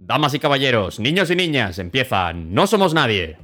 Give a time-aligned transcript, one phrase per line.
[0.00, 3.36] Damas y caballeros, niños y niñas, empieza No Somos Nadie.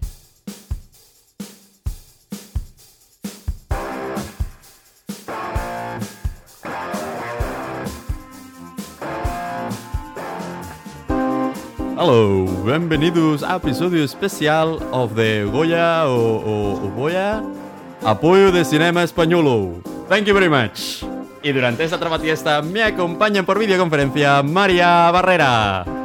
[11.98, 17.42] Hello, bienvenidos a episodio especial of the Goya o, o, o Goya
[18.04, 19.82] Apoyo de Cinema Españolo.
[20.08, 21.02] Thank you very much.
[21.42, 26.03] Y durante esta trabatiesta me acompañan por videoconferencia María Barrera.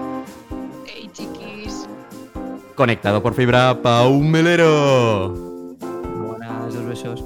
[2.80, 5.34] Conectado por fibra, Pau Melero.
[5.82, 7.22] Buenas, dos besos.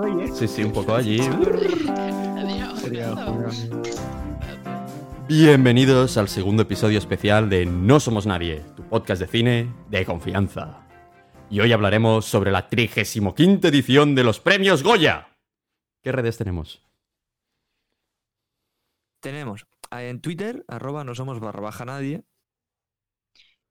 [0.00, 0.32] Oye.
[0.32, 1.18] Sí, sí, un poco allí.
[5.26, 10.86] Bienvenidos al segundo episodio especial de No Somos Nadie, tu podcast de cine de confianza.
[11.50, 13.34] Y hoy hablaremos sobre la 35
[13.66, 15.26] edición de los premios Goya.
[16.00, 16.83] ¿Qué redes tenemos?
[19.24, 22.26] Tenemos en Twitter, arroba no somos barra baja nadie.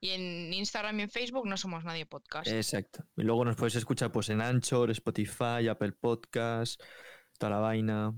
[0.01, 2.47] Y en Instagram y en Facebook no somos nadie podcast.
[2.47, 3.05] Exacto.
[3.15, 6.81] Y luego nos puedes escuchar pues en Anchor, Spotify, Apple Podcast,
[7.37, 8.15] toda la vaina.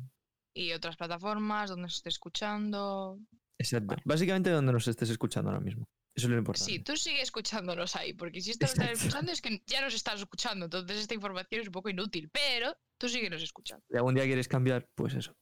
[0.53, 3.19] Y otras plataformas donde se esté escuchando.
[3.59, 3.97] Exacto.
[4.05, 5.89] Básicamente donde nos estés escuchando ahora mismo.
[6.15, 6.71] Eso es lo importante.
[6.71, 10.65] Sí, tú sigue escuchándonos ahí, porque si estás escuchando es que ya nos estás escuchando,
[10.65, 13.83] entonces esta información es un poco inútil, pero tú síguenos escuchando.
[13.89, 15.35] Si algún día quieres cambiar, pues eso.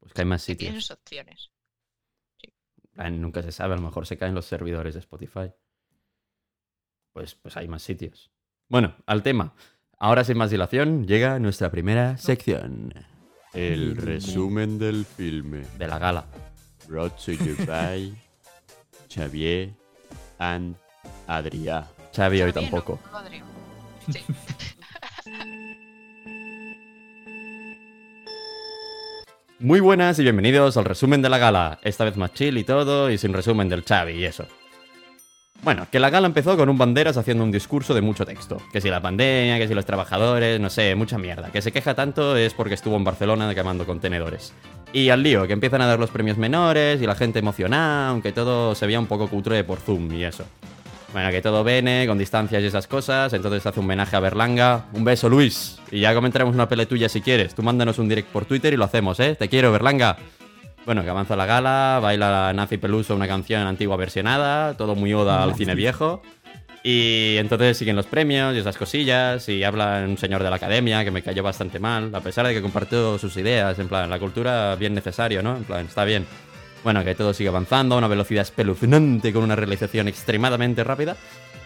[0.00, 0.68] Pues que hay más Que sitios.
[0.70, 1.50] tienes opciones.
[2.96, 5.52] Ah, Nunca se sabe, a lo mejor se caen los servidores de Spotify.
[7.12, 8.30] Pues, pues hay más sitios.
[8.68, 9.54] Bueno, al tema.
[9.98, 12.94] Ahora sin más dilación, llega nuestra primera sección.
[13.52, 15.62] El resumen del filme.
[15.78, 16.26] De la gala.
[16.86, 18.14] Brought to you by
[19.14, 19.74] Xavier
[20.38, 20.76] and
[21.26, 21.86] Adrià.
[22.14, 22.98] Xavi hoy tampoco.
[23.12, 23.18] ¿no?
[23.18, 23.44] Adrián.
[24.12, 24.20] Sí.
[29.60, 31.80] Muy buenas y bienvenidos al resumen de la gala.
[31.82, 34.46] Esta vez más chill y todo, y sin resumen del Xavi y eso.
[35.64, 38.58] Bueno, que la gala empezó con un banderas haciendo un discurso de mucho texto.
[38.72, 41.50] Que si la pandemia, que si los trabajadores, no sé, mucha mierda.
[41.50, 44.54] Que se queja tanto es porque estuvo en Barcelona quemando contenedores.
[44.92, 48.30] Y al lío, que empiezan a dar los premios menores y la gente emocionada, aunque
[48.30, 50.44] todo se veía un poco cutre por Zoom y eso.
[51.12, 54.86] Bueno, que todo viene, con distancias y esas cosas, entonces hace un homenaje a Berlanga.
[54.92, 55.78] Un beso, Luis.
[55.90, 57.54] Y ya comentaremos una pele tuya si quieres.
[57.54, 59.34] Tú mándanos un direct por Twitter y lo hacemos, ¿eh?
[59.34, 60.18] Te quiero, Berlanga.
[60.84, 65.42] Bueno, que avanza la gala, baila Nazi Peluso una canción antigua versionada, todo muy oda
[65.42, 66.22] al cine viejo.
[66.82, 71.04] Y entonces siguen los premios y esas cosillas, y habla un señor de la academia
[71.04, 74.18] que me cayó bastante mal, a pesar de que compartió sus ideas, en plan, la
[74.18, 75.56] cultura bien necesario, ¿no?
[75.56, 76.26] En plan, está bien.
[76.84, 81.16] Bueno, que todo sigue avanzando a una velocidad espeluznante con una realización extremadamente rápida.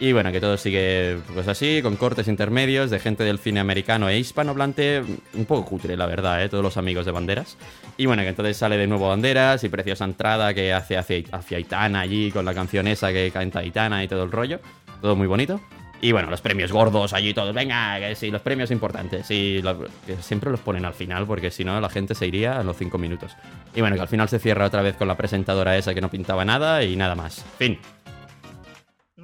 [0.00, 4.08] Y bueno, que todo sigue pues así, con cortes intermedios de gente del cine americano
[4.08, 6.48] e hispanohablante, un poco cutre, la verdad, ¿eh?
[6.48, 7.56] todos los amigos de Banderas.
[7.96, 11.56] Y bueno, que entonces sale de nuevo Banderas y preciosa entrada que hace hacia, hacia
[11.56, 14.58] Aitana allí con la canción esa que canta Aitana y todo el rollo.
[15.00, 15.60] Todo muy bonito.
[16.04, 19.24] Y bueno, los premios gordos allí todos, venga, que sí, los premios importantes.
[19.24, 22.58] Sí, lo- que siempre los ponen al final porque si no la gente se iría
[22.58, 23.36] a los cinco minutos.
[23.74, 26.10] Y bueno, que al final se cierra otra vez con la presentadora esa que no
[26.10, 27.44] pintaba nada y nada más.
[27.56, 27.78] Fin.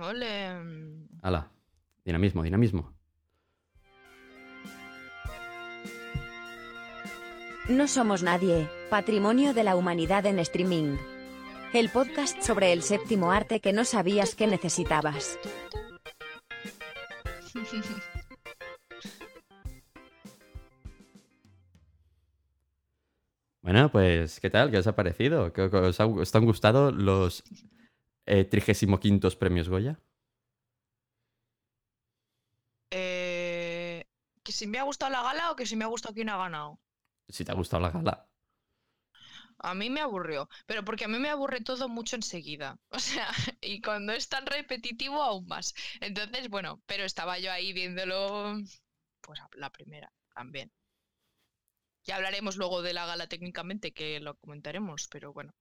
[0.00, 0.50] Ole.
[1.20, 1.48] Hala.
[2.04, 2.92] Dinamismo, dinamismo.
[7.68, 10.96] No somos nadie, patrimonio de la humanidad en streaming.
[11.74, 15.38] El podcast sobre el séptimo arte que no sabías que necesitabas.
[23.62, 24.70] Bueno, pues, ¿qué tal?
[24.70, 25.52] ¿Qué os ha parecido?
[25.52, 27.42] ¿Qué- qué ¿Os, ha- os han gustado los
[28.26, 28.98] eh, 35
[29.38, 29.98] premios Goya?
[32.90, 34.04] Eh,
[34.42, 36.36] ¿Que si me ha gustado la gala o que si me ha gustado quién ha
[36.36, 36.78] ganado?
[37.28, 38.27] Si te ha gustado la gala.
[39.60, 42.78] A mí me aburrió, pero porque a mí me aburre todo mucho enseguida.
[42.90, 43.28] O sea,
[43.60, 45.74] y cuando es tan repetitivo aún más.
[46.00, 48.56] Entonces, bueno, pero estaba yo ahí viéndolo,
[49.20, 50.70] pues la primera también.
[52.04, 55.52] Ya hablaremos luego de la gala técnicamente, que lo comentaremos, pero bueno.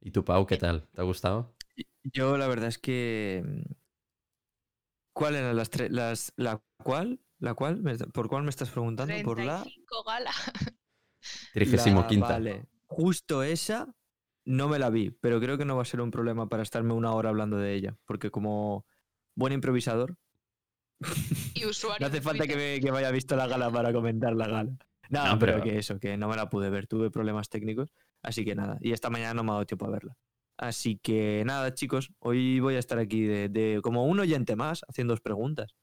[0.00, 0.86] ¿Y tú, Pau, qué tal?
[0.92, 1.54] ¿Te ha gustado?
[2.02, 3.42] Yo la verdad es que...
[5.14, 5.90] ¿Cuál eran las tres?
[5.90, 7.20] Las, ¿La cuál?
[7.38, 7.80] ¿La cuál?
[7.80, 9.14] Me- ¿Por cuál me estás preguntando?
[9.22, 9.62] ¿Por la...?
[9.62, 10.32] 35 gala.
[11.54, 12.28] 35 La- quinta.
[12.28, 12.66] Vale.
[12.86, 13.94] Justo esa
[14.44, 16.92] no me la vi, pero creo que no va a ser un problema para estarme
[16.92, 18.84] una hora hablando de ella, porque como
[19.34, 20.16] buen improvisador,
[21.54, 21.98] Y usuario.
[22.00, 24.70] no hace falta que, me- que me haya visto la gala para comentar la gala.
[25.10, 27.92] No, No, pero pero- que eso, que no me la pude ver, tuve problemas técnicos,
[28.22, 30.16] así que nada, y esta mañana no me ha dado tiempo a verla.
[30.56, 34.82] Así que nada, chicos, hoy voy a estar aquí de, de como un oyente más
[34.88, 35.74] haciendo preguntas.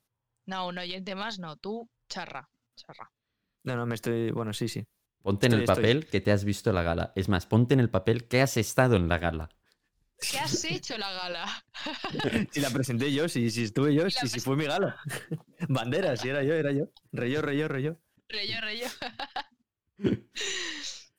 [0.45, 1.57] No, un oyente más, no.
[1.57, 2.49] Tú, charra.
[2.75, 3.11] Charra.
[3.63, 4.31] No, no, me estoy.
[4.31, 4.85] Bueno, sí, sí.
[5.21, 5.75] Ponte en el estoy.
[5.75, 7.13] papel que te has visto la gala.
[7.15, 9.49] Es más, ponte en el papel que has estado en la gala.
[10.19, 11.45] ¿Qué has hecho la gala?
[12.51, 14.97] Si la presenté yo, si, si estuve yo, si, si fue mi gala.
[15.69, 16.85] Bandera, si era yo, era yo.
[17.11, 17.99] Reyó, reyó, reyó.
[18.29, 18.87] Reyo, reyo.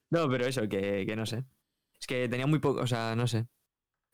[0.09, 1.43] No, pero eso, que, que no sé.
[1.99, 3.47] Es que tenía muy poco, o sea, no sé.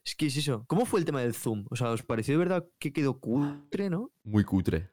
[0.05, 0.63] Es que es eso.
[0.67, 1.65] ¿Cómo fue el tema del zoom?
[1.69, 4.11] O sea, ¿os pareció de verdad que quedó cutre, no?
[4.23, 4.91] Muy cutre.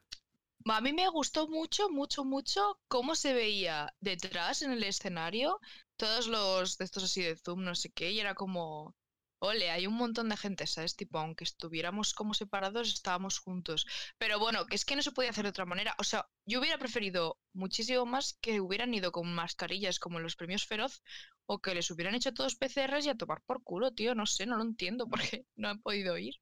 [0.68, 5.60] A mí me gustó mucho, mucho, mucho cómo se veía detrás en el escenario
[5.96, 8.94] todos los de estos así de Zoom, no sé qué, y era como,
[9.38, 10.96] ole, hay un montón de gente, ¿sabes?
[10.96, 13.86] Tipo, aunque estuviéramos como separados, estábamos juntos.
[14.18, 15.94] Pero bueno, que es que no se podía hacer de otra manera.
[15.98, 20.36] O sea, yo hubiera preferido muchísimo más que hubieran ido con mascarillas como en los
[20.36, 21.02] premios Feroz
[21.46, 24.14] o que les hubieran hecho todos PCRs y a tomar por culo, tío.
[24.14, 26.34] No sé, no lo entiendo porque no han podido ir.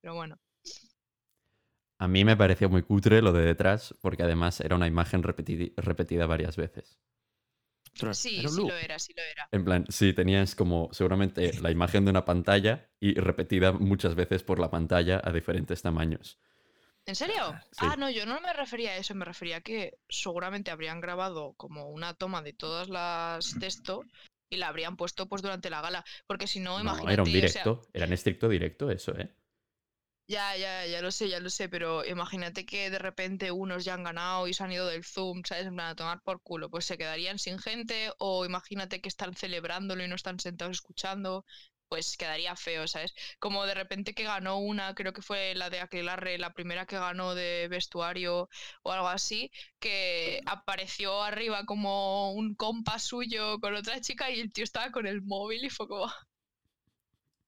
[0.00, 0.38] Pero bueno.
[2.04, 6.26] A mí me pareció muy cutre lo de detrás, porque además era una imagen repetida
[6.26, 6.98] varias veces.
[7.94, 9.48] Sí, sí lo era, sí lo era.
[9.50, 14.42] En plan, sí, tenías como seguramente la imagen de una pantalla y repetida muchas veces
[14.42, 16.38] por la pantalla a diferentes tamaños.
[17.06, 17.54] ¿En serio?
[17.72, 17.86] sí.
[17.88, 21.54] Ah, no, yo no me refería a eso, me refería a que seguramente habrían grabado
[21.56, 24.02] como una toma de todas las de esto
[24.50, 27.28] y la habrían puesto pues durante la gala, porque si no, No, imagínate, era un
[27.28, 29.30] o sea, directo, era en estricto directo eso, ¿eh?
[30.26, 33.94] Ya, ya, ya lo sé, ya lo sé, pero imagínate que de repente unos ya
[33.94, 35.66] han ganado y se han ido del Zoom, ¿sabes?
[35.66, 39.34] En plan, a tomar por culo, pues se quedarían sin gente, o imagínate que están
[39.34, 41.44] celebrándolo y no están sentados escuchando,
[41.88, 43.14] pues quedaría feo, ¿sabes?
[43.38, 46.96] Como de repente que ganó una, creo que fue la de Aquelarre, la primera que
[46.98, 48.48] ganó de vestuario
[48.82, 54.52] o algo así, que apareció arriba como un compa suyo con otra chica y el
[54.52, 56.10] tío estaba con el móvil y fue como...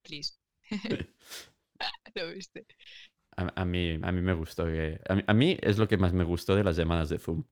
[0.03, 0.39] Please.
[2.15, 2.67] ¿Lo viste?
[3.37, 5.01] A, a mí, a mí me gustó que...
[5.09, 7.45] A mí, a mí es lo que más me gustó de las llamadas de Zoom.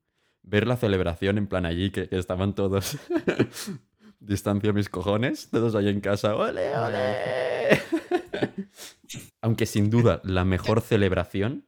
[0.43, 2.97] Ver la celebración en plan allí, que, que estaban todos...
[4.19, 6.35] Distancia mis cojones, todos ahí en casa.
[6.35, 7.17] ¡Ole, ole!
[9.41, 11.67] Aunque sin duda la mejor celebración,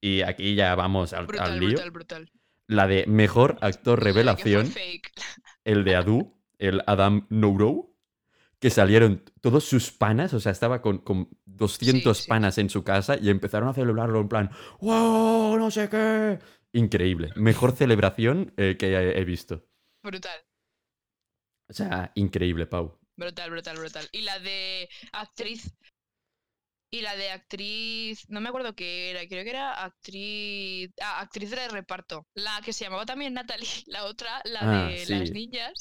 [0.00, 2.32] y aquí ya vamos al, al Brutal, lío, brutal, brutal.
[2.66, 4.70] la de mejor actor revelación,
[5.64, 7.93] el de Adu, el Adam Nouro,
[8.64, 12.28] que salieron todos sus panas, o sea, estaba con, con 200 Sí, sí.
[12.30, 14.50] panas en su casa y empezaron a celebrarlo en plan,
[14.80, 15.58] ¡wow!
[15.58, 16.38] No sé qué.
[16.72, 17.28] Increíble.
[17.36, 19.66] Mejor celebración eh, que he, he visto.
[20.02, 20.40] Brutal,
[21.68, 22.98] O sea, increíble, Pau.
[23.16, 24.08] brutal, brutal, brutal.
[24.12, 25.74] Y la de actriz.
[26.94, 28.28] Y la de actriz.
[28.28, 29.26] No me acuerdo qué era.
[29.26, 30.90] Creo que era actriz.
[31.02, 32.26] Ah, actriz de reparto.
[32.34, 33.66] La que se llamaba también Natalie.
[33.86, 35.12] La otra, la Ah, de sí.
[35.12, 35.72] las niñas.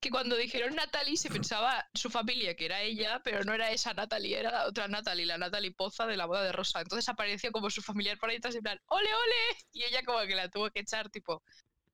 [0.00, 3.92] Que cuando dijeron Natalie se pensaba su familia que era ella, pero no era esa
[3.92, 6.80] Natalie, era la otra Natalie, la Natalie Poza de la boda de Rosa.
[6.80, 9.58] Entonces apareció como su familiar por ahí detrás en plan, ¡ole, ole!
[9.72, 11.42] Y ella como que la tuvo que echar, tipo.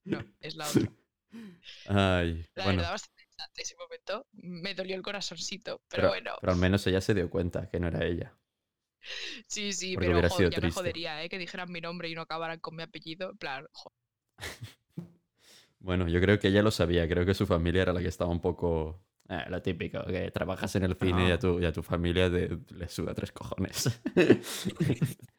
[0.05, 0.82] No, es la otra.
[1.87, 4.26] Ay, La bueno, verdad, bastante ese momento.
[4.32, 6.37] Me dolió el corazoncito, pero, pero, bueno.
[6.40, 8.32] pero al menos ella se dio cuenta que no era ella.
[9.47, 11.29] Sí, sí, porque pero joder, ya me jodería, ¿eh?
[11.29, 13.31] Que dijeran mi nombre y no acabaran con mi apellido.
[13.31, 13.97] En plan, joder.
[15.79, 18.31] Bueno, yo creo que ella lo sabía, creo que su familia era la que estaba
[18.31, 19.02] un poco...
[19.29, 22.31] eh, lo típico, que trabajas en el cine y, a tu, y a tu familia
[22.31, 24.00] te- le suda tres cojones.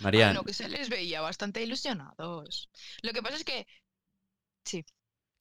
[0.00, 2.70] María, no, que se les veía bastante ilusionados.
[3.02, 3.66] Lo que pasa es que.
[4.64, 4.84] Sí.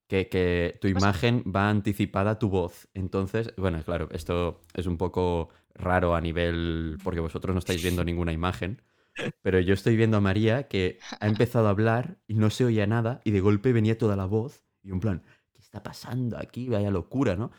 [0.07, 1.07] Que, que tu pasa?
[1.07, 2.87] imagen va anticipada a tu voz.
[2.93, 6.97] Entonces, bueno, claro, esto es un poco raro a nivel...
[7.03, 8.81] porque vosotros no estáis viendo ninguna imagen.
[9.41, 12.85] Pero yo estoy viendo a María que ha empezado a hablar y no se oía
[12.87, 15.23] nada y de golpe venía toda la voz y en plan,
[15.53, 16.69] ¿qué está pasando aquí?
[16.69, 17.51] Vaya locura, ¿no?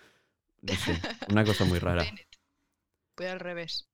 [0.63, 1.01] No sé,
[1.31, 2.05] una cosa muy rara.
[3.17, 3.89] Voy al revés.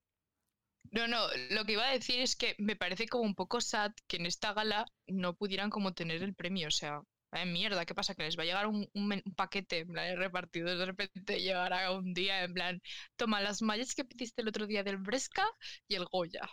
[0.91, 3.93] No, no, lo que iba a decir es que me parece como un poco sad
[4.07, 6.69] que en esta gala no pudieran como tener el premio.
[6.69, 7.03] O sea,
[7.35, 8.15] vaya mierda, ¿qué pasa?
[8.15, 10.77] Que les va a llegar un, un men- un paquete en plan repartido.
[10.79, 12.81] De repente llegará un día en plan,
[13.17, 15.45] toma las mallas que pediste el otro día del Bresca
[15.89, 16.49] y el Goya.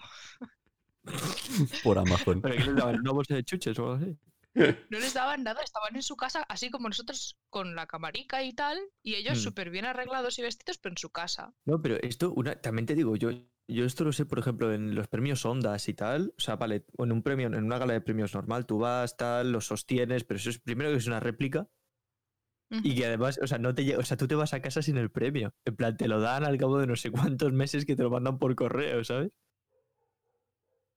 [1.84, 2.42] Por Amazon.
[2.42, 3.00] ¿Pero qué les daban?
[3.00, 4.18] ¿Una bolsa de chuches o algo así?
[4.54, 8.54] No les daban nada, estaban en su casa, así como nosotros con la camarica y
[8.54, 9.42] tal, y ellos Mm.
[9.42, 11.54] súper bien arreglados y vestidos, pero en su casa.
[11.66, 13.30] No, pero esto, una, también te digo, yo,
[13.74, 16.34] yo esto lo sé, por ejemplo, en los premios Ondas y tal.
[16.38, 19.52] O sea, vale, en un premio, en una gala de premios normal, tú vas, tal,
[19.52, 21.68] lo sostienes, pero eso es primero que es una réplica
[22.72, 24.82] y que además, o sea, no te llega, o sea, tú te vas a casa
[24.82, 25.54] sin el premio.
[25.66, 28.10] En plan, te lo dan al cabo de no sé cuántos meses que te lo
[28.10, 29.32] mandan por correo, ¿sabes?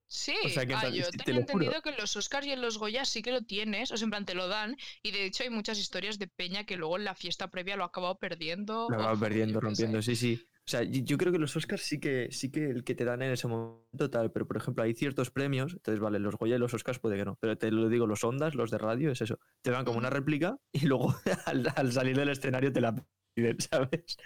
[0.07, 2.52] Sí, O sea, que ah, plan, yo te tenía entendido que en los Oscars y
[2.52, 5.11] en los Goya sí que lo tienes, o sea, en plan te lo dan, y
[5.11, 7.87] de hecho hay muchas historias de Peña que luego en la fiesta previa lo ha
[7.88, 8.87] acabado perdiendo.
[8.88, 10.47] Lo o acabas yo perdiendo, rompiendo, sí, sí.
[10.66, 13.21] O sea, yo creo que los Oscars sí que, sí que el que te dan
[13.21, 16.59] en ese momento tal, pero por ejemplo hay ciertos premios, entonces vale, los Goya y
[16.59, 19.21] los Oscars puede que no, pero te lo digo, los Ondas, los de radio, es
[19.21, 21.14] eso, te dan como una réplica y luego
[21.47, 22.94] al, al salir del escenario te la
[23.35, 24.16] piden, ¿sabes?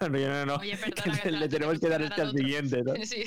[0.00, 2.32] No, no, no, Oye, perdona, que le, te la le tenemos que dar este al
[2.32, 2.94] siguiente, ¿no?
[3.04, 3.22] Sí.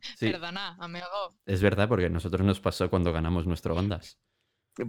[0.00, 1.06] Sí, Perdona, amigo.
[1.46, 4.18] es verdad, porque a nosotros nos pasó cuando ganamos nuestro Ondas.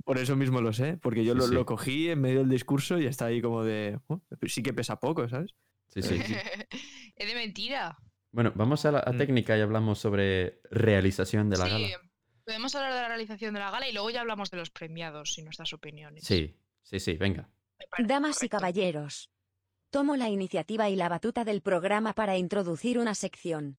[0.03, 1.53] Por eso mismo lo sé, porque yo Sí, lo, sí.
[1.53, 4.99] lo cogí en medio del discurso y está ahí como de, "Oh, sí que pesa
[4.99, 5.53] poco, ¿sabes?
[5.95, 6.15] Sí, sí.
[7.15, 7.97] es de mentira.
[8.31, 9.17] Bueno, vamos a la a Mm.
[9.17, 11.87] técnica y hablamos sobre realización de la sí, gala.
[12.43, 15.37] podemos hablar de la realización de la gala y luego ya hablamos de los premiados
[15.37, 16.25] y nuestras opiniones.
[16.25, 17.49] Sí, sí, sí, venga.
[17.99, 19.29] Damas y caballeros.
[19.89, 23.77] Tomo la iniciativa y la batuta del programa para introducir una sección.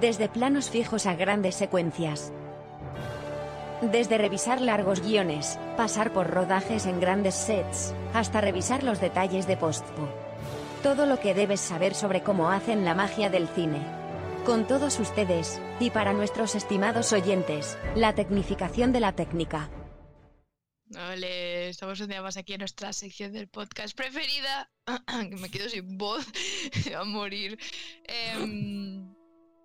[0.00, 2.32] Desde planos fijos a grandes secuencias.
[3.82, 9.58] Desde revisar largos guiones, pasar por rodajes en grandes sets, hasta revisar los detalles de
[9.58, 10.08] postpo.
[10.82, 13.82] Todo lo que debes saber sobre cómo hacen la magia del cine.
[14.46, 19.68] Con todos ustedes, y para nuestros estimados oyentes, la tecnificación de la técnica.
[20.86, 24.70] Vale, estamos un día más aquí en nuestra sección del podcast preferida.
[25.28, 26.24] que me quedo sin voz
[26.96, 27.58] a morir.
[28.04, 29.12] Em,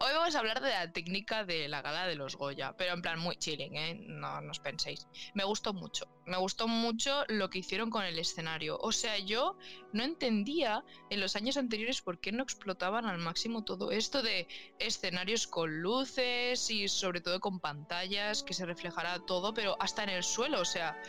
[0.01, 3.01] hoy vamos a hablar de la técnica de la gala de los Goya, pero en
[3.01, 3.93] plan muy chilling, ¿eh?
[4.07, 5.07] No, no os penséis.
[5.33, 6.07] Me gustó mucho.
[6.25, 8.77] Me gustó mucho lo que hicieron con el escenario.
[8.79, 9.57] O sea, yo
[9.93, 14.47] no entendía en los años anteriores por qué no explotaban al máximo todo esto de
[14.79, 20.09] escenarios con luces y sobre todo con pantallas, que se reflejará todo, pero hasta en
[20.09, 20.61] el suelo.
[20.61, 20.99] O sea,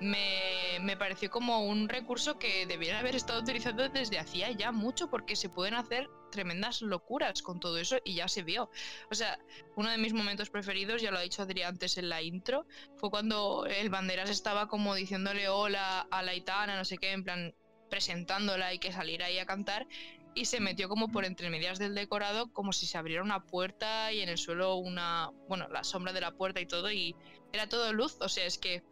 [0.00, 5.08] me, me pareció como un recurso que debieran haber estado utilizando desde hacía ya mucho
[5.08, 8.70] porque se pueden hacer tremendas locuras con todo eso y ya se vio.
[9.10, 9.38] O sea,
[9.76, 12.66] uno de mis momentos preferidos, ya lo ha dicho Adrián antes en la intro,
[12.96, 17.24] fue cuando el Banderas estaba como diciéndole hola a la Itana, no sé qué, en
[17.24, 17.54] plan
[17.90, 19.86] presentándola y que saliera ahí a cantar
[20.34, 24.12] y se metió como por entre medias del decorado como si se abriera una puerta
[24.12, 27.16] y en el suelo una, bueno, la sombra de la puerta y todo y
[27.52, 28.82] era todo luz, o sea, es que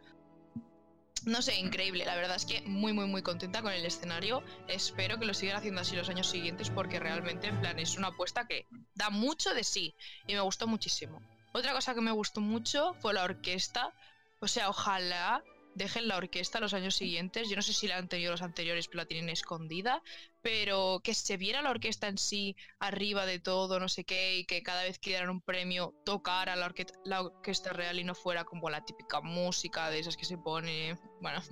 [1.26, 2.04] no sé, increíble.
[2.04, 4.45] La verdad es que muy, muy, muy contenta con el escenario.
[4.68, 8.09] Espero que lo sigan haciendo así los años siguientes porque realmente, en plan, es una
[8.09, 9.95] apuesta que da mucho de sí
[10.28, 11.21] y me gustó muchísimo.
[11.52, 13.92] Otra cosa que me gustó mucho fue la orquesta.
[14.40, 15.42] O sea, ojalá
[15.76, 17.49] dejen la orquesta los años siguientes.
[17.49, 20.02] Yo no sé si la han tenido los anteriores, pero la tienen escondida.
[20.42, 24.45] Pero que se viera la orquesta en sí arriba de todo, no sé qué, y
[24.45, 28.14] que cada vez que dieran un premio tocara la, orque- la orquesta real y no
[28.14, 31.42] fuera como la típica música de esas que se pone, bueno,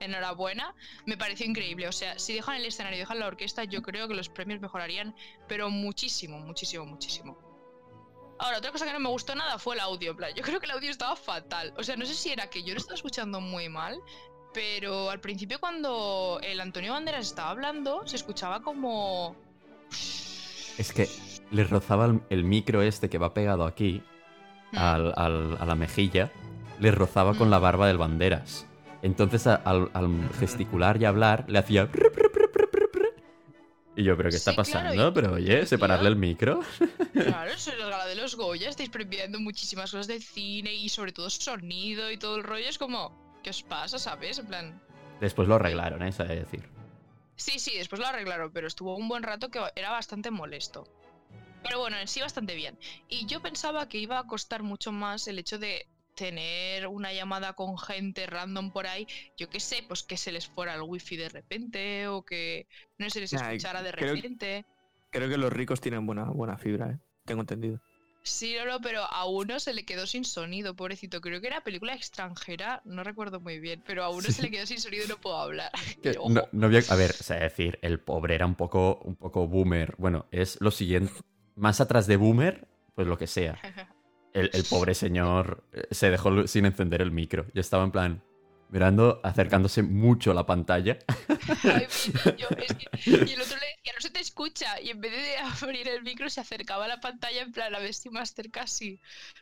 [0.00, 0.74] enhorabuena,
[1.04, 1.88] me pareció increíble.
[1.88, 4.60] O sea, si dejan el escenario y dejan la orquesta, yo creo que los premios
[4.60, 5.14] mejorarían,
[5.46, 7.49] pero muchísimo, muchísimo, muchísimo.
[8.42, 10.66] Ahora, otra cosa que no me gustó nada fue el audio, plan, yo creo que
[10.66, 11.74] el audio estaba fatal.
[11.76, 14.00] O sea, no sé si era que yo lo estaba escuchando muy mal,
[14.54, 19.36] pero al principio cuando el Antonio Banderas estaba hablando, se escuchaba como...
[20.78, 21.06] Es que
[21.50, 24.02] le rozaba el, el micro este que va pegado aquí
[24.72, 26.32] al- al- a la mejilla,
[26.78, 27.50] le rozaba con Mm.
[27.50, 28.66] la barba del banderas.
[29.02, 29.90] Entonces al
[30.38, 31.88] gesticular y hablar le hacía...
[34.00, 35.12] Y yo, ¿pero qué está Sí, pasando?
[35.12, 36.60] Pero oye, separarle el micro.
[37.12, 41.12] Claro, soy la gala de los Goya, estáis premiando muchísimas cosas del cine y sobre
[41.12, 42.66] todo sonido y todo el rollo.
[42.66, 44.38] Es como, ¿qué os pasa, sabes?
[44.38, 44.82] En plan,
[45.20, 46.12] Después lo arreglaron, ¿eh?
[46.12, 46.66] Sabe decir.
[47.36, 50.84] sí, sí, después lo arreglaron, pero estuvo un buen rato que era bastante molesto.
[51.62, 52.78] Pero bueno, en sí bastante bien.
[53.08, 55.86] Y yo pensaba que iba a costar mucho más el hecho de
[56.20, 59.06] tener una llamada con gente random por ahí,
[59.38, 62.66] yo qué sé, pues que se les fuera el wifi de repente o que
[62.98, 64.66] no se les escuchara de repente.
[65.10, 66.98] Creo que los ricos tienen buena, buena fibra, ¿eh?
[67.24, 67.80] Tengo entendido.
[68.22, 71.22] Sí, no, no, pero a uno se le quedó sin sonido, pobrecito.
[71.22, 74.66] Creo que era película extranjera, no recuerdo muy bien, pero a uno se le quedó
[74.66, 75.72] sin sonido y no puedo hablar.
[76.28, 79.48] No, no había- a ver, o sea, decir, el pobre era un poco, un poco
[79.48, 79.94] boomer.
[79.96, 81.14] Bueno, es lo siguiente.
[81.56, 83.58] Más atrás de boomer, pues lo que sea.
[84.32, 87.46] El, el pobre señor eh, se dejó sin encender el micro.
[87.52, 88.22] Yo estaba en plan,
[88.68, 90.98] mirando, acercándose mucho a la pantalla.
[91.64, 91.86] Ay,
[92.24, 94.80] mi niño, es que- Y el otro le decía, no se te escucha.
[94.80, 97.80] Y en vez de abrir el micro, se acercaba a la pantalla en plan, a
[97.80, 99.00] ver si más cerca sí.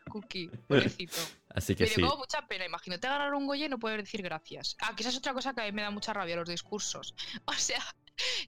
[0.09, 1.17] Cookie, pobrecito.
[1.51, 2.01] Así que Me sí.
[2.01, 2.65] como mucha pena.
[2.65, 4.77] Imagínate ganar un Goya y no poder decir gracias.
[4.81, 7.15] Ah, que esa es otra cosa que a mí me da mucha rabia, los discursos.
[7.45, 7.83] O sea,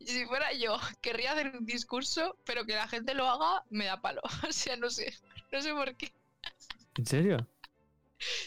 [0.05, 4.01] si fuera yo, querría hacer un discurso, pero que la gente lo haga, me da
[4.01, 4.23] palo.
[4.49, 5.13] O sea, no sé.
[5.53, 6.13] No sé por qué.
[6.97, 7.47] ¿En serio?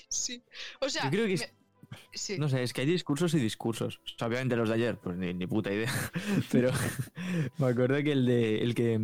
[0.10, 0.44] Sí.
[0.80, 2.38] O sea, Yo creo que es- me- sí.
[2.38, 4.00] No sé, es que hay discursos y discursos.
[4.06, 5.92] O sea, obviamente los de ayer, pues ni, ni puta idea.
[6.52, 6.70] Pero
[7.58, 9.00] me acuerdo que el de el que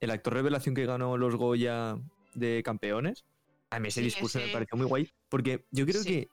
[0.00, 1.98] el actor revelación que ganó los Goya
[2.34, 3.24] de campeones,
[3.70, 5.10] a mí ese Sí, discurso me pareció muy guay.
[5.28, 6.08] Porque yo creo Sí.
[6.08, 6.28] que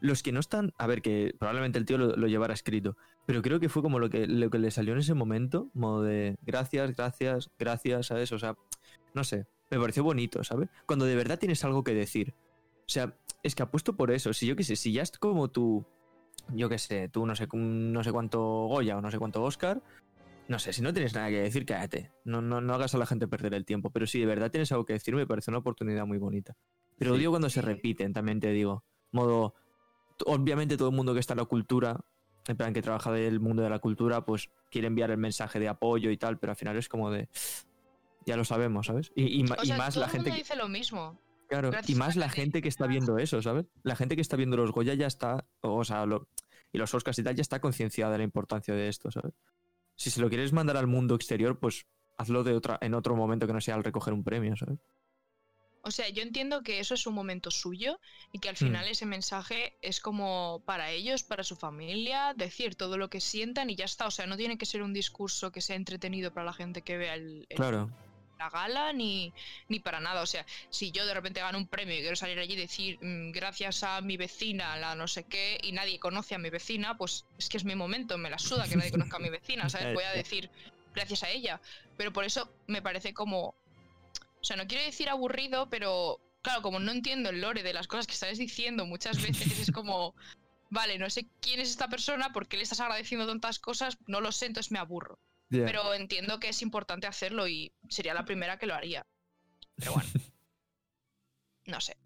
[0.00, 0.72] los que no están.
[0.78, 2.96] A ver, que probablemente el tío lo, lo llevara escrito.
[3.24, 5.68] Pero creo que fue como lo que, lo que le salió en ese momento.
[5.74, 8.30] Modo de gracias, gracias, gracias, ¿sabes?
[8.30, 8.54] O sea,
[9.14, 9.46] no sé.
[9.70, 10.68] Me pareció bonito, ¿sabes?
[10.86, 12.34] Cuando de verdad tienes algo que decir.
[12.80, 14.32] O sea, es que apuesto por eso.
[14.32, 15.84] Si yo qué sé, si ya es como tú.
[16.54, 19.82] Yo qué sé, tú no sé, no sé cuánto Goya o no sé cuánto Oscar.
[20.48, 22.12] No sé, si no tienes nada que decir, cállate.
[22.24, 23.90] No, no, no hagas a la gente perder el tiempo.
[23.90, 26.56] Pero si de verdad tienes algo que decir, me parece una oportunidad muy bonita.
[26.98, 27.18] Pero Sí.
[27.18, 28.84] odio cuando se repiten, también te digo.
[29.10, 29.54] Modo.
[30.24, 32.00] Obviamente todo el mundo que está en la cultura,
[32.46, 35.68] en plan que trabaja del mundo de la cultura, pues quiere enviar el mensaje de
[35.68, 37.28] apoyo y tal, pero al final es como de.
[38.26, 39.12] Ya lo sabemos, ¿sabes?
[39.14, 40.30] Y, y ma- O y sea, más todo la gente.
[40.30, 41.18] mundo que- dice lo mismo.
[41.48, 43.66] Claro, Gracias y más la gente que está viendo eso, ¿sabes?
[43.84, 46.28] La gente que está viendo los Goya ya está, o sea, lo-
[46.72, 49.32] y los Oscars y tal, ya está concienciada de la importancia de esto, ¿sabes?
[49.94, 51.86] Si se lo quieres mandar al mundo exterior, pues
[52.18, 54.78] hazlo de otra, en otro momento que no sea al recoger un premio, ¿sabes?
[55.82, 58.00] O sea, yo entiendo que eso es un momento suyo
[58.32, 58.66] y que al Hmm.
[58.66, 63.70] final ese mensaje es como para ellos, para su familia, decir todo lo que sientan
[63.70, 64.08] y ya está.
[64.08, 66.96] O sea, no tiene que ser un discurso que sea entretenido para la gente que
[66.96, 67.88] vea el, el- Claro.
[68.38, 69.32] La gala ni,
[69.68, 70.22] ni para nada.
[70.22, 72.98] O sea, si yo de repente gano un premio y quiero salir allí y decir
[73.00, 76.96] mm, gracias a mi vecina, la no sé qué, y nadie conoce a mi vecina,
[76.96, 79.68] pues es que es mi momento, me la suda que nadie conozca a mi vecina,
[79.68, 79.94] ¿sabes?
[79.94, 80.50] Voy a decir
[80.94, 81.60] gracias a ella.
[81.96, 83.54] Pero por eso me parece como.
[84.40, 87.88] O sea, no quiero decir aburrido, pero claro, como no entiendo el lore de las
[87.88, 90.14] cosas que estás diciendo muchas veces, es como.
[90.68, 94.20] Vale, no sé quién es esta persona, por qué le estás agradeciendo tantas cosas, no
[94.20, 95.20] lo sé, entonces me aburro.
[95.48, 99.06] Pero entiendo que es importante hacerlo y sería la primera que lo haría.
[99.76, 100.08] Pero bueno.
[101.66, 101.96] No sé.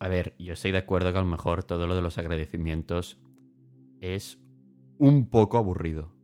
[0.00, 3.18] A ver, yo estoy de acuerdo que a lo mejor todo lo de los agradecimientos
[4.02, 4.38] es
[4.98, 6.14] un poco aburrido.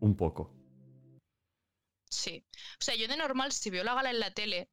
[0.00, 0.54] Un poco.
[2.08, 2.46] Sí.
[2.80, 4.70] O sea, yo de normal, si veo la gala en la tele,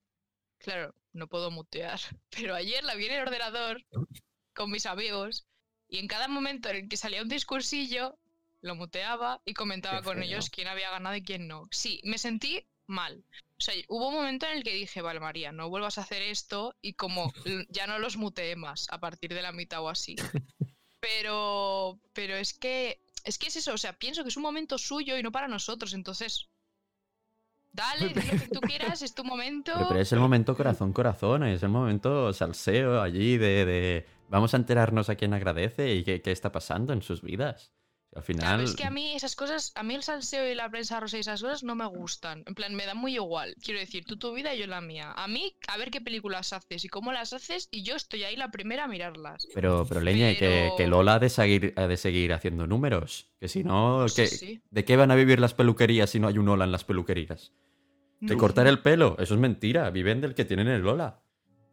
[0.60, 2.00] claro, no puedo mutear.
[2.30, 3.86] Pero ayer la vi en el ordenador
[4.54, 5.46] con mis amigos
[5.88, 8.18] y en cada momento en el que salía un discursillo,
[8.62, 10.24] lo muteaba y comentaba Qué con feo.
[10.24, 11.68] ellos quién había ganado y quién no.
[11.72, 13.24] Sí, me sentí mal.
[13.58, 16.22] O sea, hubo un momento en el que dije, vale, María, no vuelvas a hacer
[16.22, 17.32] esto y como
[17.70, 20.16] ya no los muteé más a partir de la mitad o así.
[21.00, 24.77] Pero, pero es que, es que es eso, o sea, pienso que es un momento
[24.77, 26.50] suyo y no para nosotros, entonces,
[27.72, 29.72] dale, di lo que tú quieras, es tu momento.
[29.74, 34.53] Pero, pero es el momento corazón, corazón, es el momento salseo allí de, de vamos
[34.53, 37.72] a enterarnos a quién agradece y qué, qué está pasando en sus vidas.
[38.16, 38.46] Al final...
[38.48, 41.18] Claro, es que a mí esas cosas, a mí el salseo y la prensa rosa
[41.18, 42.44] y esas cosas no me gustan.
[42.48, 43.56] En plan, me da muy igual.
[43.62, 45.12] Quiero decir, tú tu vida y yo la mía.
[45.18, 48.38] A mí, a ver qué películas haces y cómo las haces y yo estoy ahí
[48.38, 49.48] la primera a mirarlas.
[49.54, 52.68] Pero, pero leña, y que, Pero- que Lola ha de, seguir, ha de seguir haciendo
[52.68, 53.28] números.
[53.42, 54.62] Que si no, Sí, ¿qué- sí.
[54.72, 57.51] ¿de qué van a vivir las peluquerías si no hay un Lola en las peluquerías?
[58.22, 58.40] ¿De No.
[58.40, 59.18] cortar el pelo?
[59.20, 59.90] Eso es mentira.
[59.90, 61.20] Viven del que tienen el Lola.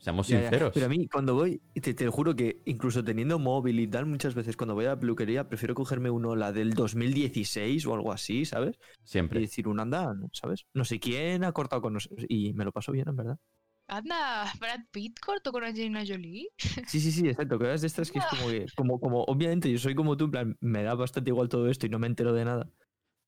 [0.03, 0.51] Seamos Ya, ya.
[0.51, 0.73] sinceros.
[0.75, 4.35] Pero a mí, cuando voy, te, te juro que incluso teniendo móvil y tal, muchas
[4.35, 8.45] veces cuando voy a la peluquería, prefiero cogerme uno, la del 2016 o algo así,
[8.45, 8.77] ¿sabes?
[8.79, 9.41] Y Siempre.
[9.41, 10.67] decir, un anda, ¿sabes?
[10.75, 12.27] No sé quién ha cortado con nosotros.
[12.29, 13.39] Y me lo paso bien, en verdad.
[13.87, 16.49] Anda, Brad Pitt cortó con Angelina Jolie.
[16.87, 17.59] Sí, sí, sí, exacto.
[17.59, 20.31] Que de estas que es como que, como, como, obviamente yo soy como tú, en
[20.33, 22.69] plan, me da bastante igual todo esto y no me entero de nada.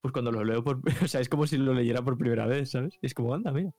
[0.01, 2.71] Pues cuando lo leo por, o sea, es como si lo leyera por primera vez,
[2.71, 2.95] ¿sabes?
[3.01, 3.71] Y es como, anda, mira.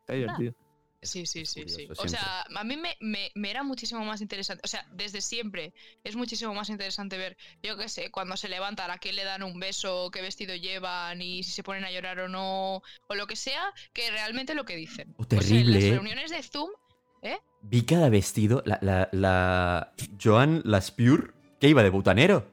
[0.00, 0.54] Está divertido.
[1.02, 1.88] Sí, sí, sí, sí.
[1.98, 4.62] O sea, a mí me, me- me era muchísimo más interesante.
[4.64, 8.90] O sea, desde siempre es muchísimo más interesante ver, yo qué sé, cuando se levantan,
[8.90, 12.20] a quién le dan un beso, qué vestido llevan y si se ponen a llorar
[12.20, 13.62] o no, o lo que sea,
[13.92, 15.12] que realmente lo que dicen.
[15.16, 15.90] Oh, O sea, en terrible, las ¿eh?
[15.90, 16.70] reuniones de Zoom,
[17.62, 18.62] Vi cada vestido.
[18.66, 22.50] La, la, la Joan Laspure, que iba de butanero.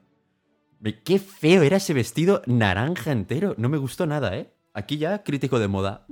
[1.04, 3.54] Qué feo era ese vestido naranja entero.
[3.58, 4.50] No me gustó nada, ¿eh?
[4.72, 6.06] Aquí ya crítico de moda.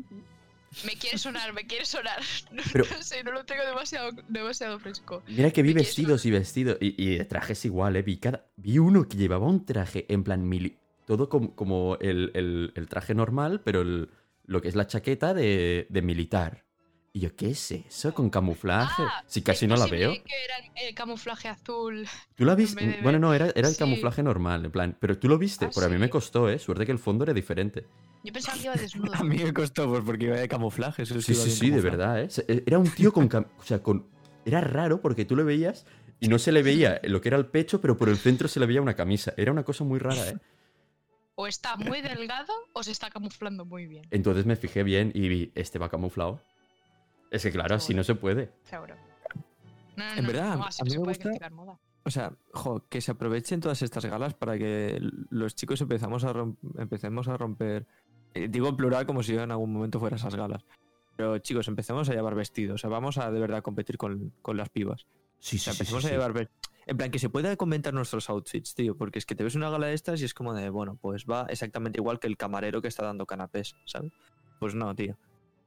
[0.85, 2.20] Me quiere sonar, me quiere sonar.
[2.52, 5.22] No, Pero- no sé, no lo tengo demasiado, demasiado fresco.
[5.28, 6.78] Mira que vi Me vestidos y vestidos.
[6.81, 8.02] Y, trajes igual, ¿eh?
[8.02, 8.46] Vi, cada...
[8.57, 10.76] vi uno que llevaba un traje en plan mili...
[11.07, 14.11] Todo como, como el, el- el traje normal, pero el-
[14.44, 16.64] lo que es la chaqueta de, de militar.
[17.12, 18.12] Y yo, ¿qué es eso?
[18.14, 19.02] ¿Con camuflaje?
[19.02, 20.12] Ah, si casi ¿es no la veo.
[20.12, 20.56] que era
[20.88, 22.06] el camuflaje azul.
[22.36, 22.86] ¿Tú la viste?
[22.86, 23.78] de Bueno, no, era, era el Sí.
[23.80, 24.96] camuflaje normal, en plan.
[25.00, 26.10] Pero tú lo viste, Ah, porque a mí me sí.
[26.10, 26.58] costó, ¿eh?
[26.58, 27.86] Suerte que el fondo era diferente.
[28.22, 29.14] Yo pensaba que iba desnudo.
[29.14, 31.02] A mí me costó, pues porque iba de camuflaje.
[31.02, 32.30] eso Sí, sí, sí, de verdad, ¿eh?
[32.30, 33.28] Se- Era un tío con...
[33.28, 34.06] cam- O sea, con...
[34.44, 35.86] Era raro porque tú lo veías
[36.20, 38.60] y no se le veía lo que era el pecho, pero por el centro se
[38.60, 39.32] le veía una camisa.
[39.36, 40.36] Era una cosa muy rara, ¿eh?
[41.34, 44.06] O está muy delgado o se está camuflando muy bien.
[44.10, 46.42] Entonces me fijé bien y vi, este va camuflado.
[47.30, 48.50] Es que claro, así no se puede.
[48.64, 48.94] Seguro.
[49.96, 51.78] No, no, En no, verdad, no, así a no mí se me puede gusta- moda.
[52.04, 54.98] O sea, jo, que se aprovechen todas estas galas para que
[55.30, 56.32] los chicos empezamos a
[56.78, 57.86] empecemos a romper.
[58.34, 60.64] eh, digo en plural como si yo en algún momento fuera esas galas.
[61.16, 62.76] Pero chicos, empecemos a llevar vestidos.
[62.76, 65.06] O sea, vamos a de verdad competir con, con las pibas.
[65.40, 66.32] Sí, O sea, sí, sí, empecemos sí, a llevar.
[66.32, 66.48] ve-
[66.86, 69.68] En plan, que se pueda comentar nuestros outfits, tío, porque es que te ves una
[69.68, 72.80] gala de estas y es como de, bueno, pues va exactamente igual que el camarero
[72.80, 74.12] que está dando canapés, ¿sabes?
[74.60, 75.16] Pues no, tío.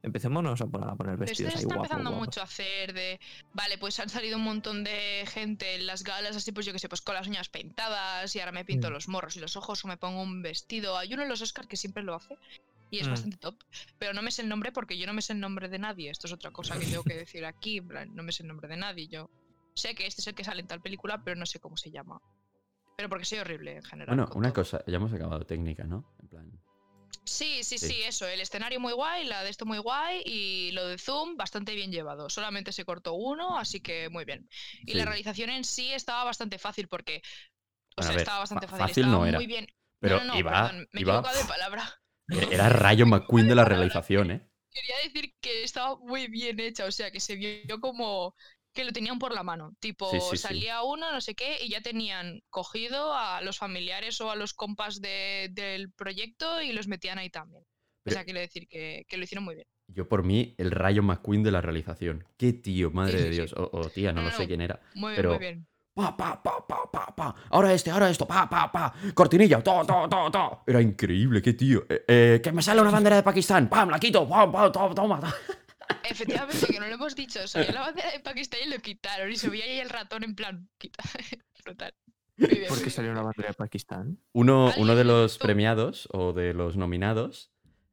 [0.02, 2.26] Empecémonos a poner, a poner Pero esto vestidos se ahí está guapos, empezando guapos.
[2.26, 3.20] mucho a hacer de.
[3.54, 6.78] Vale, pues han salido un montón de gente en las galas, así pues yo que
[6.80, 8.92] sé, pues con las uñas pintadas y ahora me pinto Mm.
[8.92, 10.98] los morros y los ojos o me pongo un vestido.
[10.98, 12.36] Hay uno en los Oscars que siempre lo hace
[12.90, 13.10] y es Mm.
[13.10, 13.54] bastante top.
[13.98, 16.10] Pero no me sé el nombre porque yo no me sé el nombre de nadie.
[16.10, 17.80] Esto es otra cosa que tengo que decir aquí.
[17.80, 19.06] No me sé el nombre de nadie.
[19.06, 19.30] Yo
[19.74, 21.90] sé que este es el que sale en tal película, pero no sé cómo se
[21.92, 22.20] llama.
[22.96, 24.16] Pero porque soy horrible en general.
[24.16, 24.62] Bueno, una todo.
[24.64, 26.04] cosa, ya hemos acabado técnica, ¿no?
[26.20, 26.52] En plan.
[27.24, 27.78] Sí, sí, Sí.
[27.78, 28.26] sí, eso.
[28.26, 31.92] El escenario muy guay, la de esto muy guay y lo de Zoom bastante bien
[31.92, 32.28] llevado.
[32.28, 34.48] Solamente se cortó uno, así que muy bien.
[34.84, 37.22] Y la realización en sí estaba bastante fácil porque.
[37.96, 38.90] O Bueno, sea, ver, estaba bastante fácil.
[38.90, 39.66] fácil estaba no era, muy bien.
[40.00, 42.02] Pero no, no, iba, perdón, me iba- de palabra.
[42.50, 44.48] Era Rayo McQueen de la realización, ¿eh?
[44.70, 48.34] Quería decir que estaba muy bien hecha, o sea, que se vio como
[48.72, 49.72] que lo tenían por la mano.
[49.80, 50.36] Tipo, Sí, sí, sí.
[50.38, 54.54] salía uno, no sé qué, y ya tenían cogido a los familiares o a los
[54.54, 57.62] compas de- del proyecto y los metían ahí también.
[57.62, 57.66] O
[58.04, 59.66] Pero- sea, quiere decir que, que lo hicieron muy bien.
[59.88, 62.24] Yo por mí, el Rayo McQueen de la realización.
[62.38, 63.50] Qué tío, madre Sí, de sí, Dios.
[63.50, 63.56] sí.
[63.58, 64.48] O, o tía, no, No, lo no, sé no.
[64.48, 64.80] quién era.
[64.94, 65.66] Muy bien, Pero- muy bien.
[65.94, 67.34] Pa, pa, pa, pa, pa, pa.
[67.50, 68.94] Ahora este, ahora esto, pa, pa, pa.
[69.12, 70.62] Cortinilla, to, to, to, to.
[70.66, 71.84] Era increíble, qué tío.
[71.86, 73.68] Eh, eh, que me sale una bandera de Pakistán.
[73.68, 74.26] Pam, la quito.
[74.26, 75.20] Pam, pam, toma, toma.
[76.08, 77.46] Efectivamente, que no lo hemos dicho.
[77.46, 79.30] Salió la bandera de Pakistán y lo quitaron.
[79.30, 80.68] Y se veía ahí el ratón en plan.
[80.78, 81.02] Quita.
[81.64, 81.94] Brutal.
[82.36, 84.18] Bien, ¿Por qué salió una bandera de Pakistán?
[84.32, 87.50] Uno, uno de lo los premiados o de los nominados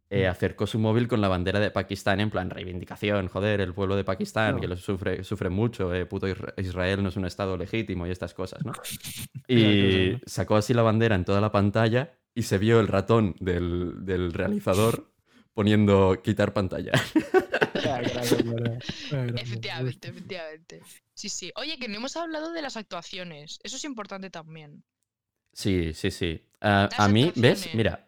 [0.09, 3.27] eh, acercó su móvil con la bandera de Pakistán en plan reivindicación.
[3.27, 4.61] Joder, el pueblo de Pakistán, No.
[4.61, 5.93] que lo sufre, sufre mucho.
[5.93, 8.71] eh, puto Isra- Israel no es un estado legítimo y estas cosas, ¿no?
[9.47, 14.05] Y sacó así la bandera en toda la pantalla y se vio el ratón del,
[14.05, 15.11] del realizador
[15.53, 16.91] poniendo quitar pantalla.
[18.01, 20.81] Efectivamente, efectivamente.
[21.13, 21.51] Sí, sí.
[21.55, 23.59] Oye, que no hemos hablado de las actuaciones.
[23.63, 24.83] Eso es importante también.
[25.53, 26.45] Sí, sí, sí.
[26.61, 27.69] Ah, a mí, ¿ves?
[27.73, 28.07] Mira,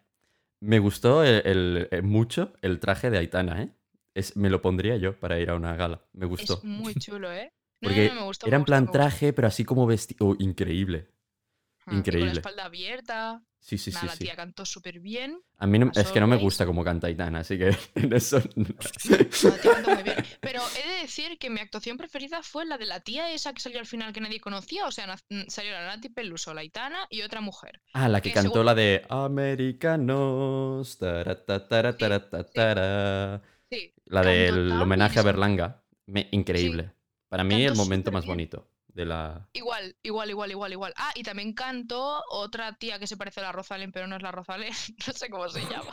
[0.62, 3.70] me gustó el- el- eh, mucho el traje de Aitana, ¿eh?
[4.14, 6.02] Es, me lo pondría yo para ir a una gala.
[6.14, 6.56] Me gustó.
[6.56, 7.52] Es muy chulo, ¿eh?
[7.82, 10.36] No, Porque no, no, me gustó, me era en plan traje, pero así como vestido.
[10.40, 11.08] increíble.
[11.08, 12.26] Ah, y Con increíble.
[12.28, 13.44] la espalda abierta.
[13.64, 14.24] Sí, sí, Nada, sí, la sí.
[14.26, 15.40] tía cantó súper bien.
[15.60, 18.42] A mí no- es que no me gusta como canta Aitana, así que en eso.
[18.56, 20.16] La tía cantó muy bien.
[20.42, 23.60] Pero he de decir que mi actuación preferida fue la de la tía esa que
[23.62, 24.88] salió al final que nadie conocía.
[24.88, 27.82] O sea, mm, salió la Nati Peluso, la Aitana y otra mujer.
[27.94, 30.98] Ah, la que Que cantó la de Americanos.
[30.98, 33.42] tara, ta, tara, tara, ta, tara.
[33.70, 33.94] Sí.
[34.06, 35.84] La del homenaje bien a Berlanga.
[36.08, 36.92] Me- increíble.
[37.30, 39.48] Para mí, el momento más bonito de la.
[39.54, 40.94] Igual, igual, igual, igual, igual.
[40.98, 44.22] Ah, y también cantó otra tía que se parece a la Rosalén, pero no es
[44.22, 44.74] la Rosalén.
[45.08, 45.92] No sé cómo se llama.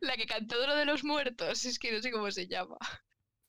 [0.00, 1.64] la que cantó de lo de los muertos.
[1.64, 2.76] Es que no sé cómo se llama.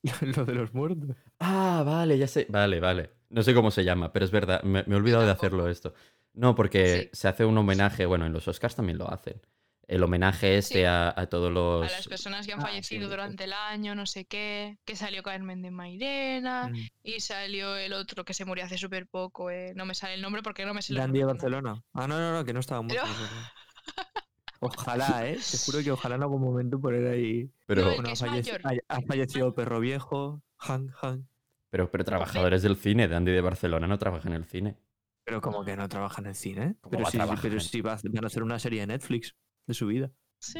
[0.21, 1.15] Lo de los muertos.
[1.39, 2.45] Ah, vale, ya sé.
[2.49, 3.11] Vale, vale.
[3.29, 4.61] No sé cómo se llama, pero es verdad.
[4.61, 5.95] Me, me he olvidado de hacerlo esto.
[6.33, 7.09] No, porque Sí.
[7.13, 8.05] se hace un homenaje.
[8.05, 9.41] Bueno, en los Oscars también lo hacen.
[9.87, 10.83] El homenaje este Sí.
[10.83, 11.87] a, a todos los.
[11.87, 13.09] A las personas que han Ah, fallecido sí.
[13.09, 14.77] durante el año, no sé qué.
[14.83, 16.69] Que salió Carmen de Mairena.
[16.69, 16.75] Mm.
[17.03, 19.49] Y salió el otro que se murió hace súper poco.
[19.51, 21.25] eh, No me sale el nombre porque no me los Dandy de.
[21.25, 21.83] Barcelona.
[21.93, 23.05] Ah, no, no, no, que no estaba muerto.
[24.59, 25.37] Ojalá, ¿eh?
[25.51, 27.51] Te juro que ojalá en algún momento poner ahí.
[27.65, 28.83] Pero, No, Bueno, ha, es falleci- mayor.
[28.87, 31.27] ha- fallecido Perro Viejo, Han, Han.
[31.69, 34.77] pero, pero trabajadores del cine, de Andy de Barcelona no trabajan en el cine.
[35.25, 36.75] Pero como que no trabaja en el cine.
[36.81, 39.35] ¿Cómo Pero trabajar pero hacer- van a hacer una serie de Netflix
[39.67, 40.11] de su vida.
[40.39, 40.59] Sí.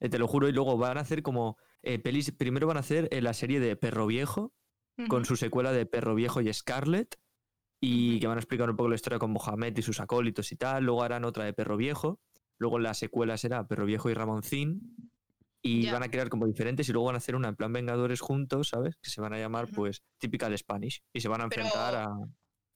[0.00, 2.30] Eh, te lo juro, y luego van a hacer como eh, pelis.
[2.32, 4.52] Primero van a hacer eh, la serie de Perro Viejo,
[5.08, 7.16] con su secuela de Perro Viejo y Scarlett.
[7.80, 10.56] Y que van a explicar un poco la historia con Mohamed y sus acólitos y
[10.56, 10.84] tal.
[10.84, 12.20] Luego harán otra de Perro Viejo.
[12.58, 14.96] Luego la secuela será Perro Viejo y Ramoncín.
[15.62, 18.20] Y van a crear como diferentes y luego van a hacer una en plan Vengadores
[18.20, 18.96] juntos, ¿sabes?
[19.02, 19.74] Que se van a llamar Ujú.
[19.74, 21.02] pues Typical Spanish.
[21.12, 22.08] Y se van a Pero- enfrentar a,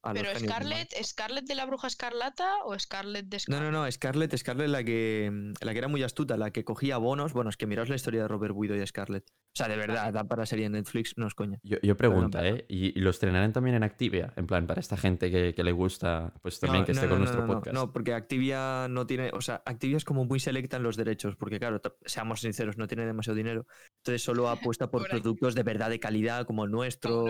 [0.03, 0.31] a Pero.
[0.39, 3.73] Scarlett, ¿Scarlett de la bruja escarlata o Scarlett de No, Scarlett?
[3.73, 6.99] no, no, Scarlett, Scarlett la que, mm, la que era muy astuta, la que cogía
[6.99, 7.33] bonos.
[7.33, 9.25] Bueno, es que miraos la historia de Robert Guido y Scarlett.
[9.31, 11.59] O sea, de verdad, da para serie en Netflix, no es coña.
[11.63, 12.59] Yo, yo pregunta, perdón.
[12.61, 12.65] ¿eh?
[12.69, 14.33] ¿Y, y lo estrenarán también en Activia?
[14.37, 17.07] En plan, para esta gente que, que le gusta, pues también No, que no, esté
[17.07, 17.75] no, con no, nuestro no, no, podcast.
[17.75, 21.37] No, porque Activia no tiene, o sea, Activia es como muy selecta en los derechos,
[21.37, 23.67] porque claro, seamos sinceros, no tiene demasiado dinero.
[23.99, 27.27] Entonces solo apuesta por productos de verdad de calidad como el nuestro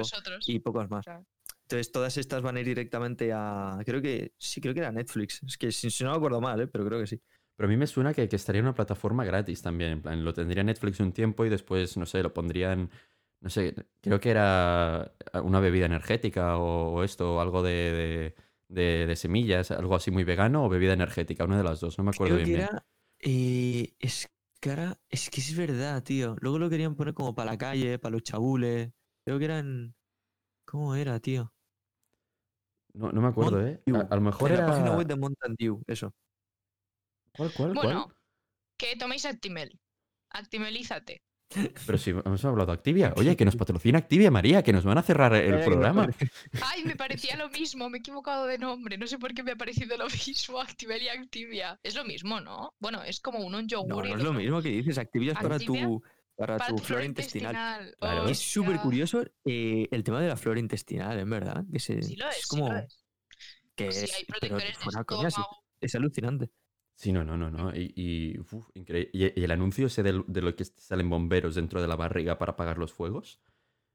[0.47, 1.05] y pocos más.
[1.05, 1.25] Claro.
[1.65, 5.43] Entonces todas estas van a ir directamente a, creo que, sí, creo que era Netflix.
[5.47, 6.67] Es que si, si no me acuerdo mal, ¿eh?
[6.69, 7.21] pero creo que sí.
[7.57, 9.93] Pero a mí me suena que, que estaría en una plataforma gratis también.
[9.93, 12.91] En plan, lo tendría Netflix un tiempo y después, no sé, lo pondrían.
[13.41, 18.35] No sé, creo que era una bebida energética o, o esto, o algo de, de,
[18.69, 22.05] de- de semillas, algo así muy vegano o bebida energética, una de las dos, no
[22.05, 22.51] me acuerdo Creo bien.
[22.51, 22.87] que era,
[23.21, 24.29] eh, es
[25.11, 26.37] es que es verdad, tío.
[26.41, 28.91] Luego lo querían poner como para la calle, para los chabules.
[29.25, 29.95] Creo que eran,
[30.73, 31.53] ¿cómo era, tío?
[32.95, 33.83] No, no me acuerdo, ¿eh?
[33.95, 34.67] A, a lo mejor en era...
[34.67, 36.15] la página web de Mountain Dew, eso.
[37.37, 38.17] ¿Cuál, cuál, Bueno, cuál?
[38.79, 39.79] que toméis Actimel.
[40.31, 41.23] Actimelízate.
[41.87, 43.13] Pero si hemos hablado de Activia.
[43.19, 46.09] Oye, que nos patrocina Activia, María, que nos van a cerrar el programa.
[46.63, 48.97] Ay, me parecía lo mismo, me he equivocado de nombre.
[48.97, 51.79] No sé por qué me ha parecido lo mismo Actimel y Activia.
[51.83, 52.75] Es lo mismo, ¿no?
[52.81, 54.07] Bueno, es como uno un No, yogur.
[54.09, 54.97] no el es lo mismo que dices.
[54.97, 56.03] Activia es para tu,
[56.37, 57.95] para para tu tu flora intestinal.
[57.99, 58.29] Claro.
[58.29, 61.65] Es súper curioso eh, el tema de la flora intestinal, en verdad.
[61.71, 63.05] Que se- Sí lo es, como lo es.
[63.75, 65.65] que es, hay pero protectores de fuera coña, sí, estómago.
[65.81, 66.51] es alucinante.
[66.95, 67.75] Sí, no, no, no, no.
[67.75, 69.11] Y, y, uf, increíble.
[69.13, 72.53] Y, y el anuncio ese de, lo que salen bomberos dentro de la barriga para
[72.53, 73.41] apagar los fuegos.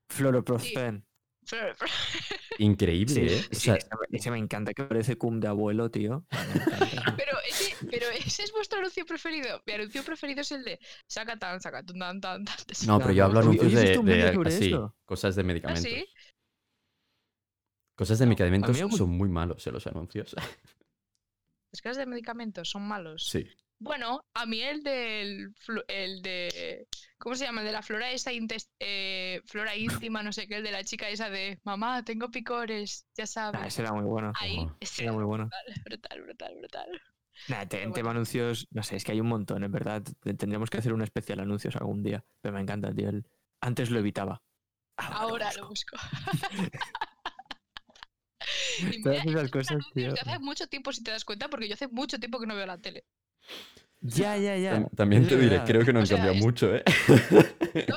[0.10, 1.06] Fluoroprofen.
[2.60, 3.48] Increíble, Sí, ¿eh?
[3.52, 6.26] sí, O sea, ese, me- ese me encanta, que parece cum de abuelo, tío.
[7.18, 9.62] Pero ese, pero ese es vuestro anuncio preferido.
[9.66, 12.56] Mi anuncio preferido es el de saca tan, saca tan, tan, tan, tan.
[12.80, 14.72] no, pero yo hablo anuncios oye, ¿has de, así,
[15.06, 15.92] cosas de ¿Ah, medicamentos.
[15.92, 16.06] sí?
[17.96, 19.72] Cosas de medicamentos son muy malos, ¿eh?
[19.72, 20.36] Los anuncios.
[21.72, 23.24] Las caras de medicamentos son malos.
[23.30, 23.48] sí.
[23.80, 25.54] Bueno, a mí el del.
[25.88, 26.88] El de.
[27.20, 27.62] ¿Cómo se llama?
[27.62, 28.32] El de la flora esa
[28.80, 33.08] eh, flora íntima, no sé qué, el de la chica esa de mamá, tengo picores,
[33.16, 33.60] ya sabes.
[33.62, 34.32] Nah, ese era muy bueno.
[34.40, 35.50] Ahí, ese Era muy bueno.
[35.86, 37.02] brutal, brutal, brutal.
[37.50, 37.94] Nah, te- Pero en bueno.
[37.94, 40.02] tema anuncios, no sé, es que hay un montón, en verdad.
[40.04, 42.26] Te- Tendríamos que hacer un especial anuncios algún día.
[42.42, 43.10] Pero me encanta, tío.
[43.10, 43.26] el-
[43.62, 44.44] Antes lo evitaba.
[44.98, 45.98] Ahora lo lo busco.
[45.98, 45.98] busco.
[48.92, 50.14] Y Todas mira, esas cosas, tío.
[50.14, 52.66] hace mucho tiempo, si te das cuenta, porque yo hace mucho tiempo que no veo
[52.66, 53.06] la tele.
[54.02, 54.74] Ya, ya, ya.
[54.76, 56.84] Tam- También te diré, creo que no O han sea, cambiado es- mucho, ¿eh?
[57.90, 57.96] No,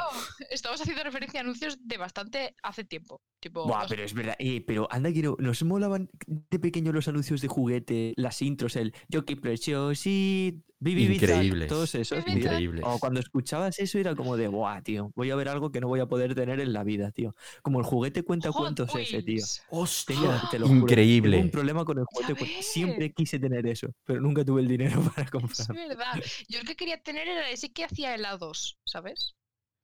[0.50, 3.22] estamos haciendo referencia a anuncios de bastante hace tiempo.
[3.40, 4.36] Tipo, Buah, pero es verdad.
[4.38, 5.36] Eh, pero anda que no.
[5.38, 11.32] Nos molaban de pequeño los anuncios de juguete, las intros, el Yo Preciosity, Bibi Bizarre,
[11.34, 11.68] Increíbles.
[11.68, 12.24] Todos esos.
[12.24, 12.34] Tío.
[12.36, 12.84] Increíbles.
[12.86, 15.88] O cuando escuchabas eso era como de, buah, tío, voy a ver algo que no
[15.88, 17.34] voy a poder tener en la vida, tío.
[17.62, 19.44] Como el juguete cuenta Hot cuentos ese, tío.
[19.70, 20.42] ¡Hostia!
[20.50, 21.36] Te lo juro, Increíble.
[21.36, 22.34] Tengo un problema con el juguete.
[22.34, 22.62] Cuenta-.
[22.62, 25.74] Siempre quise tener eso, pero nunca tuve el dinero para Es comprar.
[25.88, 26.20] verdad.
[26.48, 29.34] Yo el que quería tener era ese que hacía helados, ¿sabes?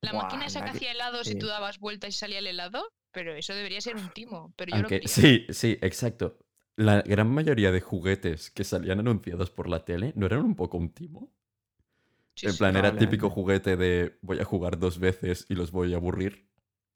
[0.01, 1.39] La Buah, máquina esa que hacía helados y sí.
[1.39, 4.53] tú dabas vueltas y salía el helado, pero eso debería ser un timo.
[4.57, 6.39] Pero yo lo Aunque, sí, sí, exacto.
[6.77, 10.77] La gran mayoría de juguetes que salían anunciados por la tele no eran un poco
[10.79, 11.33] un timo.
[12.35, 12.59] Sí, en sí.
[12.59, 16.47] plan, era típico juguete de voy a jugar dos veces y los voy a aburrir.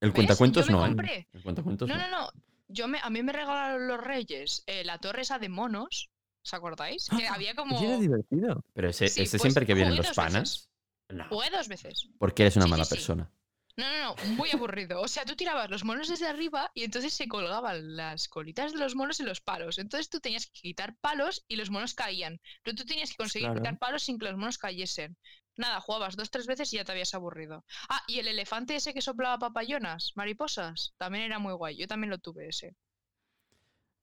[0.00, 0.14] El ¿Ves?
[0.14, 0.88] cuentacuentos Yo me no, ¿eh?
[0.88, 1.28] compré.
[1.32, 2.08] El cuentacuentos No, no.
[2.10, 2.30] no.
[2.68, 6.10] Yo me, a mí me regalaron los Reyes eh, la torre esa de monos.
[6.44, 7.08] ¿Os acordáis?
[7.10, 7.82] Que había como.
[7.82, 8.64] Era divertido.
[8.72, 10.69] Pero ese, ese pues, siempre que vienen los veces.
[11.11, 11.25] No.
[11.29, 12.09] Jugué dos veces.
[12.18, 12.94] Porque eres una Sí, mala sí, sí.
[12.96, 13.31] persona.
[13.77, 15.01] No, no, no, muy aburrido.
[15.01, 18.79] O sea, tú tirabas los monos desde arriba y entonces se colgaban las colitas de
[18.79, 19.79] los monos en los palos.
[19.79, 22.40] Entonces tú tenías que quitar palos y los monos caían.
[22.62, 23.61] Pero tú tenías que conseguir Claro.
[23.61, 25.16] quitar palos sin que los monos cayesen.
[25.57, 27.64] Nada, jugabas dos, tres veces y ya te habías aburrido.
[27.88, 31.77] Ah, y el elefante ese que soplaba papayonas, mariposas, también era muy guay.
[31.77, 32.77] Yo también lo tuve ese.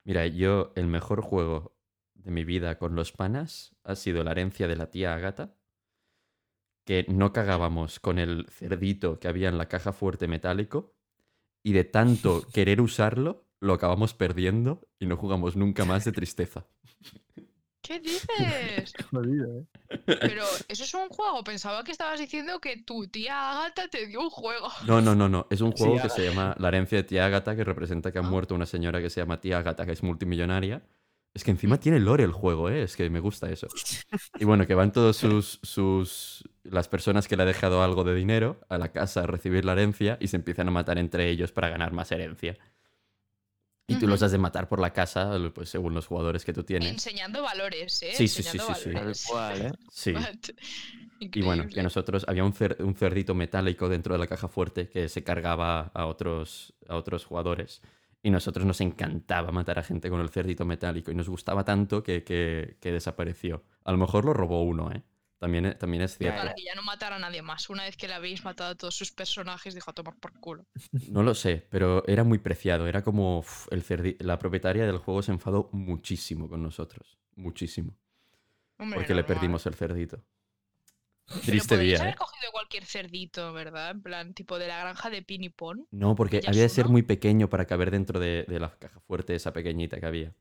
[0.04, 1.76] Mira, yo el mejor juego
[2.14, 5.56] de mi vida con los panas ha sido la herencia de la tía Agata,
[6.88, 10.96] que no cagábamos con el cerdito que había en la caja fuerte metálico
[11.62, 16.66] y de tanto querer usarlo lo acabamos perdiendo y no jugamos nunca más de tristeza.
[17.82, 18.94] ¿Qué dices?
[19.12, 19.66] Jodido, ¿eh?
[20.06, 21.44] Pero eso es un juego.
[21.44, 24.68] Pensaba que estabas diciendo que tu tía Agata te dio un juego.
[24.88, 25.48] No, no, no, no.
[25.50, 26.16] Es un Sí, juego que Agatha.
[26.16, 28.30] se llama La herencia de tía Agata, que representa que ha Ah.
[28.30, 30.84] muerto una señora que se llama tía Agata, que es multimillonaria.
[31.34, 32.82] Es que encima tiene lore el juego, ¿eh?
[32.84, 33.68] Es que me gusta eso.
[34.40, 36.44] Y bueno, que van todos sus, sus.
[36.72, 39.74] Las personas que le ha dejado algo de dinero a la casa a recibir la
[39.74, 42.58] herencia y se empiezan a matar entre ellos para ganar más herencia.
[43.90, 46.64] Y tú los has de matar por la casa, pues según los jugadores que tú
[46.64, 46.90] tienes.
[46.92, 48.12] Enseñando valores, ¿eh?
[48.16, 48.94] Sí, sí, sí, Enseñando sí, sí.
[48.94, 49.72] Tal cual, ¿eh?
[49.92, 50.14] Sí.
[51.20, 54.90] Y bueno, que nosotros había un, cer- un cerdito metálico dentro de la caja fuerte
[54.90, 57.82] que se cargaba a otros, a otros jugadores.
[58.22, 61.10] Y nosotros nos encantaba matar a gente con el cerdito metálico.
[61.12, 63.64] Y nos gustaba tanto que, que- que desapareció.
[63.86, 65.02] A lo mejor lo robó uno, ¿eh?
[65.40, 66.40] También, es- también es cierto.
[66.40, 67.70] Para que ya no matara a nadie más.
[67.70, 70.66] Una vez que le habéis matado a todos sus personajes, dijo a tomar por culo.
[71.12, 72.88] No lo sé, pero era muy preciado.
[72.88, 77.18] Era como uf, el la propietaria del juego se enfadó muchísimo con nosotros.
[77.36, 77.96] Muchísimo.
[78.80, 79.36] Hombre, Porque le normal.
[79.36, 80.24] perdimos el cerdito.
[81.28, 82.18] Pero Triste podríais día, haber ¿eh?
[82.18, 83.92] cogido cualquier cerdito, ¿verdad?
[83.92, 85.88] En plan, tipo de la granja de Pinipon.
[85.92, 89.00] No, porque ¿Ya había de ser muy pequeño para caber dentro de, de la caja
[89.02, 90.34] fuerte esa pequeñita que había.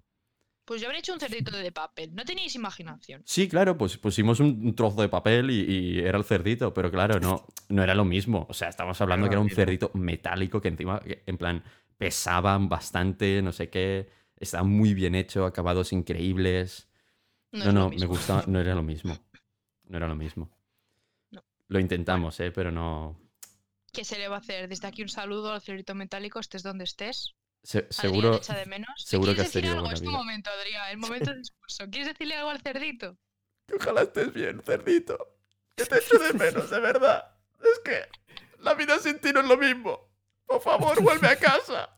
[0.66, 2.12] Pues yo habría hecho un cerdito de papel.
[2.12, 3.22] No teníais imaginación.
[3.24, 7.20] Sí, claro, pues pusimos un trozo de papel y, y era el cerdito, pero claro,
[7.20, 8.46] no, no era lo mismo.
[8.50, 11.62] O sea, estamos hablando que era un cerdito metálico que encima, en plan,
[11.96, 16.88] pesaban bastante, no sé qué, estaba muy bien hecho, acabados increíbles.
[17.52, 19.16] No, No, me gustaba, no era lo mismo.
[19.84, 20.50] No era lo mismo.
[21.30, 21.44] No.
[21.68, 22.50] Lo intentamos, ¿eh?
[22.50, 23.16] Pero no...
[23.92, 24.68] ¿Qué se le va a hacer?
[24.68, 27.36] Desde aquí un saludo al cerdito metálico, estés donde estés.
[27.66, 28.36] Se- Adrián seguro.
[28.36, 28.88] echa de menos.
[29.04, 29.82] seguro que ¿Quieres has decir tenido algo?
[29.86, 30.18] buena Es tu vida.
[30.18, 30.90] momento, Adrián.
[30.90, 31.84] El momento de discurso.
[31.90, 33.18] ¿Quieres decirle algo al cerdito?
[33.74, 35.18] Ojalá estés bien, cerdito.
[35.74, 37.34] Que te echo de menos, de verdad.
[37.60, 38.08] Es que
[38.60, 40.08] la vida sin ti no es lo mismo.
[40.46, 41.90] Por favor, vuelve a casa.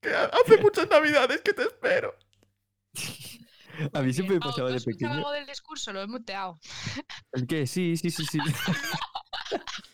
[0.00, 2.14] Que hace muchas navidades que te espero.
[3.92, 5.12] A mí siempre me pasaba ¿tú de pequeño.
[5.12, 5.92] algo del discurso?
[5.92, 6.56] Lo he muteado.
[7.32, 7.66] ¿El qué?
[7.66, 8.38] Sí, sí, sí, sí.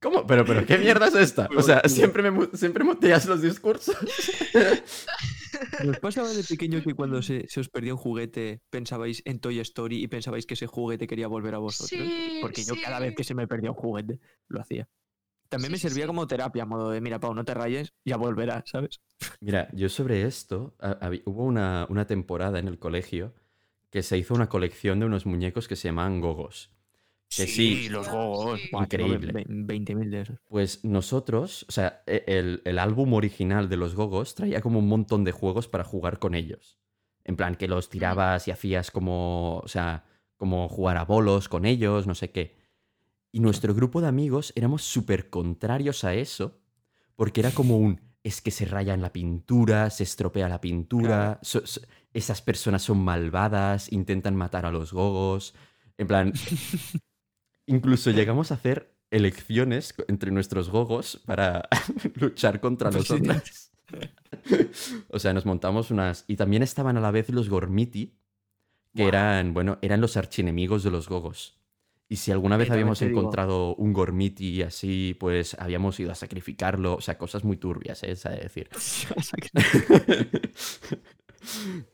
[0.00, 0.26] ¿Cómo?
[0.26, 1.48] Pero, pero, ¿qué mierda es esta?
[1.56, 3.94] O sea, siempre me, siempre muteas los discursos.
[5.88, 9.60] ¿Os pasaba de pequeño que cuando se, se os perdía un juguete pensabais en Toy
[9.60, 11.90] Story y pensabais que ese juguete quería volver a vosotros?
[11.90, 14.88] Sí, Porque yo cada vez que se me perdía un juguete lo hacía.
[15.50, 16.06] También Sí, me servía sí.
[16.06, 19.00] como terapia, a modo de, mira, Pau, no te rayes, ya volverá, ¿sabes?
[19.40, 20.76] Mira, yo sobre esto,
[21.26, 23.34] hubo una, una temporada en el colegio
[23.90, 26.70] que se hizo una colección de unos muñecos que se llamaban gogos.
[27.36, 28.60] Que sí, los gogos.
[28.60, 28.70] Sí.
[28.72, 29.32] Increíble.
[29.32, 30.38] ve- 20.000 de esos.
[30.48, 34.88] Pues nosotros, o sea, e- el, el álbum original de los gogos traía como un
[34.88, 36.78] montón de juegos para jugar con ellos.
[37.24, 40.04] En plan, que los tirabas y hacías como, o sea,
[40.36, 42.58] como jugar a bolos con ellos, no sé qué.
[43.30, 46.60] Y nuestro grupo de amigos éramos súper contrarios a eso,
[47.14, 51.38] porque era como un, es que se raya en la pintura, se estropea la pintura,
[51.42, 51.80] so- so-
[52.12, 55.54] esas personas son malvadas, intentan matar a los gogos.
[55.96, 56.32] En plan,
[57.70, 61.68] incluso llegamos a hacer elecciones entre nuestros gogos para
[62.14, 63.20] luchar contra Pues sí.
[63.20, 63.70] nosotros.
[65.08, 66.24] o sea, nos montamos unas...
[66.28, 68.16] Y también estaban a la vez los Gormiti,
[68.94, 71.58] que eran, bueno, eran los archienemigos de los gogos.
[72.08, 76.96] Y si alguna vez habíamos encontrado un Gormiti así, pues habíamos ido a sacrificarlo.
[76.96, 78.10] O sea, cosas muy turbias, ¿eh?
[78.10, 78.68] Es decir.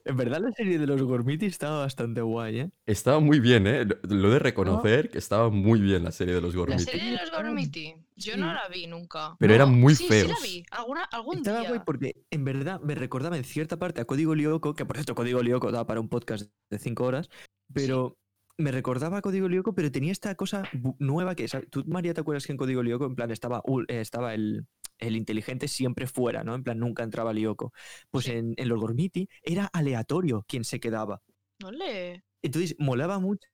[0.05, 2.71] en verdad la serie de los Gormiti estaba bastante guay, ¿eh?
[2.87, 3.87] estaba muy bien, ¿eh?
[4.09, 6.85] Lo, de reconocer que estaba muy bien la serie de los La Gormiti.
[6.85, 7.95] serie de los Gormiti.
[8.17, 9.37] Yo no la vi nunca.
[9.39, 10.27] Pero eran muy sí, feos.
[10.27, 10.65] Sí, la vi.
[10.71, 11.69] ¿Alguna, algún Estaba día.
[11.69, 15.15] guay porque en verdad me recordaba en cierta parte a Código Lyoko, que por cierto
[15.15, 17.31] Código Lyoko da para un podcast de 5 horas,
[17.73, 18.19] pero
[18.59, 20.63] me recordaba a Código Lyoko, pero tenía esta cosa
[20.99, 21.47] nueva que.
[21.71, 24.67] ¿tú María te acuerdas que en Código Lyoko en plan estaba, eh, estaba el,
[24.99, 26.55] el inteligente siempre fuera, ¿no?
[26.55, 27.73] En plan nunca entraba Lyoko.
[28.11, 28.33] Pues Sí.
[28.33, 31.23] en, en los Gormiti era aleatorio quien se quedaba.
[31.65, 32.25] Ole.
[32.43, 33.47] Entonces molaba mucho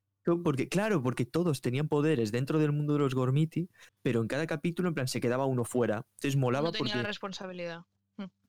[0.44, 3.68] porque, claro, porque todos tenían poderes dentro del mundo de los Gormiti,
[4.02, 6.06] pero en cada capítulo en plan se quedaba uno fuera.
[6.18, 7.02] Entonces molaba No tenía porque...
[7.02, 7.82] la responsabilidad.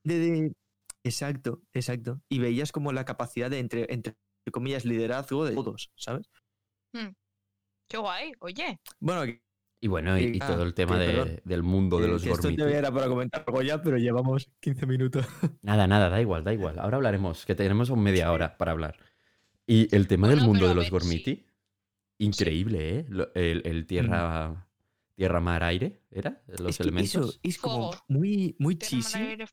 [0.04, 0.54] de, de-
[1.06, 2.22] Exacto, exacto.
[2.30, 4.16] Y veías como la capacidad de, entre, entre
[4.52, 6.30] comillas, liderazgo de todos, ¿sabes?
[7.88, 8.32] Qué guay.
[8.40, 8.80] Oye.
[9.00, 9.24] Bueno,
[9.80, 12.30] Y bueno, y, y Ah, todo el tema de- del mundo de que- los que
[12.30, 12.64] esto Gormiti.
[12.64, 15.26] te era para comentar algo ya, pero llevamos 15 minutos.
[15.62, 16.80] Nada, nada, da igual, da igual.
[16.80, 18.96] Ahora hablaremos, que tenemos media hora para hablar.
[19.68, 21.46] Y el tema del Bueno, mundo pero de los ver, Gormiti,
[22.18, 23.06] increíble, ¿eh?
[23.36, 24.70] El, el tierra,
[25.16, 26.42] tierra, mar, aire, ¿era?
[26.48, 26.68] Los Mm.
[26.70, 27.12] Es que elementos.
[27.32, 28.04] eso es como Fuego.
[28.08, 29.46] muy, muy cheesy, aire,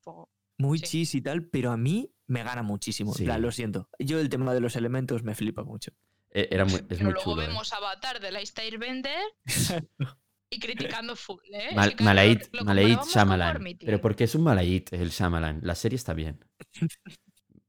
[0.59, 0.85] muy sí.
[0.85, 3.13] cheesy y tal, pero a mí me gana muchísimo.
[3.15, 3.25] Sí.
[3.25, 3.89] Plan, lo siento.
[3.99, 5.91] Yo el tema de los elementos me flipa mucho.
[6.33, 7.43] Eh, Era muy, es Pero muy luego chulo.
[7.43, 7.47] ¿eh?
[7.49, 8.41] vemos Avatar de la
[8.79, 9.21] Bender
[10.51, 11.75] y criticando full, ¿eh?
[11.75, 13.65] Mal- Malait, lo- lo Malait Shyamalan.
[13.79, 15.61] Pero ¿por qué es un Malait el Shyamalan?
[15.63, 16.45] La serie está bien.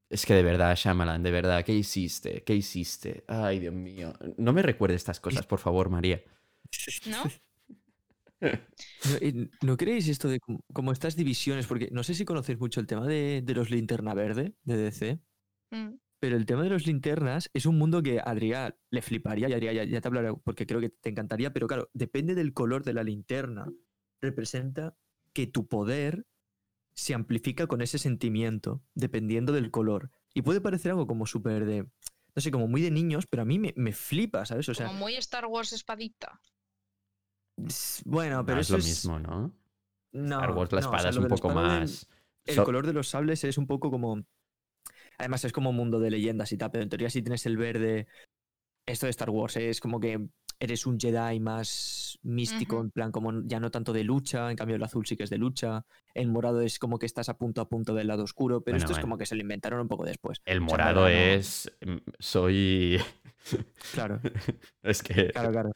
[0.10, 2.43] Es que de verdad, Shyamalan, de verdad, ¿qué hiciste?
[2.43, 3.24] ¿Qué hiciste?
[3.30, 4.12] Ay, Dios mío.
[4.36, 6.21] No me recuerde estas cosas, por favor, María.
[7.06, 7.24] ¿No?
[8.41, 8.50] ¿No,
[9.21, 11.65] eh, ¿no creéis esto de como, como estas divisiones?
[11.65, 15.19] Porque no sé si conocéis mucho el tema de, de los linterna verde de DC.
[15.71, 15.93] Mm.
[16.22, 19.54] Pero el tema de los linternas es un mundo que a Adrián le fliparía y
[19.54, 22.84] Adrián ya, ya te hablaré porque creo que te encantaría, pero claro, depende del color
[22.84, 23.66] de la linterna.
[24.22, 24.96] Representa
[25.34, 26.28] que tu poder
[26.94, 30.12] se amplifica con ese sentimiento, dependiendo del color.
[30.36, 31.84] Y puede parecer algo como súper de,
[32.36, 34.70] no sé, como muy de niños, pero a mí me, me flipa, ¿sabes?
[34.70, 36.40] O sea, Como muy Star Wars espadita.
[38.06, 39.56] bueno, pero No es eso lo mismo, ¿no?
[40.14, 42.08] No, Star Wars, la no, o espada sea, es un poco del- más...
[42.46, 44.24] El so- color de los sables es un poco como.
[45.22, 48.08] Además, es como mundo de leyendas y tal, pero en teoría, si tienes el verde.
[48.88, 49.70] Esto de Star Wars ¿eh?
[49.70, 50.20] es como que
[50.60, 54.76] eres un Jedi más místico, en plan, como ya no tanto de lucha, en cambio
[54.76, 55.86] el azul sí que es de lucha.
[56.16, 58.86] El morado es como que estás a punto a punto del lado oscuro, pero Bueno,
[58.86, 60.40] esto es como que se lo inventaron un poco después.
[60.46, 61.72] El O sea, en morado no- es...
[61.86, 63.00] mm, Soy...
[63.94, 64.20] Claro,
[64.84, 65.30] es que...
[65.30, 65.72] claro, claro.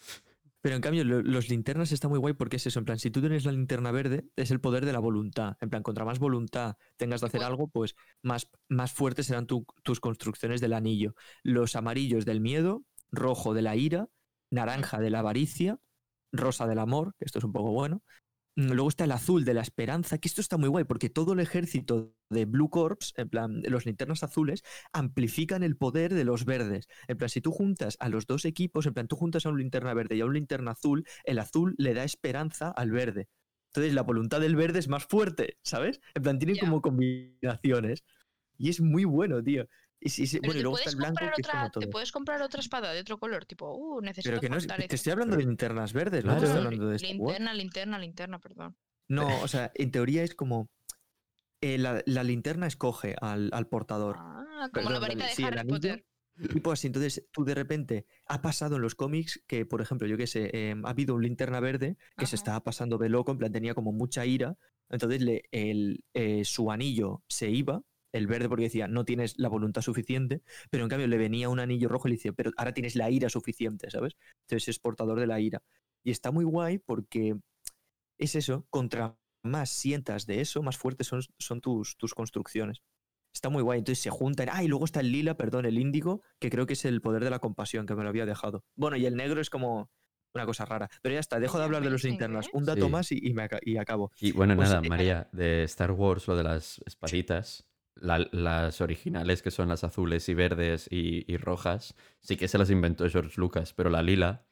[0.66, 2.80] Pero en cambio, lo- los linternas está muy guay porque es eso.
[2.80, 5.58] En plan, si tú tienes la linterna verde, es el poder de la voluntad.
[5.62, 9.68] En plan, contra más voluntad tengas de hacer algo, pues más, más fuertes serán tu-
[9.84, 11.14] tus construcciones del anillo.
[11.44, 14.10] Los amarillos del miedo, rojo de la ira,
[14.50, 15.78] naranja de la avaricia,
[16.32, 18.02] rosa del amor, que esto es un poco bueno.
[18.58, 21.34] Mm, Luego está el azul de la esperanza, que esto está muy guay porque todo
[21.34, 26.46] el ejército de Blue Corps, en plan, los linternas azules, amplifican el poder de los
[26.46, 26.88] verdes.
[27.08, 29.58] En plan, si tú juntas a los dos equipos, en plan, tú juntas a un
[29.58, 33.28] linterna verde y a un linterna azul, el azul le da esperanza al verde.
[33.74, 36.00] Entonces la voluntad del verde es más fuerte, ¿sabes?
[36.14, 36.62] En plan, tiene Ya.
[36.62, 38.04] como combinaciones.
[38.58, 39.68] Y es muy bueno, tío.
[40.00, 41.80] Y, Pero bueno, y te luego está puedes, el blanco, comprar que es como otra,
[41.80, 41.90] te todo.
[41.90, 44.96] puedes comprar otra espada de otro color, tipo, uh, necesito Pero que no es, te
[44.96, 47.00] estoy hablando de linternas verdes, no te estoy hablando de.
[47.00, 48.78] Linterna, linterna, linterna, perdón.
[49.08, 50.70] No, o sea, en teoría es como
[51.62, 54.18] eh, la, la linterna escoge al, al portador.
[54.20, 55.68] Ah, como Perdón, la varita de sí, Harry.
[55.68, 56.06] Potter.
[56.52, 60.18] Tipo así, entonces tú de repente ha pasado en los cómics que, por ejemplo, yo
[60.18, 63.38] qué sé, em, ha habido un linterna verde que se estaba pasando de loco, en
[63.38, 64.58] plan tenía como mucha ira,
[64.90, 67.84] entonces le, el, eh, su anillo se iba,
[68.16, 71.60] el verde porque decía no tienes la voluntad suficiente, pero en cambio le venía un
[71.60, 74.16] anillo rojo y le decía, pero ahora tienes la ira suficiente, ¿sabes?
[74.42, 75.62] Entonces es portador de la ira.
[76.04, 77.36] Y está muy guay porque
[78.18, 82.82] es eso, contra más sientas de eso, más fuertes son, son tus, tus construcciones.
[83.34, 83.80] Está muy guay.
[83.80, 84.48] Entonces se juntan.
[84.52, 87.24] Ah, y luego está el lila, perdón, el índigo, que creo que es el poder
[87.24, 88.64] de la compasión, que me lo había dejado.
[88.76, 89.90] Bueno, y el negro es como
[90.34, 90.90] una cosa rara.
[91.02, 92.48] Pero ya está, dejo de hablar de los linternas.
[92.48, 92.52] ¿eh?
[92.54, 92.92] Un dato Sí.
[92.92, 94.12] más y, y me y acabo.
[94.22, 97.66] Y bueno, Pues, nada, eh, María, de Star Wars, lo de las espaditas,
[97.96, 102.58] la- las originales que son las azules y verdes y, y rojas, sí que se
[102.58, 104.44] las inventó George Lucas, pero la lila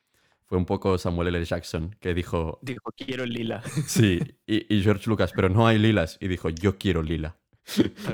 [0.46, 1.44] fue un poco Samuel L.
[1.46, 3.62] Jackson que dijo, Digo, quiero lila.
[3.88, 7.38] sí, y, y George Lucas, pero no hay lilas, y dijo, yo quiero lila.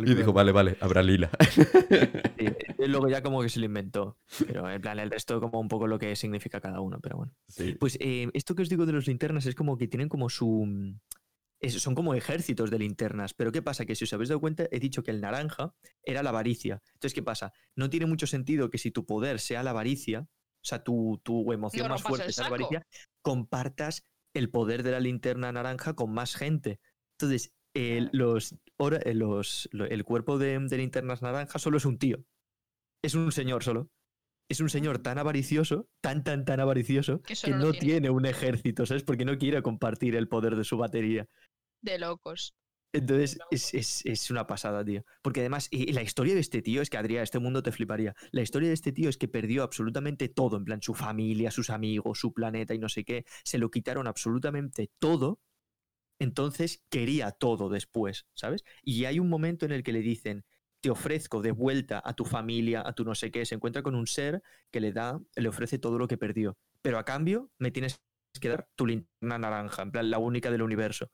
[0.05, 1.31] Y dijo, vale, vale, habrá lila.
[1.49, 2.45] Sí,
[2.77, 4.15] y luego ya como que se lo inventó.
[4.45, 7.33] Pero en plan, el resto como un poco lo que significa cada uno, pero bueno.
[7.47, 7.73] Sí.
[7.79, 10.93] Pues eh, esto que os digo de los linternas es como que tienen como su...
[11.59, 13.33] es- son como ejércitos de linternas.
[13.33, 13.85] Pero ¿qué pasa?
[13.85, 16.81] Que si os habéis dado cuenta, he dicho que el naranja era la avaricia.
[16.93, 17.53] Entonces, ¿qué pasa?
[17.75, 21.51] No tiene mucho sentido que si tu poder sea la avaricia, o sea, tu, tu
[21.53, 22.85] emoción No más fuerte sea la avaricia,
[23.21, 26.79] compartas el poder de la linterna naranja con más gente.
[27.17, 31.85] Entonces, el, los, ora- eh, los, lo- el cuerpo de, de linternas naranjas solo es
[31.85, 32.23] un tío.
[33.03, 33.89] Es un señor solo.
[34.49, 37.79] Es un señor tan avaricioso, tan, tan, tan avaricioso, Que no tiene.
[37.79, 39.03] tiene un ejército, ¿sabes?
[39.03, 41.27] Porque no quiere compartir el poder de su batería.
[41.81, 42.53] De locos.
[42.91, 45.03] Entonces, es, es- es una pasada, tío.
[45.21, 47.71] Porque además, y- y la historia de este tío es que, Adrián, este mundo te
[47.71, 48.15] fliparía.
[48.31, 51.69] La historia de este tío es que perdió absolutamente todo, en plan, su familia, sus
[51.69, 53.25] amigos, su planeta y no sé qué.
[53.43, 55.39] Se lo quitaron absolutamente todo.
[56.19, 58.63] Entonces quería todo después, ¿sabes?
[58.83, 60.45] Y hay un momento en el que le dicen,
[60.81, 63.45] te ofrezco de vuelta a tu familia, a tu no sé qué.
[63.45, 66.57] Se encuentra con un ser que le da, le ofrece todo lo que perdió.
[66.81, 68.01] Pero a cambio, me tienes
[68.41, 71.11] que dar tu linterna naranja, en plan, la única del universo.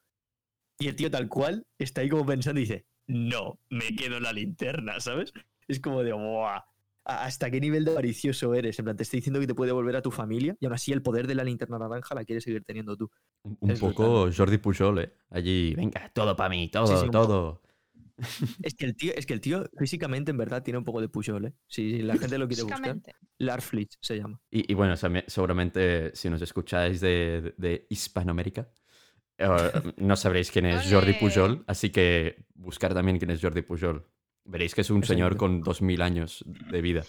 [0.80, 4.34] Y el tío tal cual está ahí como pensando y dice, no, me quedo la
[4.34, 5.32] linterna, ¿sabes?
[5.68, 6.58] Es como de, ¡buah!
[6.58, 8.78] ¿a- ¿Hasta qué nivel de avaricioso eres?
[8.80, 10.92] En plan, te estoy diciendo que te puede volver a tu familia y aún así
[10.92, 13.10] el poder de la linterna naranja la quieres seguir teniendo tú.
[13.44, 15.14] Un, Es poco Jordi Pujol, ¿eh?
[15.30, 17.62] Allí, venga, todo para mí, todo, Sí, sí, un todo.
[18.64, 21.10] Es que el tío, es que el tío físicamente en verdad tiene un poco de
[21.10, 21.54] Pujol, ¿eh?
[21.68, 22.98] Si la gente lo quiere buscar.
[24.02, 24.40] Se llama.
[24.50, 24.96] Y, y bueno,
[25.28, 28.70] seguramente si nos escucháis de, de Hispanoamérica,
[29.38, 31.14] eh, no sabréis quién es Jordi.
[31.14, 34.08] Pujol, así que buscar también quién es Jordi Pujol.
[34.44, 37.04] Veréis que es un señor con 2000 años de vida.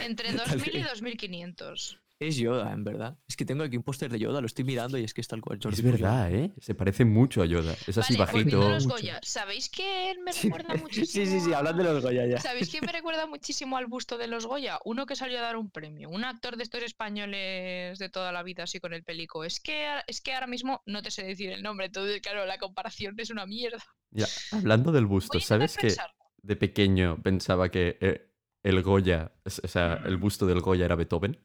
[0.00, 0.88] Entre Tal 2000 y vez.
[0.88, 2.00] 2500.
[2.18, 3.18] Es Yoda, en verdad.
[3.28, 5.28] Es que tengo aquí un póster de Yoda, lo estoy mirando y es que es
[5.28, 5.58] tal cual.
[5.62, 6.50] Jordi es verdad, ¿eh?
[6.60, 7.74] Se parece mucho a Yoda.
[7.86, 8.68] Es así vale, bajito.
[8.70, 8.86] los.
[8.86, 10.48] Goya, ¿sabéis que él me Sí.
[10.48, 11.06] recuerda muchísimo?
[11.26, 12.40] Sí, sí, sí, hablando de los Goya ya.
[12.40, 14.78] ¿Sabéis quién me recuerda muchísimo al busto de los Goya?
[14.86, 18.42] Uno que salió a dar un premio, un actor de estos españoles de toda la
[18.42, 19.44] vida, así con el pelico.
[19.44, 22.58] Es que, es que ahora mismo no te sé decir el nombre, entonces, claro, la
[22.58, 23.84] comparación es una mierda.
[24.10, 25.94] Ya, hablando del busto, ¿sabes que
[26.42, 28.30] de pequeño pensaba que eh,
[28.62, 31.38] el Goya, o sea, el busto del Goya era Beethoven?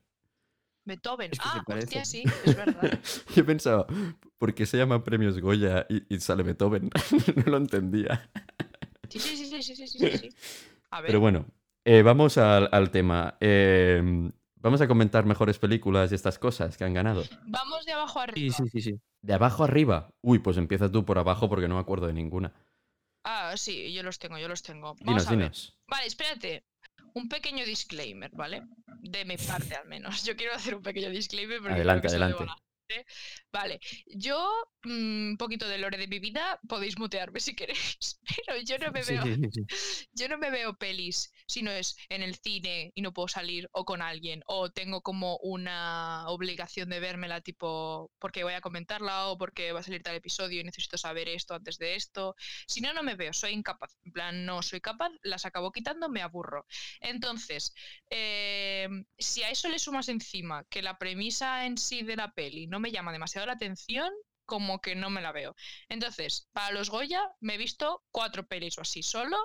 [0.86, 1.32] Beethoven.
[1.40, 3.00] Ah, hostia, sí, es verdad.
[3.36, 3.86] Yo pensaba,
[4.38, 6.90] ¿por qué se llama Premios Goya y, sale Beethoven?
[7.36, 8.30] no lo entendía.
[9.10, 10.30] Sí, sí, sí, sí, sí, sí, sí.
[10.90, 11.08] A ver.
[11.08, 11.46] Pero bueno,
[11.86, 13.38] eh, vamos al, tema.
[13.40, 17.24] Em, vamos a comentar mejores películas y estas cosas que han ganado.
[17.46, 18.56] Vamos de abajo arriba.
[18.56, 19.02] Sí, sí, sí, sí.
[19.22, 20.10] De abajo arriba.
[20.22, 22.54] Uy, pues empieza tú por abajo porque no me acuerdo de ninguna.
[23.24, 24.96] Ah, sí, yo los tengo, yo los tengo.
[25.02, 25.78] Vamos dinos, dinos.
[25.88, 26.64] Vale, espérate.
[27.14, 28.64] Un pequeño disclaimer, ¿vale?
[29.14, 30.14] De mi parte al menos.
[30.26, 32.46] Yo quiero hacer un pequeño disclaimer porque Adelante, adelante.
[33.52, 34.38] Vale, yo
[34.84, 38.92] mm, un poquito de lore de mi vida, podéis mutearme si queréis, pero yo no
[38.92, 39.68] me Sí, veo sí, sí, sí.
[40.14, 43.70] yo no me veo pelis si no es en el cine y no puedo salir
[43.74, 49.28] o con alguien o tengo como una obligación de vérmela tipo porque voy a comentarla
[49.28, 52.36] o porque va a salir tal episodio y necesito saber esto antes de esto.
[52.68, 53.98] Si no, no me veo, soy incapaz.
[54.04, 56.66] En plan, no soy capaz, las acabo quitando, me aburro.
[57.02, 57.74] Entonces,
[58.10, 58.88] eh,
[59.18, 62.80] si a eso le sumas encima que la premisa en sí de la peli no
[62.80, 64.12] me llama demasiado la atención,
[64.46, 65.56] como que no me la veo.
[65.88, 69.38] Entonces, para los Goya me he visto cuatro pelis o así solo,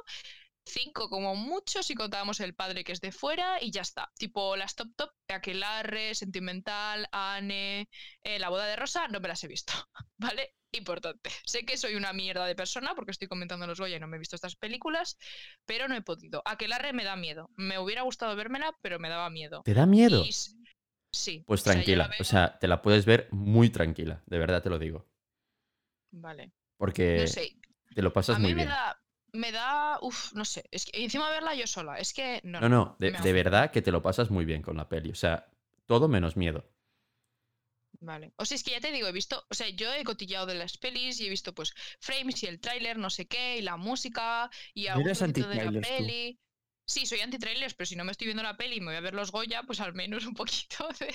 [0.67, 4.11] cinco como mucho si contábamos el padre que es de fuera y ya está.
[4.19, 7.89] Tipo las top top, Aquelarre, Sentimental, Anne,
[8.25, 9.73] eh, La boda de Rosa, no me las he visto,
[10.19, 10.55] ¿vale?
[10.73, 11.31] importante.
[11.47, 14.17] Sé que soy una mierda de persona porque estoy comentando los Goya y no me
[14.17, 15.17] he visto estas películas,
[15.64, 16.43] pero no he podido.
[16.45, 17.49] Aquelarre me da miedo.
[17.57, 19.62] Me hubiera gustado vérmela, pero me daba miedo.
[19.64, 20.23] ¿Te da miedo?
[20.23, 20.33] Y
[21.14, 21.43] sí.
[21.47, 24.69] Pues o sea, tranquila, o sea, te la puedes ver muy tranquila, de verdad te
[24.69, 25.09] lo digo.
[26.12, 26.53] Vale.
[26.77, 27.57] Porque No sé.
[27.95, 28.69] te lo pasas A mí muy me bien.
[28.69, 29.01] da.
[29.33, 29.99] Me da.
[30.01, 30.64] Uf, no sé.
[30.70, 31.99] Es que encima verla yo sola.
[31.99, 32.41] Es que.
[32.45, 35.11] No, No, no, de, de verdad que te lo pasas muy bien con la peli.
[35.11, 35.49] O sea,
[35.87, 36.64] todo menos miedo.
[38.01, 38.33] Vale.
[38.37, 40.55] O sea, es que ya te digo, he visto, o sea, yo he cotillado de
[40.55, 43.77] las pelis y he visto pues frames y el tráiler, no sé qué, y la
[43.77, 46.39] música y algún de la peli.
[46.87, 49.01] Sí, soy anti-trailers, pero si no me estoy viendo la peli y me voy a
[49.01, 51.14] ver los Goya, pues al menos un poquito de,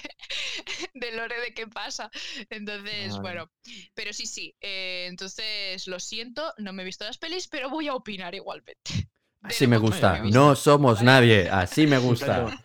[0.93, 2.11] de lore de qué pasa.
[2.49, 3.21] Entonces, Vale.
[3.21, 3.51] bueno,
[3.93, 4.53] pero sí, sí.
[4.59, 9.09] eh, entonces, lo siento, no me he visto las pelis, pero voy a opinar igualmente.
[9.41, 10.19] Así me gusta.
[10.23, 11.49] No somos nadie.
[11.49, 12.61] Así me gusta.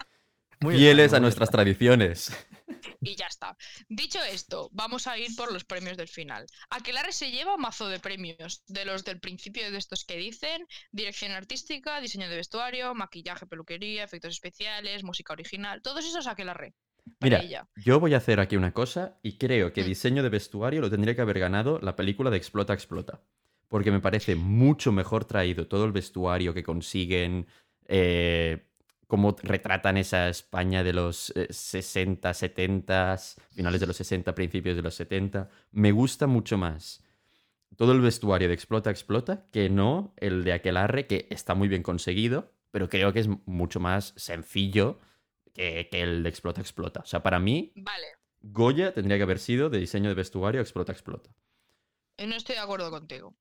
[0.61, 2.33] Muy Fieles a nuestras tradiciones.
[3.01, 3.57] Y ya está.
[3.89, 6.47] Dicho esto, vamos a ir por los premios del final.
[6.71, 11.33] Aquelarre se lleva mazo de premios, de los del principio de estos que dicen, dirección
[11.33, 16.75] artística, diseño de vestuario, maquillaje, peluquería, efectos especiales, música original, todos esos Aquelarre.
[17.21, 17.69] Mira, ella.
[17.77, 19.87] yo voy a hacer aquí una cosa y creo que Mm.
[19.87, 23.23] diseño de vestuario lo tendría que haber ganado la película de Explota, Explota.
[23.69, 27.47] Porque me parece mucho mejor traído todo el vestuario que consiguen,
[27.89, 28.66] eh,
[29.07, 33.17] cómo retratan esa España de los eh, 60, 70,
[33.51, 35.49] finales de los 60, principios de los 70.
[35.73, 37.03] Me gusta mucho más
[37.77, 41.83] todo el vestuario de Explota, Explota que no el de Aquelarre, que está muy bien
[41.83, 44.99] conseguido, pero creo que es mucho más sencillo
[45.53, 47.01] que, que el de Explota, Explota.
[47.01, 48.07] O sea, para mí, Vale,
[48.43, 51.31] Goya tendría que haber sido de diseño de vestuario Explota, Explota.
[52.17, 53.35] eh, no estoy de acuerdo contigo.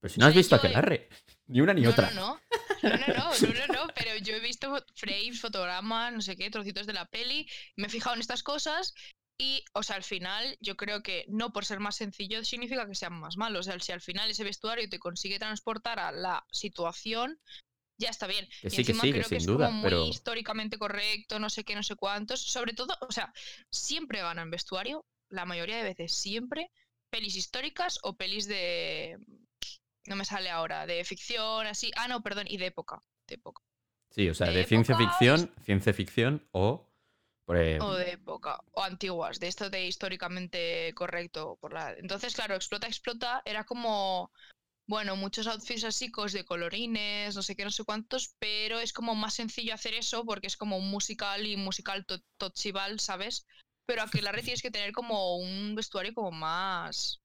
[0.00, 1.08] Pero si no has visto he- Aquelarre,
[1.46, 2.10] ni una ni otra.
[2.12, 2.40] no, no.
[2.82, 6.48] No, no, no, no, no, no, pero yo he visto frames, fotogramas, no sé qué,
[6.50, 8.94] trocitos de la peli, me he fijado en estas cosas
[9.36, 12.94] y, o sea, al final yo creo que no por ser más sencillo significa que
[12.94, 13.66] sean más malos.
[13.66, 17.40] O sea, si al final ese vestuario te consigue transportar a la situación,
[18.00, 18.46] ya está bien.
[18.62, 20.06] Que y sí, que encima sí, que creo que, sin es duda, como muy pero-
[20.06, 22.42] históricamente correcto, no sé qué, no sé cuántos.
[22.42, 23.32] Sobre todo, o sea,
[23.72, 26.70] siempre ganan vestuario, la mayoría de veces siempre,
[27.10, 29.18] pelis históricas o pelis de
[30.06, 31.90] no me sale ahora, de ficción, así.
[31.96, 33.02] Ah, no, perdón, y de época.
[33.26, 33.62] De época.
[34.10, 36.88] Sí, o sea, de de ciencia ficción, ciencia ficción o...
[37.80, 38.60] O de época.
[38.72, 41.56] O antiguas, de esto de históricamente correcto.
[41.60, 41.92] Por la...
[41.92, 44.30] Entonces, claro, Explota, Explota era como.
[44.86, 49.14] Bueno, muchos outfits así, de colorines, no sé qué, no sé cuántos, pero es como
[49.14, 53.46] más sencillo hacer eso porque es como un musical y musical to- tochival, ¿sabes?
[53.86, 57.20] Pero aquí la red tienes que tener como un vestuario como más.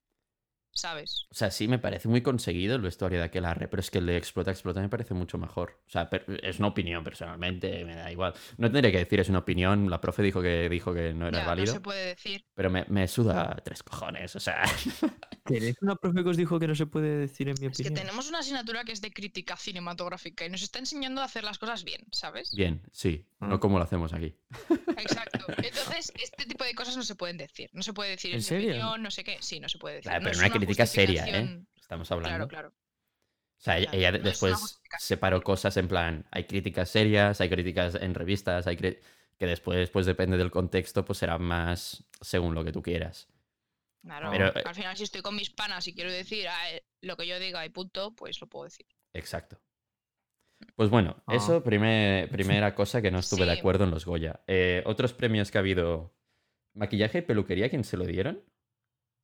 [0.75, 1.27] ¿Sabes?
[1.31, 4.05] O sea, sí me parece muy conseguido el vestuario de Aquelarre, pero es que el
[4.07, 5.79] de Explota, Explota me parece mucho mejor.
[5.87, 6.09] O sea,
[6.41, 8.33] es una opinión personalmente, me da igual.
[8.57, 11.39] No tendría que decir es una opinión, la profe dijo que, dijo que no era
[11.41, 12.45] Ya, válido, no se puede decir.
[12.55, 14.63] pero me, me suda tres cojones, o sea...
[15.45, 17.83] ¿Tenéis una profe que os dijo que no se puede decir en mi Es que
[17.83, 17.95] opinión?
[18.05, 21.59] tenemos una asignatura que es de crítica cinematográfica y nos está enseñando a hacer las
[21.59, 22.51] cosas bien, ¿sabes?
[22.55, 23.59] Bien, sí, no Ah.
[23.59, 24.33] como lo hacemos aquí.
[24.97, 25.39] Exacto.
[25.57, 27.69] Entonces, este tipo de cosas no se pueden decir.
[27.73, 28.69] No se puede decir ¿En mi serio?
[28.69, 29.37] opinión, no sé qué.
[29.41, 30.09] Sí, no se puede decir.
[30.11, 31.63] Claro, No pero es una crítica seria, ¿eh?
[31.79, 32.47] Estamos hablando.
[32.47, 32.67] Claro, claro.
[32.69, 37.95] O sea, Claro, ella no después separó cosas en plan, hay críticas serias, hay críticas
[37.95, 39.01] en revistas, hay que
[39.39, 43.27] después, pues depende del contexto, pues será más según lo que tú quieras.
[44.01, 44.31] Claro.
[44.31, 47.15] Pero, eh, Al final, si estoy con mis panas y quiero decir ah, eh, lo
[47.17, 48.85] que yo diga y punto, pues lo puedo decir.
[49.13, 49.59] Exacto.
[50.75, 51.35] Pues bueno, Ah.
[51.35, 54.41] eso primer- primera cosa que no estuve de acuerdo en los Goya.
[54.47, 56.13] Eh, otros premios que ha habido,
[56.73, 58.41] maquillaje y peluquería, ¿quién se lo dieron?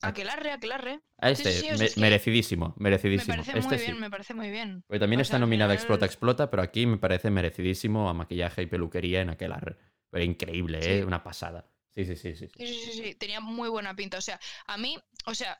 [0.01, 1.01] Aquelarre, aquelarre.
[1.17, 3.33] A este, sí, sí, o sea, me- es que merecidísimo, Me merecidísimo.
[3.33, 3.85] parece este muy sí.
[3.85, 4.83] bien, me parece muy bien.
[4.87, 8.13] Porque también O está sea, nominada final- Explota Explota, pero aquí me parece merecidísimo a
[8.13, 9.77] maquillaje y peluquería en aquel ar-
[10.11, 11.05] Pero increíble, ¿eh?
[11.05, 11.69] Una pasada.
[11.93, 12.47] Sí, sí, sí, sí.
[12.47, 12.53] sí.
[12.57, 14.17] Sí, sí, sí, sí, tenía muy buena pinta.
[14.17, 15.59] O sea, a mí, o sea,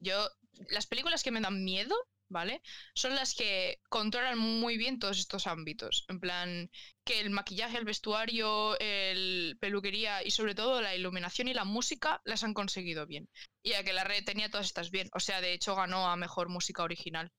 [0.00, 0.28] yo,
[0.70, 1.94] las películas que me dan miedo,
[2.28, 2.62] ¿vale?
[2.94, 6.04] Son las que controlan muy bien todos estos ámbitos.
[6.08, 6.70] En plan,
[7.04, 12.20] que el maquillaje, el vestuario, el peluquería y sobre todo la iluminación y la música
[12.24, 13.28] las han conseguido bien.
[13.62, 15.08] Y a que la red tenía todas estas bien.
[15.14, 17.30] O sea, de hecho ganó a mejor música original.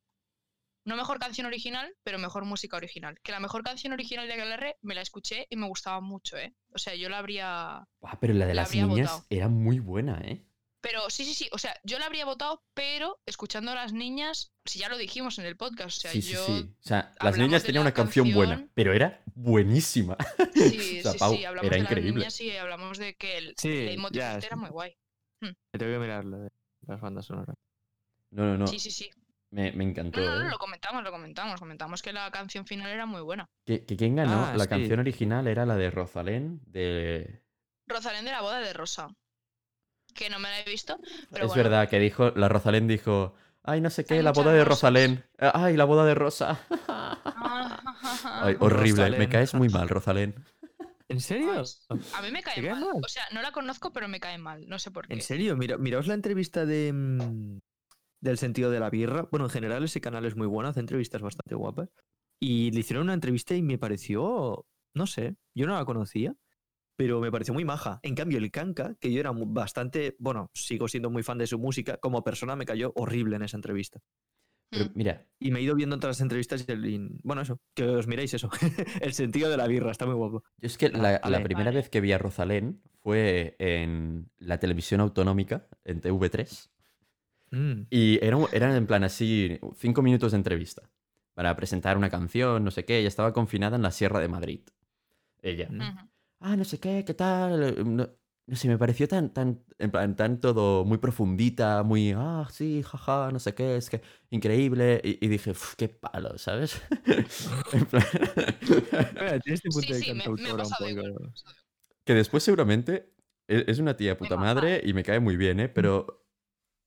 [0.85, 3.19] No mejor canción original, pero mejor música original.
[3.21, 6.55] Que la mejor canción original de Aquelarre me la escuché y me gustaba mucho, ¿eh?
[6.73, 9.25] O sea, yo la habría Ah, pero la de La las niñas votado.
[9.29, 10.46] era muy buena, ¿eh?
[10.89, 11.49] Pero sí, sí, sí.
[11.51, 15.37] O sea, yo la habría votado, pero escuchando a las niñas, si ya lo dijimos
[15.37, 16.45] en el podcast, o sea, sí, sí, yo.
[16.45, 16.69] sí.
[16.81, 20.15] O sea, las niñas tenían la una canción, buena, pero era buenísima.
[20.53, 22.11] Sí, O sea, sí, Pau, sí, hablamos era de increíble.
[22.11, 24.61] las niñas y hablamos de que el Sí, leitmotiv ya, este era sí.
[24.61, 24.95] muy guay.
[25.41, 26.49] Me tengo que mirar lo de
[26.87, 27.55] las bandas sonoras.
[28.31, 28.67] No, no, no.
[28.67, 29.09] Sí, sí, sí.
[29.51, 30.19] Me, me encantó.
[30.21, 30.51] No, no, no, ¿eh?
[30.51, 31.59] lo comentamos, lo comentamos.
[31.59, 33.45] Comentamos que la canción final era muy buena.
[33.65, 34.45] ¿Que, que quién ganó?
[34.45, 34.69] Ah, la sí.
[34.69, 37.43] canción original era la de Rosalén, de...
[37.87, 39.09] Rosalén de la boda de Rosa.
[40.17, 40.97] Que no me la he visto.
[41.31, 41.63] Pero es bueno.
[41.63, 44.81] verdad que dijo, la Rosalén dijo, ay, no sé qué, Hay la boda de rosas.
[44.81, 45.23] Rosalén.
[45.37, 46.59] Eh, Ay, la boda de Rosa.
[46.89, 50.35] Ah, Ay, horrible, me caes muy mal, Rosalén.
[51.09, 51.63] ¿En serio?
[52.13, 52.81] A mí me cae, ¿Te cae mal.
[52.81, 53.01] mal?
[53.03, 54.67] O sea, no la conozco, pero me cae mal.
[54.67, 55.13] No sé por qué.
[55.13, 55.55] ¿En serio?
[55.55, 57.59] Mira, miraos la entrevista de mm,
[58.19, 59.27] del sentido de la birra.
[59.31, 61.89] Bueno, en general ese canal es muy bueno, hace entrevistas bastante guapas.
[62.41, 66.35] Y le hicieron una entrevista y me pareció, no sé, yo no la conocía,
[66.97, 67.99] pero me pareció muy maja.
[68.03, 71.57] En cambio, el Kanka, que yo era bastante, bueno, sigo siendo muy fan de su
[71.59, 74.01] música, como persona me cayó horrible en esa entrevista.
[74.69, 74.91] Pero Mm.
[74.95, 78.07] mira, Y me he ido viendo otras entrevistas y, el- y, bueno, eso, que os
[78.07, 78.49] miréis eso.
[79.01, 80.43] el sentido de la birra, está muy guapo.
[80.57, 81.77] yo es que la, la primera Vale.
[81.77, 86.69] vez que vi a Rosalén fue en la televisión autonómica, en TV3.
[87.51, 87.81] Mm.
[87.89, 90.89] Y eran en plan así, cinco minutos de entrevista
[91.33, 92.97] para presentar una canción, no sé qué.
[92.97, 94.61] Ella estaba confinada en la Sierra de Madrid.
[95.41, 95.69] Ella.
[95.69, 96.09] Mm.
[96.39, 97.95] Ah, no sé qué, qué tal.
[97.95, 98.07] No,
[98.45, 102.83] no sé, me pareció tan, tan, en plan, tan todo muy profundita, muy, ah, sí,
[102.83, 105.01] jaja, no sé qué, es que increíble.
[105.03, 106.81] Y, y dije, "Uf, qué palo, ¿sabes?
[107.73, 108.03] En plan-
[109.45, 111.33] este punto Sí, de sí, me, un poco.
[112.05, 113.13] que después seguramente
[113.47, 115.69] e- es una tía puta madre y me cae muy bien, ¿eh?
[115.69, 116.25] Pero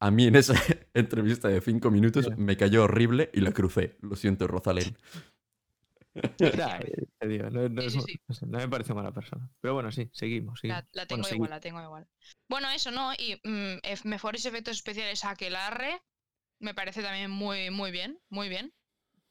[0.00, 0.54] a mí en esa
[0.94, 3.96] entrevista de cinco minutos me cayó horrible y la crucé.
[4.02, 4.96] Lo siento, Rosalén.
[6.09, 6.09] Nah, eh, te digo,
[7.50, 8.20] no, no Sí, es- sí, sí.
[8.28, 9.48] no sé, no me parece mala persona.
[9.60, 10.60] Pero bueno, sí, seguimos.
[10.62, 10.88] La, seguimos.
[10.92, 12.06] la tengo Bueno, igual, la tengo igual.
[12.48, 13.12] Bueno, eso, ¿no?
[13.14, 16.00] Y mm, mejores efectos especiales a Aquelarre.
[16.58, 18.74] Me parece también muy, muy bien, muy bien.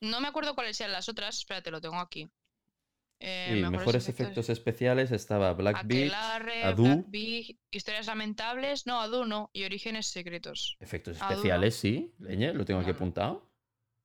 [0.02, 1.38] No me acuerdo cuáles eran las otras.
[1.38, 2.30] Espérate, lo tengo aquí.
[3.22, 6.84] Eh, Sí, mejores efectos especiales estaba Black Beach, Aquelarre, Adu.
[6.86, 8.88] Black Beach, Historias Lamentables.
[8.88, 9.50] No, Adu no.
[9.54, 10.78] Y Orígenes Secretos.
[10.80, 11.36] Efectos Adu no.
[11.36, 12.16] especiales, sí.
[12.20, 13.52] Leñe, lo tengo aquí No, apuntado.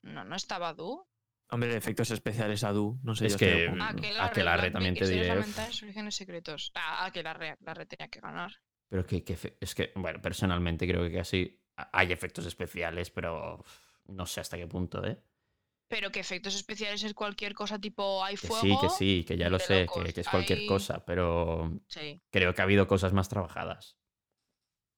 [0.03, 1.07] No, no estaba Adu.
[1.55, 3.27] Hombre, efectos especiales Adu, no sé.
[3.27, 3.89] Es yo que, a
[4.27, 6.73] Aquelarre, Black también te diré, Orígenes Secretos.
[6.75, 8.53] Ah, Aquelarre, Aquelarre tenía que ganar.
[8.89, 9.25] Pero que,
[9.61, 13.65] es que, bueno, personalmente creo que casi hay efectos especiales, pero
[14.07, 15.19] no sé hasta qué punto, ¿eh?
[15.89, 18.63] Pero que efectos especiales es cualquier cosa tipo hay Que fuego.
[18.63, 22.21] sí, que sí, que ya lo sé, que, que es cualquier Hay- cosa, pero Sí.
[22.31, 23.97] creo que ha habido cosas más trabajadas.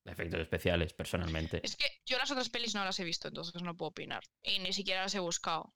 [0.04, 1.60] Efectos especiales, personalmente.
[1.64, 4.22] Es que yo las otras pelis no las he visto, entonces no puedo opinar.
[4.42, 5.74] Y ni siquiera las he buscado.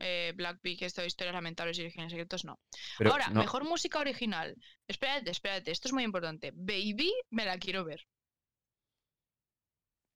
[0.00, 2.58] Eh, Black Pig, esto de historias lamentables y orígenes secretos, no.
[2.98, 4.56] Pero Ahora, no- mejor música original.
[4.88, 6.52] Espérate, espérate, esto es muy importante.
[6.54, 8.06] Baby, me la quiero ver.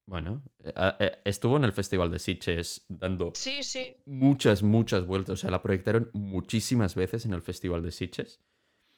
[0.07, 3.97] Bueno, eh, ah, eh, estuvo en el Festival de Sitges dando Sí, sí.
[4.05, 5.33] muchas, muchas vueltas.
[5.35, 8.41] O sea, la proyectaron muchísimas veces en el Festival de Sitges.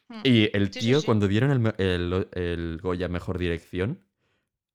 [0.09, 0.21] Mm.
[0.25, 4.05] Y el Sí, tío, cuando dieron el, el- el Goya Mejor Dirección,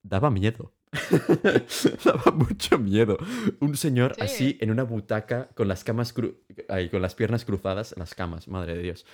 [0.04, 0.74] daba miedo.
[2.06, 3.18] daba mucho miedo.
[3.60, 4.22] Un señor Sí.
[4.22, 6.36] así en una butaca con las camas cru-
[6.70, 9.06] ay, con las piernas cruzadas, las camas, madre de Dios.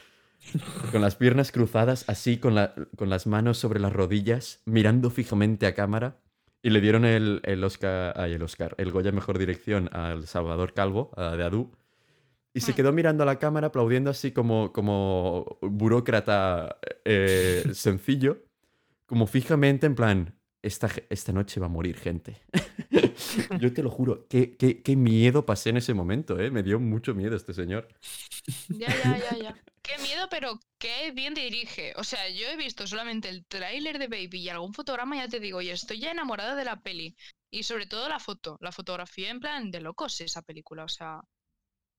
[0.91, 5.65] Con las piernas cruzadas, así con, la- con las manos sobre las rodillas, mirando fijamente
[5.65, 6.17] a cámara.
[6.63, 10.73] Y le dieron el, el Oscar, ay, el Oscar, el Goya Mejor Dirección al Salvador
[10.73, 11.71] Calvo, a- de Adu.
[12.53, 12.75] Y se Mm.
[12.75, 18.43] quedó mirando a la cámara, aplaudiendo así como, como burócrata eh, sencillo,
[19.05, 22.41] como fijamente en plan, esta, esta noche va a morir gente.
[23.59, 26.51] Yo te lo juro, qué, qué, qué miedo pasé en ese momento, ¿eh?
[26.51, 27.87] Me dio mucho miedo este señor.
[28.69, 29.63] Ya, ya, ya, ya.
[29.81, 31.93] Qué miedo, pero qué bien dirige.
[31.95, 35.39] O sea, yo he visto solamente el tráiler de Baby y algún fotograma, ya te
[35.39, 37.15] digo, y estoy ya enamorada de la peli.
[37.49, 40.83] Y sobre todo la foto, la fotografía en plan de locos esa película.
[40.83, 41.21] O sea,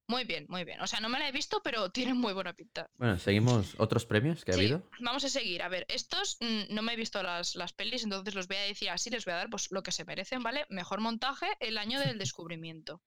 [0.09, 0.81] muy bien, muy bien.
[0.81, 2.91] O sea, no me la he visto, pero tiene muy buena pinta.
[2.97, 4.83] Bueno, seguimos otros premios que ha Sí, habido.
[5.01, 5.63] Vamos a seguir.
[5.63, 8.63] A ver, estos mm, no me he visto las, las pelis, entonces los voy a
[8.63, 10.67] decir así, les voy a dar pues lo que se merecen, ¿vale?
[10.71, 13.03] Mejor montaje, el año del descubrimiento.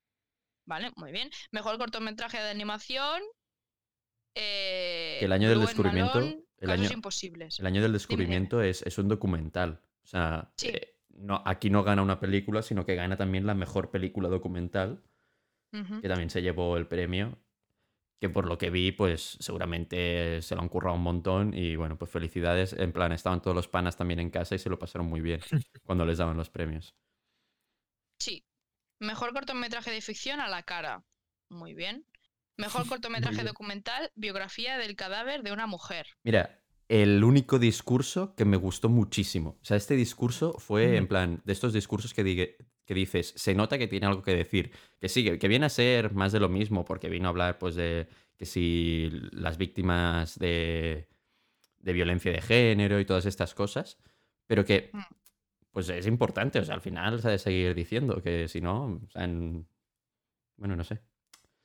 [0.66, 0.92] ¿Vale?
[0.96, 1.30] Muy bien.
[1.52, 3.22] Mejor cortometraje de animación.
[4.36, 7.60] eh, el año del descubrimiento, el Casos año- imposibles.
[7.60, 9.82] El año del descubrimiento es, es un documental.
[10.04, 10.70] O sea, Sí.
[10.70, 15.04] eh, no, aquí no gana una película, sino que gana también la mejor película documental,
[15.72, 17.38] Que también se llevó el premio.
[18.20, 21.54] Que por lo que vi, pues seguramente se lo han currado un montón.
[21.54, 22.74] Y bueno, pues felicidades.
[22.74, 25.42] En plan, estaban todos los panas también en casa y se lo pasaron muy bien
[25.86, 26.96] cuando les daban los premios.
[28.20, 28.46] Sí.
[29.00, 31.04] Mejor cortometraje de ficción a la cara.
[31.50, 32.06] Muy bien.
[32.58, 36.06] Mejor cortometraje documental, biografía del cadáver de una mujer.
[36.24, 36.62] Mira,
[36.92, 39.58] el único discurso que me gustó muchísimo.
[39.62, 42.58] O sea, este discurso fue en plan de estos discursos que,
[42.92, 44.70] que dices, se nota que tiene algo que decir.
[45.00, 47.58] Que sí, que, que viene a ser más de lo mismo, porque vino a hablar,
[47.58, 51.08] pues, de que si las víctimas de,
[51.80, 53.98] de violencia de género y todas estas cosas.
[54.46, 55.00] Pero que, Mm.
[55.72, 56.60] pues, es importante.
[56.60, 59.66] O sea, al final se ha de seguir diciendo que si no, o sea, en-
[60.58, 61.00] bueno, no sé.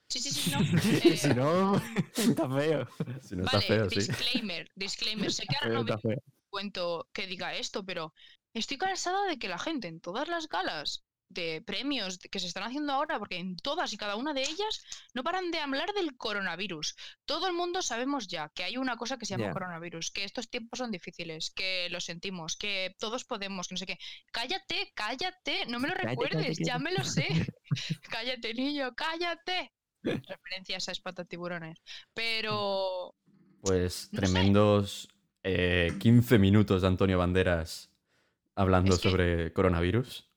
[0.09, 0.59] Sí, sí, sí, no.
[1.12, 1.77] Eh, si no,
[2.16, 2.87] está feo.
[3.20, 3.97] Si no está vale, feo, sí.
[3.97, 5.33] disclaimer, disclaimer.
[5.33, 6.09] Sé que ahora no me está
[6.51, 8.14] cuento que diga esto, pero
[8.55, 12.62] Estoy cansada de que la gente en todas las galas de premios que se están
[12.62, 16.16] haciendo ahora, porque en todas y cada una de ellas no paran de hablar del
[16.16, 16.95] coronavirus.
[17.24, 20.49] Todo el mundo sabemos ya que hay una cosa que se llama coronavirus, que estos
[20.49, 23.99] tiempos son difíciles, que lo sentimos, que todos podemos, que no sé qué.
[24.33, 27.27] Cállate, cállate, no me lo Cállate, recuerdes, cállate, ya me lo sé.
[28.11, 29.72] cállate, niño, cállate.
[30.03, 31.81] Referencias a espantatiburones.
[32.14, 33.14] Pero
[33.62, 34.27] Pues No sé.
[34.27, 35.09] tremendos
[35.43, 37.91] eh, 15 minutos de Antonio Banderas
[38.55, 40.29] hablando Es que- sobre coronavirus.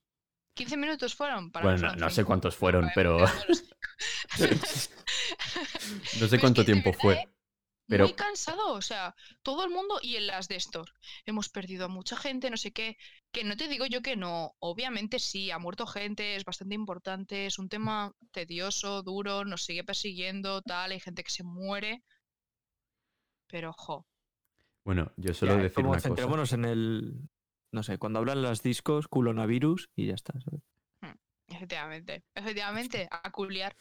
[0.60, 3.28] 15 minutos fueron para Bueno, no sé cuántos fueron, pero no
[6.28, 6.40] sé.
[6.42, 7.14] cuánto tiempo verdad, fue.
[7.16, 7.30] ¿eh?
[7.88, 10.94] Pero Muy cansado, o sea, todo el mundo y en las de estos.
[11.26, 12.98] Hemos perdido a mucha gente, no sé qué.
[13.32, 14.54] Que no te digo yo que no.
[14.60, 19.86] Obviamente sí, ha muerto gente, es bastante importante, es un tema tedioso, duro, nos sigue
[19.86, 22.04] persiguiendo, tal, hay gente que se muere.
[23.48, 24.06] Pero, jo,
[24.84, 26.10] bueno, yo suelo Ya, decir como una cosa.
[26.10, 27.30] centrémonos en el.
[27.72, 30.62] No sé, cuando hablan las discos, culonavirus y ya está, ¿sabes?
[31.52, 33.76] efectivamente, efectivamente, a culiar.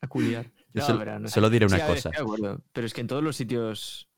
[0.00, 0.46] A culiar.
[0.72, 1.50] Yo No, solo, no sé.
[1.50, 2.10] diré una cosa.
[2.72, 4.08] pero es que en todos los sitios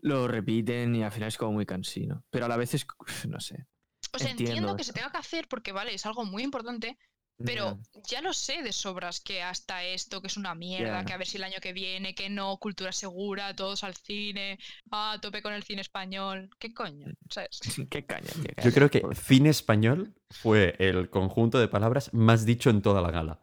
[0.00, 2.24] lo repiten y al final es como muy cansino.
[2.30, 2.86] Pero a la vez es.
[3.28, 3.66] No sé.
[4.12, 6.98] O sea, entiendo, Entiendo que se tenga que hacer porque, vale, es algo muy importante,
[7.44, 7.78] Pero
[8.08, 11.26] ya lo sé de sobras que hasta esto, que es una mierda, que a ver
[11.26, 14.58] si el año que viene, que no, cultura segura, todos al cine,
[14.90, 16.50] ah, a tope con el cine español.
[16.58, 17.06] ¿Qué coño?
[17.30, 17.60] ¿Sabes?
[17.90, 18.30] Qué caña.
[18.64, 23.10] Yo creo que cine español fue el conjunto de palabras más dicho en toda la
[23.10, 23.40] gala.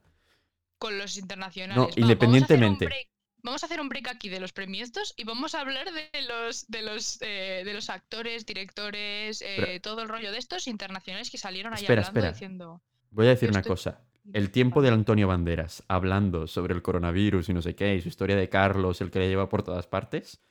[0.77, 1.75] Con los internacionales.
[1.75, 2.85] No, Va, vamos a hacer un independientemente.
[2.85, 3.09] break-
[3.41, 6.67] Vamos a hacer un break aquí de los premios y vamos a hablar de los
[6.67, 11.29] de los eh, de los actores, directores, eh, Pero- todo el rollo de estos internacionales
[11.29, 12.31] que salieron ahí Espera, hablando espera.
[12.33, 12.81] diciendo.
[13.11, 14.01] Voy a decir Yo una estoy- cosa.
[14.31, 18.09] El tiempo del Antonio Banderas hablando sobre el coronavirus y no sé qué, y su
[18.09, 20.41] historia de Carlos, el que le lleva por todas partes.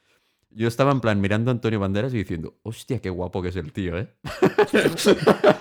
[0.50, 3.56] Yo estaba en plan mirando a Antonio Banderas y diciendo, hostia, qué guapo que es
[3.56, 4.08] el tío, ¿eh?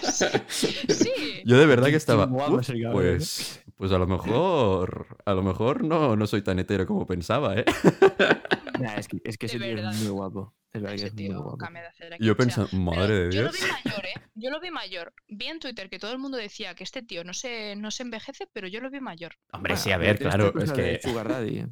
[0.87, 1.07] Sí.
[1.45, 3.11] Yo de verdad que estaba, guapo "Uf, es el cabrón, ¿eh?".
[3.15, 7.55] pues, pues a lo mejor, a lo mejor no, no soy tan hetero como pensaba,
[7.57, 7.65] ¿eh?
[8.79, 10.53] Nah, es que, es que De ese tío es muy guapo.
[10.77, 11.69] Es verdad que muy guapo.
[12.09, 13.53] de yo o sea, pensando, Pero madre de Yo lo Dios.
[13.53, 14.13] vi mayor, ¿eh?
[14.35, 15.13] Yo lo vi mayor.
[15.27, 18.03] Vi en Twitter que todo el mundo decía que este tío no se, no se
[18.03, 19.37] envejece, pero yo lo vi mayor.
[19.51, 21.67] Hombre, Bueno, sí, a ver, claro, es que Sugar Daddy, ¿eh?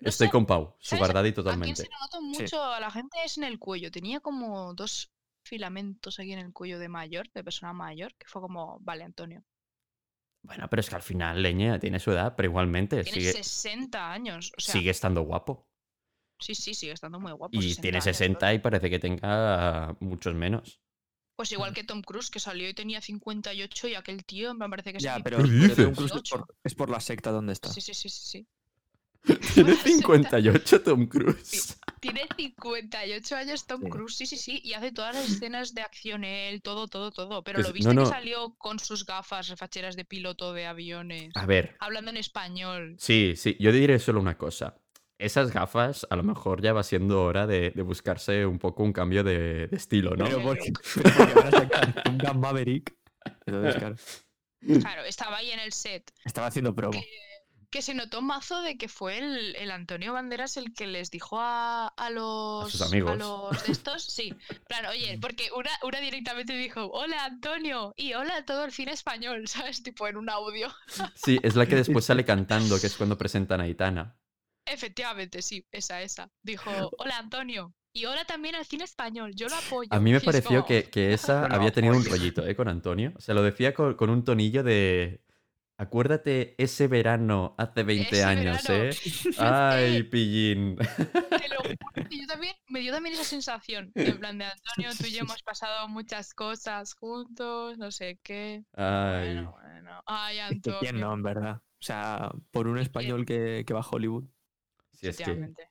[0.00, 1.12] No estoy sé, con Pau, su ¿sabes?
[1.14, 1.82] Daddy A quien totalmente.
[1.82, 3.90] se lo noto mucho a la gente es en el cuello.
[3.90, 5.12] Tenía como dos
[5.42, 9.44] filamentos aquí en el cuello de mayor, de persona mayor, que fue como, vale, Antonio.
[10.42, 14.12] Bueno, pero es que al final Leña tiene su edad, pero igualmente Tiene sigue, 60
[14.12, 14.52] años.
[14.56, 15.68] O sea, sigue estando guapo.
[16.40, 17.56] Sí, sí, sigue estando muy guapo.
[17.56, 18.54] Y 60 tiene años, 60 bro.
[18.54, 20.80] y parece que tenga muchos menos.
[21.36, 24.92] Pues igual que Tom Cruise, que salió y tenía 58 y aquel tío me parece
[24.92, 25.86] que Ya, se pero, ¿Qué pero?
[25.86, 26.36] Tom Cruise es 18.
[26.36, 27.70] por, es por la secta donde está.
[27.72, 28.46] Sí, sí, sí, sí, sí.
[29.54, 31.78] Tiene Bueno, 58 Tom Cruise.
[32.00, 33.80] Tiene 58 años Tom.
[33.88, 37.42] Cruise, sí, sí, sí, y hace todas las escenas de acción él, todo, todo, todo.
[37.42, 41.30] Pero Que lo viste no, que salió con sus gafas refacheras de piloto de aviones,
[41.36, 42.96] A ver, hablando en español.
[42.98, 44.76] sí, sí, yo diré solo una cosa.
[45.20, 48.92] Esas gafas a lo mejor ya va siendo hora de, de buscarse un poco un
[48.92, 50.24] cambio de, de estilo, ¿no?
[50.24, 52.96] Pero porque, pero porque van a sacar un Gun Maverick.
[53.46, 53.96] Entonces, claro,
[54.80, 56.10] Claro, estaba ahí en el set.
[56.24, 56.92] estaba haciendo promo.
[56.92, 57.06] Que,
[57.70, 61.38] que se notó mazo de que fue el, el Antonio Banderas el que les dijo
[61.38, 63.16] a, a los sus amigos.
[63.16, 64.34] los de estos, sí,
[64.68, 68.92] claro, oye, porque una, una directamente dijo, hola Antonio, y hola a todo el cine
[68.92, 69.82] español, ¿sabes?
[69.82, 70.68] Tipo en un audio.
[71.14, 74.19] Sí, es la que después sale cantando, que es cuando presentan a Aitana.
[74.66, 76.30] Efectivamente, sí, esa, esa.
[76.42, 77.74] Dijo, hola Antonio.
[77.92, 79.88] Y hola también al cine español, yo lo apoyo.
[79.90, 82.54] A mí me pareció como, que, que esa Bueno, había tenido un rollito, ¿eh?
[82.54, 83.12] Con Antonio.
[83.18, 85.24] Se lo decía con, con un tonillo de...
[85.76, 88.90] Acuérdate ese verano hace 20 Ese años, verano.
[88.90, 88.96] ¿eh?
[89.38, 90.76] Ay, pillín.
[90.76, 93.90] Te lo juro que yo también, me dio también esa sensación.
[93.94, 98.62] En plan de Antonio, tú y yo hemos pasado muchas cosas juntos, no sé qué.
[98.74, 99.36] Ay.
[99.36, 100.02] Bueno, bueno.
[100.04, 100.80] Ay, Es que Antonio.
[100.80, 101.56] ¿Quién no, en verdad?
[101.56, 104.24] O sea, por un español que, que va a Hollywood.
[105.00, 105.68] Sí, es que Efectivamente.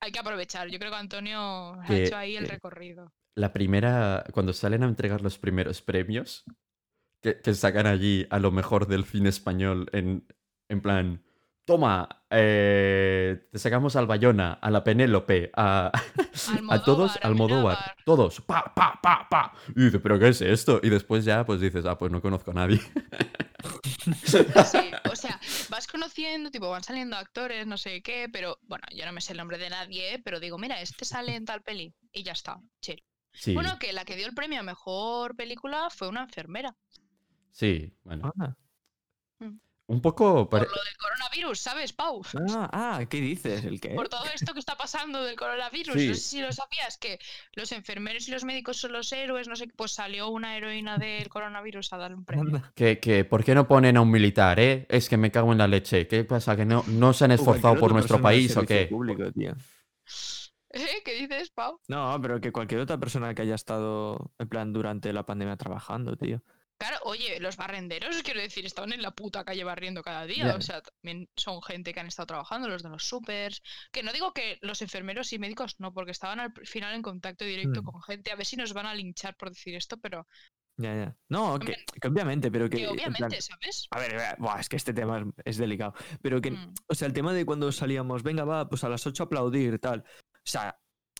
[0.00, 0.68] Hay que aprovechar.
[0.68, 3.12] Yo creo que Antonio ha hecho ahí el que- recorrido.
[3.36, 4.24] la primera...
[4.32, 6.44] Cuando salen a entregar los primeros premios,
[7.20, 10.26] que, que sacan allí a lo mejor del cine español en,
[10.68, 11.22] en plan...
[11.64, 15.92] Toma, eh, te sacamos al Bayona, a la Penélope, a,
[16.70, 17.96] a todos, al Modóvar, Amenábar.
[18.04, 19.52] todos, pa, pa, pa, pa.
[19.76, 20.80] Y dice, ¿pero qué es esto?
[20.82, 22.80] Y después ya, pues dices, ah, pues no conozco a nadie.
[24.24, 24.38] Sí,
[25.12, 25.38] o sea,
[25.70, 29.32] vas conociendo, tipo, van saliendo actores, no sé qué, pero bueno, yo no me sé
[29.32, 32.58] el nombre de nadie, pero digo, mira, este sale en tal peli y ya está,
[32.80, 33.04] chill.
[33.32, 36.74] Sí, Bueno, que la que dio el premio a mejor película fue una enfermera.
[37.52, 38.32] sí, bueno.
[38.40, 38.56] Ah,
[39.86, 40.48] Un poco...
[40.48, 41.22] Por lo del coronavirus
[41.54, 42.22] ¿sabes, Pau?
[42.50, 43.64] Ah, ah, ¿qué dices?
[43.64, 43.90] ¿El qué?
[43.90, 45.94] Por todo esto que está pasando del coronavirus.
[45.94, 46.08] Sí.
[46.08, 47.18] No sé si lo sabías, que
[47.54, 49.72] los enfermeros y los médicos son los héroes, no sé qué.
[49.74, 52.62] Pues salió una heroína del coronavirus a dar un premio.
[52.74, 54.86] Que, ¿por qué no ponen a un militar, eh?
[54.88, 56.06] Es que me cago en la leche.
[56.06, 56.56] ¿Qué pasa?
[56.56, 58.86] ¿Que no, no se han esforzado por nuestro país o qué?
[58.86, 59.52] Público, tío.
[60.70, 61.02] ¿Eh?
[61.04, 61.80] ¿Qué dices, Pau?
[61.88, 66.16] No, pero que cualquier otra persona que haya estado en plan durante la pandemia trabajando,
[66.16, 66.42] tío.
[66.82, 70.54] Claro, oye, los barrenderos, quiero decir, estaban en la puta calle barriendo cada día.
[70.56, 73.62] O sea, también son gente que han estado trabajando, los de los supers.
[73.92, 77.44] Que no digo que los enfermeros y médicos no, porque estaban al final en contacto
[77.44, 77.84] directo Mm.
[77.84, 78.32] con gente.
[78.32, 80.26] A ver si nos van a linchar por decir esto, pero
[80.78, 81.16] Ya, ya.
[81.28, 81.76] No, que,
[82.08, 82.78] obviamente, pero que.
[82.78, 83.86] que plan- obviamente, ¿sabes?
[83.90, 85.92] a ver, eh, buah, es que este tema es, delicado.
[86.22, 86.74] Pero que, Mm.
[86.88, 90.00] o sea, el tema de cuando salíamos, venga, va, pues a las 8 aplaudir, tal.
[90.00, 90.76] O sea,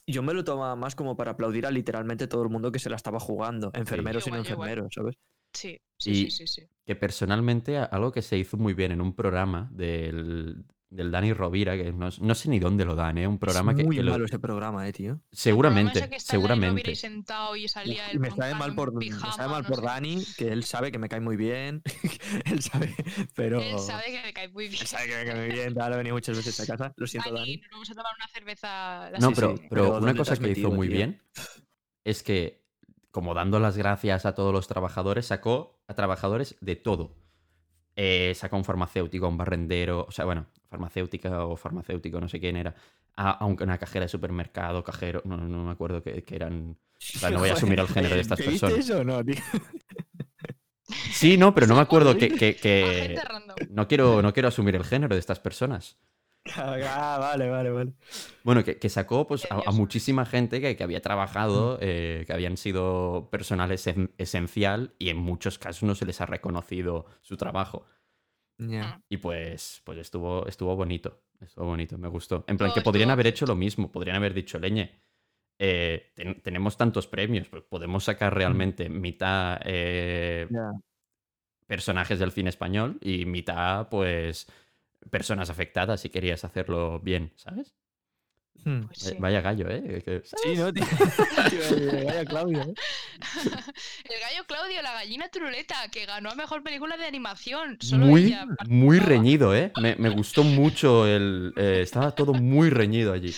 [0.07, 2.89] yo me lo tomaba más como para aplaudir a literalmente todo el mundo que se
[2.91, 4.69] la estaba jugando, enfermeros y no Igual, yo igual.
[4.71, 5.17] enfermeros, ¿sabes?
[5.53, 6.63] Sí, sí, Y- sí, sí, sí.
[6.85, 11.33] Que personalmente, a- algo que se hizo muy bien en un programa del, del Dani
[11.33, 13.27] Rovira, que no, no sé ni dónde lo dan, ¿eh?
[13.29, 15.21] Un programa es que, muy que lo- malo ese programa, eh, tío.
[15.31, 16.95] seguramente, El que está Dani seguramente.
[16.97, 19.79] sentado y salía Uf, el me sabe mal por, me pijama, sabe mal no por
[19.79, 19.85] sé.
[19.85, 21.83] Dani, que él sabe que me cae muy bien.
[22.47, 22.95] él sabe,
[23.37, 23.61] pero.
[23.61, 24.81] Él sabe que me cae muy bien.
[24.83, 26.93] él sabe que me cae muy bien, he venido muchas veces a casa.
[26.97, 27.57] Lo siento, Dani, Dani.
[27.59, 29.11] nos vamos a tomar una cerveza.
[29.13, 29.69] la No, semana pero, que viene.
[29.71, 30.97] pero Pero una ¿dónde te cosa que hizo metido, muy tío?
[30.97, 31.23] bien
[32.05, 32.62] es que,
[33.13, 37.15] como dando las gracias a todos los trabajadores, sacó a trabajadores de todo.
[37.95, 42.29] Eh, sacó a un farmacéutico, a un barrendero, o sea, bueno, farmacéutica o farmacéutico, no
[42.29, 42.75] sé quién era,
[43.15, 46.79] a, a una cajera de supermercado, cajero, no, no me acuerdo que, que eran.
[47.15, 48.87] O sea, no voy a asumir el género de estas ¿Te viste personas.
[48.89, 49.35] eso o no, tío?
[51.13, 53.21] Sí, no, pero no me acuerdo que, que- que-
[53.71, 55.97] no quiero, no quiero asumir el género de estas personas.
[56.57, 57.93] Ah, vale, vale, vale.
[58.43, 62.57] Bueno, que, que sacó pues, a, muchísima gente que, que había trabajado, eh, que habían
[62.57, 67.87] sido personal esen- esencial y en muchos casos no se les ha reconocido su trabajo.
[68.59, 69.01] Ya.
[69.09, 72.45] Y pues, pues estuvo, estuvo bonito, estuvo bonito, me gustó.
[72.49, 75.01] En plan, que podrían haber hecho lo mismo, podrían haber dicho, leñe,
[75.59, 80.49] eh, ten- tenemos tantos premios, pues podemos sacar realmente mitad eh,
[81.67, 84.47] personajes del cine español y mitad, pues,
[85.11, 87.75] personas afectadas si querías hacerlo bien, ¿sabes?
[88.65, 88.83] Hmm.
[88.87, 89.17] Pues sí.
[89.19, 90.03] Vaya gallo, ¿eh?
[90.05, 90.85] Que- Sí, ¿no, tío?
[91.51, 92.75] Tío, Vaya Claudio, ¿eh?
[94.05, 97.79] El gallo Claudio, la gallina turuleta, que ganó a mejor película de animación.
[97.81, 99.73] Solo muy, ella muy reñido, ¿eh?
[99.81, 101.53] Me, me gustó mucho el...
[101.57, 103.35] eh, estaba todo muy reñido allí.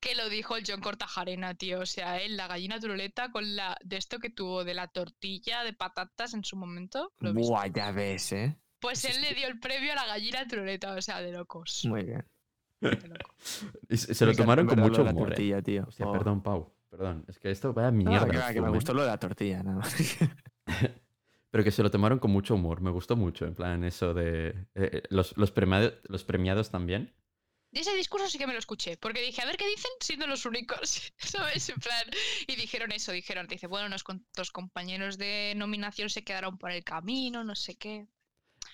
[0.00, 1.80] Que lo dijo el John Cortajarena, tío.
[1.80, 5.64] O sea, él, la gallina turuleta, con la de esto que tuvo de la tortilla
[5.64, 7.12] de patatas en su momento.
[7.18, 7.34] ¿lo?
[7.34, 8.56] Buah, ya ves, ¿eh?
[8.80, 11.84] Pues él le dio el premio a la gallina turuleta, o sea, de locos.
[11.86, 12.24] Muy bien.
[12.80, 13.64] de locos.
[13.88, 15.30] Y se se lo tomaron con mucho lo de la humor, ¿eh?
[15.32, 15.84] tortilla, tío.
[15.88, 16.12] Hostia, Oh.
[16.12, 16.72] perdón, Pau.
[16.90, 17.24] Perdón.
[17.28, 18.52] Es que esto vaya No, mierda.
[18.52, 19.94] que, me gustó lo de la tortilla, nada más.
[21.50, 22.80] Pero que se lo tomaron con mucho humor.
[22.80, 24.66] Me gustó mucho, en plan, eso de...
[24.74, 27.14] eh, los, los, premiado- los premiados también.
[27.72, 30.26] Y ese discurso sí que me lo escuché, porque dije, a ver qué dicen siendo
[30.26, 31.68] los únicos, ¿sabes?
[31.68, 32.02] En plan,
[32.46, 37.44] y dijeron eso, dijeron, dice, bueno, nuestros compañeros de nominación se quedaron por el camino,
[37.44, 38.06] no sé qué.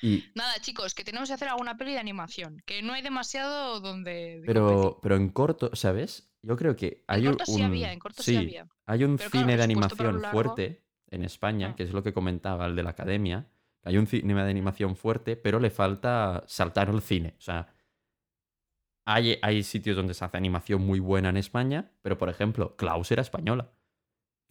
[0.02, 3.80] Y, Nada, chicos, que tenemos que hacer alguna peli de animación, que no hay demasiado
[3.80, 4.42] donde...
[4.46, 6.30] pero, pero en corto, ¿sabes?
[6.42, 7.38] Yo creo que hay en un...
[7.46, 8.68] sí había, en corto sí, había.
[8.86, 11.76] Hay un Pero claro, cine de animación fuerte en España, Ah.
[11.76, 13.48] que es lo que comentaba el de la academia.
[13.82, 17.34] Hay un cine de animación fuerte, pero le falta saltar al cine.
[17.38, 17.74] O sea,
[19.06, 23.10] hay, hay sitios donde se hace animación muy buena en España, pero por ejemplo, Klaus
[23.10, 23.70] era española.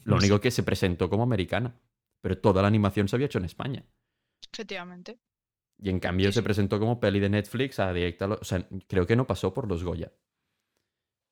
[0.03, 1.75] Lo único que se presentó como americana.
[2.21, 3.85] Pero toda la animación se había hecho en España.
[4.51, 5.19] Efectivamente.
[5.81, 8.27] Y en cambio Sí, se presentó como peli de Netflix a directa.
[8.27, 10.11] O sea, creo que no pasó por los Goya.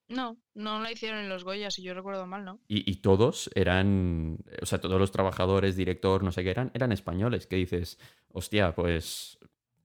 [0.10, 2.60] No, no la hicieron en los Goya, si yo recuerdo mal, ¿no?
[2.68, 6.92] Y, y todos eran, o sea, todos los trabajadores, director, no sé qué eran, eran
[6.92, 7.48] españoles.
[7.48, 9.40] Que dices, hostia, pues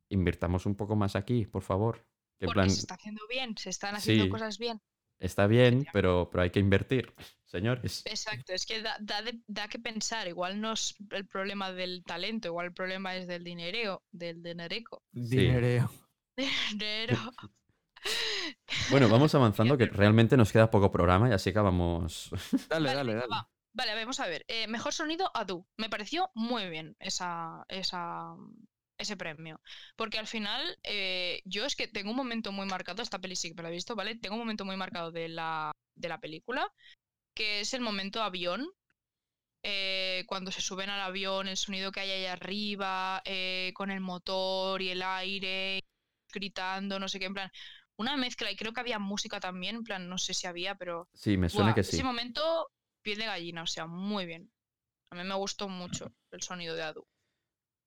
[0.09, 2.04] invirtamos un poco más aquí, por favor.
[2.38, 4.30] Porque plan, se está haciendo bien, se están haciendo Sí.
[4.30, 4.80] cosas bien.
[5.19, 7.14] Está bien, pero, pero hay que invertir,
[7.45, 8.03] señores.
[8.07, 12.03] Exacto, es que da, da, de- da que pensar, igual no es el problema del
[12.05, 15.03] talento, igual el problema es del dinereo, del dinereco.
[15.12, 15.91] Dinereo.
[16.75, 17.17] Dinero.
[18.91, 22.31] Bueno, vamos avanzando, que realmente nos queda poco programa y así acabamos.
[22.69, 23.27] Dale, dale, dale.
[23.27, 23.49] va.
[23.73, 24.45] Vale, vamos a ver.
[24.49, 25.67] Eh, mejor sonido Adu.
[25.77, 28.35] Me pareció muy bien esa, esa,
[28.99, 29.61] ese premio.
[29.97, 33.51] Porque al final, eh, yo es que tengo un momento muy marcado, esta peli sí
[33.51, 34.16] que me la he visto, ¿vale?
[34.16, 36.70] Tengo un momento muy marcado de la, de la película,
[37.34, 38.66] que es el momento avión.
[39.62, 44.01] eh, cuando se suben al avión, el sonido que hay ahí arriba, eh, con el
[44.01, 45.80] motor y el aire,
[46.32, 47.51] gritando, no sé qué, en plan,
[47.97, 51.09] una mezcla, y creo que había música también, en plan, no sé si había, pero
[51.14, 51.97] Sí, me suena que sí.
[51.97, 52.70] Ese momento,
[53.03, 54.53] piel de gallina, o sea, muy bien.
[55.11, 57.07] A mí me gustó mucho el sonido de Adu.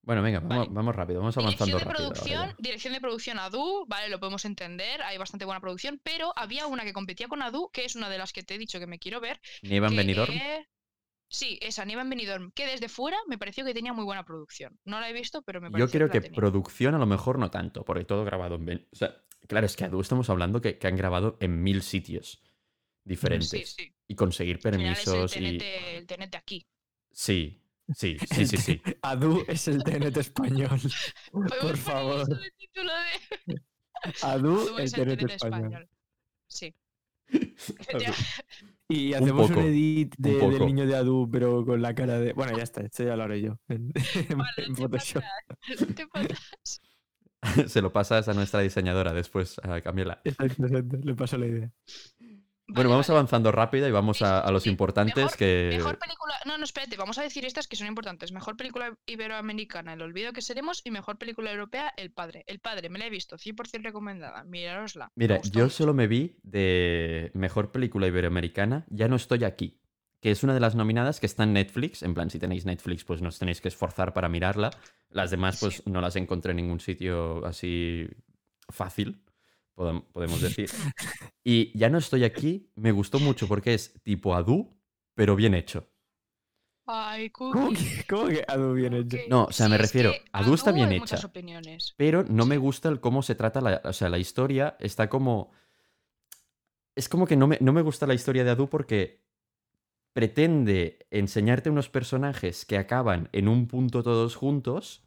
[0.01, 0.69] Bueno, venga, vamos, Vale.
[0.71, 2.03] vamos rápido, vamos Dirección avanzando de rápido.
[2.07, 6.33] ahora producción, dirección de producción Adu, vale, lo podemos entender, hay bastante buena producción, pero
[6.35, 8.79] había una que competía con Adu, que es una de las que te he dicho
[8.79, 9.39] que me quiero ver.
[9.61, 10.33] Nieva en Benidorm.
[11.31, 14.79] Sí, esa, Nieva en Benidorm, que desde fuera me pareció que tenía muy buena producción.
[14.83, 16.35] No la he visto, pero me pareció Yo creo la que tenía.
[16.35, 18.65] producción a lo mejor no tanto, porque todo grabado en...
[18.65, 19.13] Ben- O sea,
[19.47, 22.41] claro, es que Adu estamos hablando que, que han grabado en mil sitios
[23.03, 23.49] diferentes.
[23.49, 23.93] Sí, sí.
[24.07, 25.45] Y conseguir es el permisos y...
[25.59, 26.65] el tenete aquí.
[27.11, 27.61] Sí,
[27.95, 28.81] sí, sí, sí, sí.
[29.01, 30.79] Adu es el TNT español.
[31.31, 32.27] Por favor.
[32.27, 32.91] de título
[33.47, 33.61] de
[34.23, 35.63] Adu, el es el TNT español.
[35.65, 35.89] español.
[36.47, 36.73] Sí.
[38.87, 42.33] Y hacemos un, poco, edit de- del niño de Adu, pero con la cara de.
[42.33, 43.59] Bueno, ya está, esto ya lo haré yo.
[43.67, 43.91] En,
[44.29, 45.23] en- Vale, en te Photoshop.
[45.23, 46.81] pasas, te pasas.
[47.71, 50.19] Se lo pasas a nuestra diseñadora después, a Camila.
[50.25, 51.71] Exacto, exacto, le paso la idea.
[52.71, 53.17] Bueno, Vale, vamos vale.
[53.19, 55.69] avanzando rápido y vamos a, a los Sí, importantes mejor- que...
[55.77, 56.35] Mejor película.
[56.45, 58.31] No, no, espérate, vamos a decir estas que son importantes.
[58.31, 60.81] Mejor película iberoamericana, El olvido que seremos.
[60.83, 62.43] Y mejor película europea, El padre.
[62.47, 64.43] El padre, me la he visto, 100% recomendada.
[64.43, 65.11] Mirárosla.
[65.15, 65.69] me Mira, yo mucho.
[65.75, 69.81] solo me vi de mejor película iberoamericana, Ya no estoy aquí,
[70.21, 72.03] que es una de las nominadas que está en Netflix.
[72.03, 74.69] En plan, si tenéis Netflix, pues no os tenéis que esforzar para mirarla.
[75.09, 75.83] Las demás, pues Sí.
[75.87, 78.07] no las encontré en ningún sitio así
[78.69, 79.23] fácil,
[80.13, 80.69] podemos decir.
[81.43, 84.77] Y Ya no estoy aquí, me gustó mucho porque es tipo Adu,
[85.15, 85.87] pero bien hecho.
[86.91, 89.17] Ay, ¿Cómo que, cómo que Adu bien hecho?
[89.29, 91.23] No, o sea, me es refiero, que Adu está bien hecha.
[91.23, 91.93] opiniones.
[91.97, 95.51] pero no me gusta el cómo se trata la, o sea, la historia está como
[96.95, 99.23] es como que no me, no me gusta la historia de Adu porque
[100.13, 105.03] pretende enseñarte unos personajes que acaban en un punto todos juntos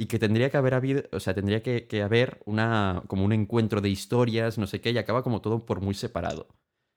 [0.00, 3.34] y que tendría que haber habido, o sea, tendría que, que haber una como un
[3.34, 6.48] encuentro de historias, no sé qué, y acaba como todo por muy separado.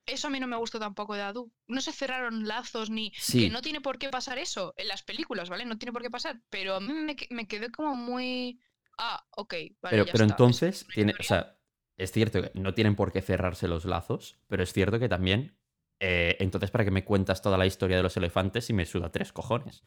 [0.06, 1.52] Eso a mí no me gustó tampoco de Adu.
[1.68, 3.12] No se cerraron lazos ni.
[3.18, 3.42] Sí.
[3.42, 5.66] Que no tiene por qué pasar eso en las películas, ¿vale?
[5.66, 6.40] No tiene por qué pasar.
[6.50, 8.62] Pero a mí me, me quedé como muy.
[8.98, 9.74] Ah, ok, vale.
[9.82, 10.34] pero ya pero está.
[10.36, 11.58] Entonces tiene, o sea,
[11.98, 15.58] es cierto que no tienen por qué cerrarse los lazos, pero es cierto que también
[16.00, 19.12] eh, entonces para qué me cuentas toda la historia de los elefantes y me suda
[19.12, 19.84] tres cojones.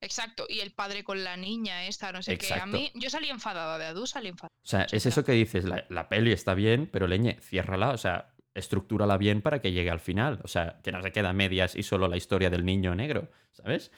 [0.00, 2.54] Exacto, y el padre con la niña esta, no sé qué.
[2.54, 4.54] A mí, yo salí enfadada de Adu, salí enfadada.
[4.62, 7.98] O sea, es eso que dices, la, la peli está bien, pero leñe, ciérrala, o
[7.98, 10.40] sea, estructúrala bien para que llegue al final.
[10.44, 13.90] O sea, que no se queda medias y solo la historia del niño negro, ¿sabes?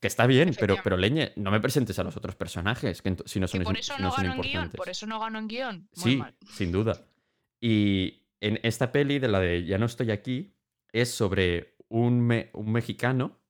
[0.00, 3.40] Que está bien, pero, pero leñe, no me presentes a los otros personajes, que si
[3.40, 4.76] no Que son, por es- eso no, no ganó en guion, importantes.
[4.78, 5.88] por eso no ganó en guion.
[5.96, 6.34] Muy Sí, mal.
[6.50, 7.06] sin duda.
[7.60, 10.54] Y en esta peli de la de Ya no estoy aquí,
[10.92, 13.40] es sobre un, me- un mexicano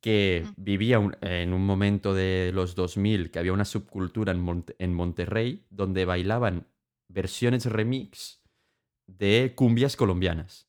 [0.00, 4.94] que vivía un- en un momento de los 2000 que había una subcultura en, en
[4.94, 6.66] Monterrey donde bailaban
[7.08, 8.42] versiones remix
[9.06, 10.68] de cumbias colombianas.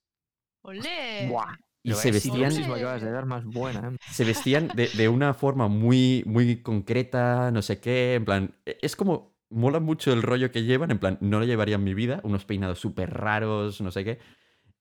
[0.63, 1.27] ¡Olé!
[1.29, 1.55] Buah.
[1.83, 3.97] Y se vestían, sinopsis me acabas de dar más buena, ¿eh?
[4.11, 8.77] se vestían de, de una forma muy, muy concreta, no sé qué, en plan, e-
[8.83, 11.95] es como, mola mucho el rollo que llevan, en plan, no lo llevaría en mi
[11.95, 14.19] vida, unos peinados súper raros, no sé qué,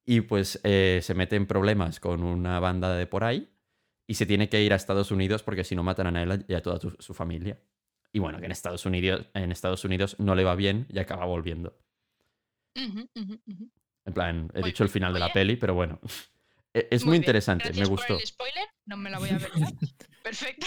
[0.04, 3.48] y pues eh, se mete en problemas con una banda de por ahí
[4.10, 6.54] y se tiene que ir a Estados Unidos porque si no matan a él y
[6.54, 7.60] a toda su, su familia.
[8.12, 11.26] Y bueno, que en Estados, Unidos, en Estados Unidos no le va bien y acaba
[11.26, 11.78] volviendo.
[12.74, 16.00] En plan, he Muy dicho el final de la peli, pero bueno,
[16.74, 18.18] e- es muy, interesante, Gracias me por gustó.
[18.18, 19.50] el spoiler, no me la voy a ver.
[20.24, 20.66] Perfecto.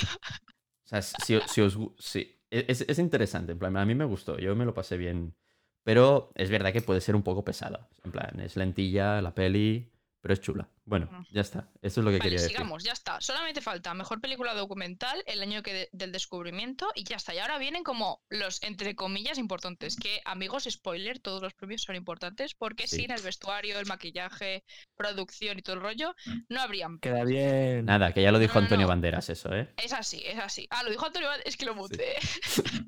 [0.86, 1.78] O sea, si, si os...
[2.00, 4.96] sí, e, es, es interesante, en plan, a mí me gustó, yo me lo pasé
[4.96, 5.36] bien.
[5.84, 7.90] Pero es verdad que puede ser un poco pesada.
[8.06, 9.92] En plan, es lentilla la peli,
[10.24, 10.70] pero es chula.
[10.86, 11.68] Bueno, ya está.
[11.82, 12.56] Eso es lo que Vale, quería decir.
[12.56, 13.20] sigamos, ya está.
[13.20, 17.36] Solamente falta mejor película documental, el año que de- del descubrimiento, y ya está.
[17.36, 19.98] Y ahora vienen como los, entre comillas, importantes.
[19.98, 22.96] Que, amigos, spoiler, todos los premios son importantes, porque Sí.
[23.02, 24.64] sin el vestuario, el maquillaje,
[24.96, 26.16] producción y todo el rollo,
[26.48, 27.00] no habrían.
[27.00, 27.84] Queda bien.
[27.86, 28.90] Nada, que ya lo dijo No, no, Antonio no.
[28.90, 29.74] Banderas eso, ¿eh?
[29.76, 30.68] Es así, es así.
[30.70, 32.16] Ah, lo dijo Antonio, Val- es que lo muté.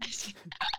[0.10, 0.34] Sí.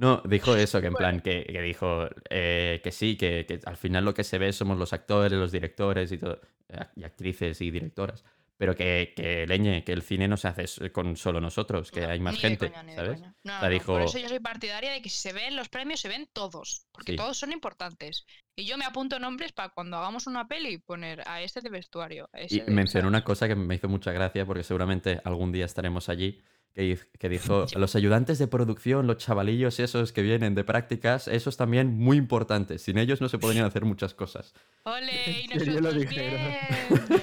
[0.00, 3.76] No, dijo eso, que en plan, que, que dijo eh, que sí, que, que al
[3.76, 7.60] final lo que se ve somos los actores, los directores y todo, eh, y actrices
[7.60, 8.24] y directoras.
[8.56, 12.08] Pero que, que leñe, que el cine no se hace con solo nosotros, que No,
[12.10, 13.18] hay más ni de gente, coña, ni de ¿sabes?
[13.20, 13.34] coña.
[13.44, 16.00] No, no, dijo- Por eso yo soy partidaria de que si se ven los premios,
[16.00, 16.86] se ven todos.
[16.92, 17.16] Porque Sí.
[17.16, 18.26] todos son importantes.
[18.56, 22.28] Y yo me apunto nombres para cuando hagamos una peli poner a este de vestuario.
[22.34, 25.52] a ese Y de- mencionó una cosa que me hizo mucha gracia, porque seguramente algún
[25.52, 26.42] día estaremos allí,
[26.74, 31.28] que, di- que dijo, los ayudantes de producción, los chavalillos esos que vienen de prácticas,
[31.28, 32.82] esos también muy importantes.
[32.82, 34.54] Sin ellos no se podrían hacer muchas cosas.
[34.84, 35.42] ¡Ole!
[35.42, 36.40] Y lo nosotros dijeron.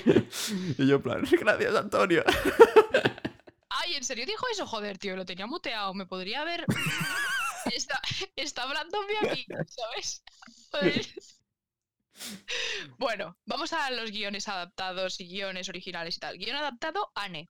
[0.06, 0.30] bien.
[0.78, 2.24] y yo en plan, gracias Antonio.
[3.70, 4.66] Ay, ¿en serio dijo eso?
[4.66, 5.94] Joder, tío, lo tenía muteado.
[5.94, 6.66] Me podría haber.
[7.74, 8.02] Está,
[8.36, 10.24] está hablándome a mí, ¿sabes?
[10.72, 11.06] Joder.
[12.98, 16.38] Bueno, vamos a los guiones adaptados y guiones originales y tal.
[16.38, 17.50] Guión adaptado, Anne.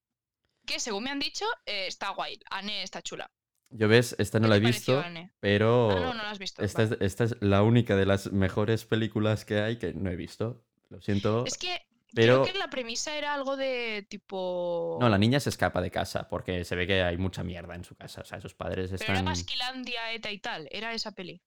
[0.68, 2.40] Que según me han dicho, eh, está guay.
[2.52, 3.32] Anne está chula.
[3.70, 6.40] Yo ves, esta no ¿Qué la he pareció, visto, pero Ah, no, no la has
[6.40, 6.62] visto.
[6.62, 6.96] esta, vale.
[6.96, 10.64] es, esta es la única de las mejores películas que hay que no he visto.
[10.90, 11.44] Lo siento.
[11.46, 14.98] Es que pero- creo que la premisa era algo de tipo.
[15.02, 17.84] No, la niña se escapa de casa porque se ve que hay mucha mierda en
[17.84, 18.22] su casa.
[18.22, 19.26] O sea, sus padres Pero era están.
[19.26, 20.68] Basquilandia, ETA y tal.
[20.72, 21.42] Era esa peli.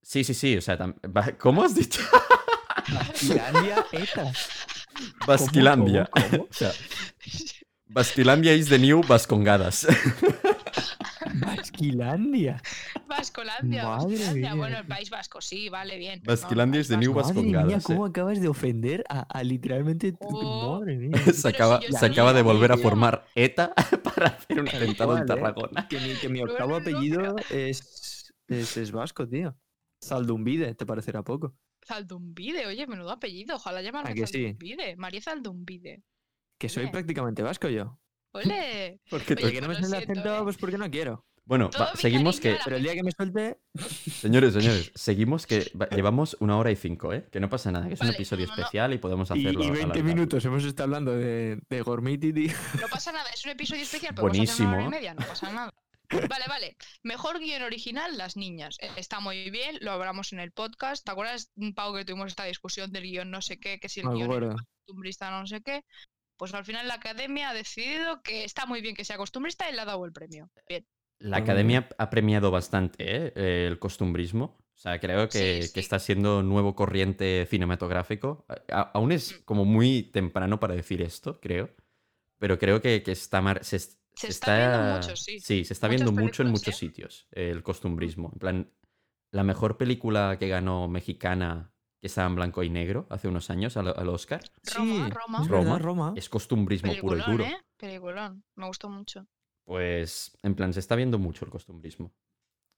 [0.00, 0.56] Sí, sí, sí.
[0.56, 2.00] O sea, tam- ¿cómo has dicho?
[3.14, 4.32] Finlandia, ETA.
[5.26, 6.06] Basquilandia.
[6.12, 6.44] cómo, cómo?
[6.50, 6.70] O sea,
[7.94, 9.86] Basquilandia is the new Vascongadas.
[11.34, 12.60] Basquilandia.
[13.06, 13.84] Vascolandia.
[13.84, 14.54] Madre.
[14.56, 16.20] Bueno, el País Vasco, sí, vale, bien.
[16.24, 17.84] Basquilandia is the new Madre mía, Vascongadas.
[17.84, 18.10] ¿cómo eh.
[18.10, 20.12] acabas de ofender a, a literalmente...
[20.12, 20.80] tu- Oh.
[20.80, 21.16] Madre mía.
[21.32, 23.72] Se acaba, si yo se sí acaba de volver a formar ETA
[24.02, 25.26] para hacer un atentado en.
[25.26, 25.86] Tarragona.
[25.88, 29.56] Que mi, que mi No, octavo no, no, apellido es, es, es vasco, tío.
[30.04, 31.54] Zaldumbide, ¿te parecerá poco?
[31.86, 33.54] Zaldumbide, oye, menudo apellido.
[33.56, 34.42] Ojalá llamarme ¿A que sí?
[34.44, 34.96] Zaldumbide.
[34.96, 36.02] María Zaldumbide.
[36.58, 36.92] Que soy Bien.
[36.92, 37.98] prácticamente vasco yo.
[38.32, 39.00] Ole.
[39.10, 40.42] Porque Oye, no me pues sale el siento, acento, ¿eh?
[40.44, 41.24] pues porque no quiero.
[41.46, 42.56] Bueno, Todo va, mi seguimos que.
[42.64, 46.76] Pero el día que me suelte, Señores, señores, seguimos que va- llevamos una hora y
[46.76, 47.28] cinco, ¿eh?
[47.30, 48.62] Que no pasa nada, que es un Vale, episodio no, no, no.
[48.62, 49.62] especial y podemos y, hacerlo.
[49.62, 50.04] y 20 alargar.
[50.04, 52.52] minutos hemos estado hablando de, de Gormiti, tío.
[52.80, 54.98] No pasa nada, es un episodio especial, podemos hacer una hora y Buenísimo.
[54.98, 55.70] media, no pasa nada.
[56.10, 56.76] Vale, vale.
[57.02, 58.76] Mejor guion original, Las Niñas.
[58.80, 61.04] Eh, Está muy bien, lo hablamos en el podcast.
[61.04, 64.06] ¿Te acuerdas, Pau, que tuvimos esta discusión del guion no sé qué, que si el
[64.06, 64.56] Me guion acuerdo.
[64.86, 65.82] costumbrista no sé qué?
[66.36, 69.74] Pues al final la academia ha decidido que está muy bien que sea costumbrista y
[69.74, 70.50] le ha dado el premio.
[70.68, 70.86] Bien.
[71.20, 73.66] La academia ha premiado bastante ¿eh?
[73.66, 74.58] El costumbrismo.
[74.74, 75.80] O sea, creo que, Sí, que sí.
[75.80, 78.44] está siendo nuevo corriente cinematográfico.
[78.70, 81.70] A- aún es como muy temprano para decir esto, creo.
[82.38, 85.38] Pero creo que, que está mar- se, es- Se se está viendo mucho, sí.
[85.40, 86.78] se está Muchas viendo mucho en muchos ¿eh?
[86.78, 88.30] sitios el costumbrismo.
[88.32, 88.72] En plan,
[89.30, 91.72] la mejor película que ganó mexicana
[92.04, 94.42] que estaba en blanco y negro hace unos años al, al Oscar
[94.74, 95.40] Roma, Sí, Roma.
[95.40, 95.78] es Roma.
[95.78, 96.12] Roma.
[96.14, 97.44] es costumbrismo puro y duro.
[97.44, 97.56] ¿eh?
[97.78, 98.44] Peliculón.
[98.56, 99.26] Me gustó mucho.
[99.64, 102.12] Pues, en plan, se está viendo mucho el costumbrismo.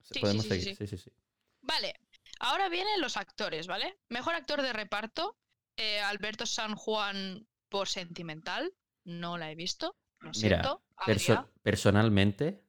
[0.00, 0.76] Se- Sí, Podemos sí, sí, seguir.
[0.76, 0.86] sí.
[0.86, 1.16] Sí, sí, sí.
[1.62, 1.94] Vale,
[2.38, 3.98] ahora vienen los actores, ¿vale?
[4.10, 5.36] Mejor actor de reparto,
[5.76, 8.72] eh, Alberto San Juan por Sentimental.
[9.04, 9.96] No la he visto.
[10.20, 10.84] Lo Mira, siento.
[11.04, 12.62] Perso- personalmente,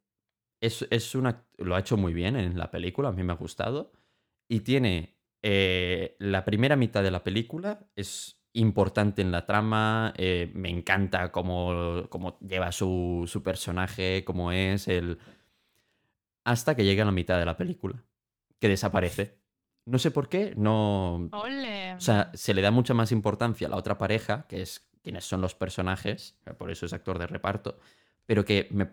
[0.59, 3.35] es, es una, lo ha hecho muy bien en la película, a mí me ha
[3.35, 3.91] gustado.
[4.49, 5.16] Y tiene
[5.49, 11.31] eh, la primera mitad de la película, es importante en la trama, eh, me encanta
[11.31, 15.19] cómo, cómo lleva su, su personaje, cómo es, el...
[16.43, 18.03] hasta que llega a la mitad de la película,
[18.59, 19.39] que desaparece.
[19.85, 21.29] No sé por qué, no...
[21.31, 21.93] Ole.
[21.93, 25.23] O sea, se le da mucha más importancia a la otra pareja, que es quienes
[25.23, 27.79] son los personajes, eh, por eso es actor de reparto,
[28.25, 28.89] pero que me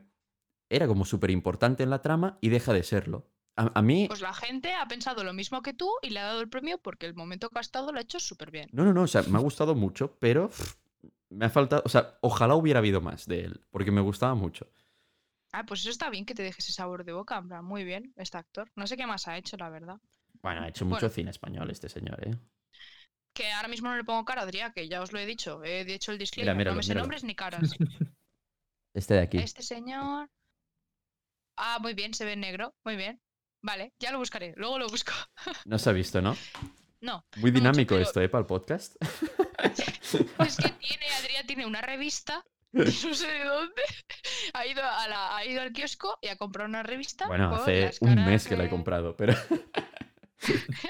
[0.71, 3.34] era como súper importante en la trama y deja de serlo.
[3.57, 4.07] A, a mí...
[4.09, 6.79] Pues la gente ha pensado lo mismo que tú y le ha dado el premio
[6.79, 8.69] porque el momento que ha estado lo ha hecho súper bien.
[8.73, 10.75] No, no, no, o sea, me ha gustado mucho, pero pff,
[11.31, 14.67] me ha faltado, o sea, ojalá hubiera habido más de él, porque me gustaba mucho.
[15.53, 17.41] Ah, pues eso está bien que te dejes ese sabor de boca.
[17.63, 18.73] Muy bien, este actor.
[18.75, 19.99] No sé qué más ha hecho, la verdad.
[20.43, 21.15] Bueno, ha hecho mucho Bueno.
[21.15, 22.37] cine español este señor, ¿eh?
[23.33, 25.63] Que ahora mismo no le pongo cara a Adrià, que ya os lo he dicho.
[25.63, 26.55] He hecho el disclaimer.
[26.55, 27.03] no míralo, me sé míralo.
[27.05, 27.71] nombres ni caras.
[28.95, 29.39] Este de aquí.
[29.39, 30.29] Este señor.
[31.57, 32.75] Ah, muy bien, se ve en negro.
[32.85, 33.21] Muy bien.
[33.65, 34.53] Vale, ya lo buscaré.
[34.57, 35.13] Luego lo busco.
[35.65, 36.37] No se ha visto, ¿no?
[37.01, 37.25] No.
[37.37, 38.29] Muy No mucho, dinámico pero- esto, ¿eh?
[38.29, 38.95] Para el podcast.
[39.65, 42.43] Es que tiene, Adrián tiene una revista.
[42.73, 43.83] No sé de dónde.
[44.53, 47.27] Ha ido, a la- ha ido al kiosco y ha comprado una revista.
[47.27, 49.33] Bueno, hace un mes que la he comprado, pero...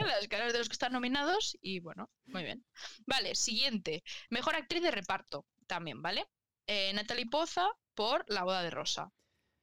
[0.00, 2.64] Las caras de los que están nominados y bueno, muy bien.
[3.06, 4.02] Vale, siguiente.
[4.30, 6.26] Mejor actriz de reparto también, ¿vale?
[6.66, 9.10] Eh, Natalie Poza por La boda de Rosa.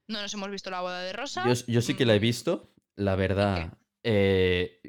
[0.07, 1.43] No nos hemos visto La boda de Rosa.
[1.45, 2.70] Yo, yo sí que la he Mm, visto,
[3.01, 3.77] la verdad.
[4.03, 4.81] eh,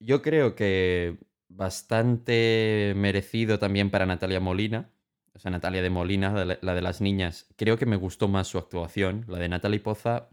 [0.00, 1.18] yo creo que
[1.48, 4.90] bastante merecido también para Natalia Molina.
[5.34, 7.46] O sea, Natalia de Molina, la de, la de las niñas.
[7.56, 9.24] Creo que me gustó más su actuación.
[9.28, 10.30] La de Natalie Poza.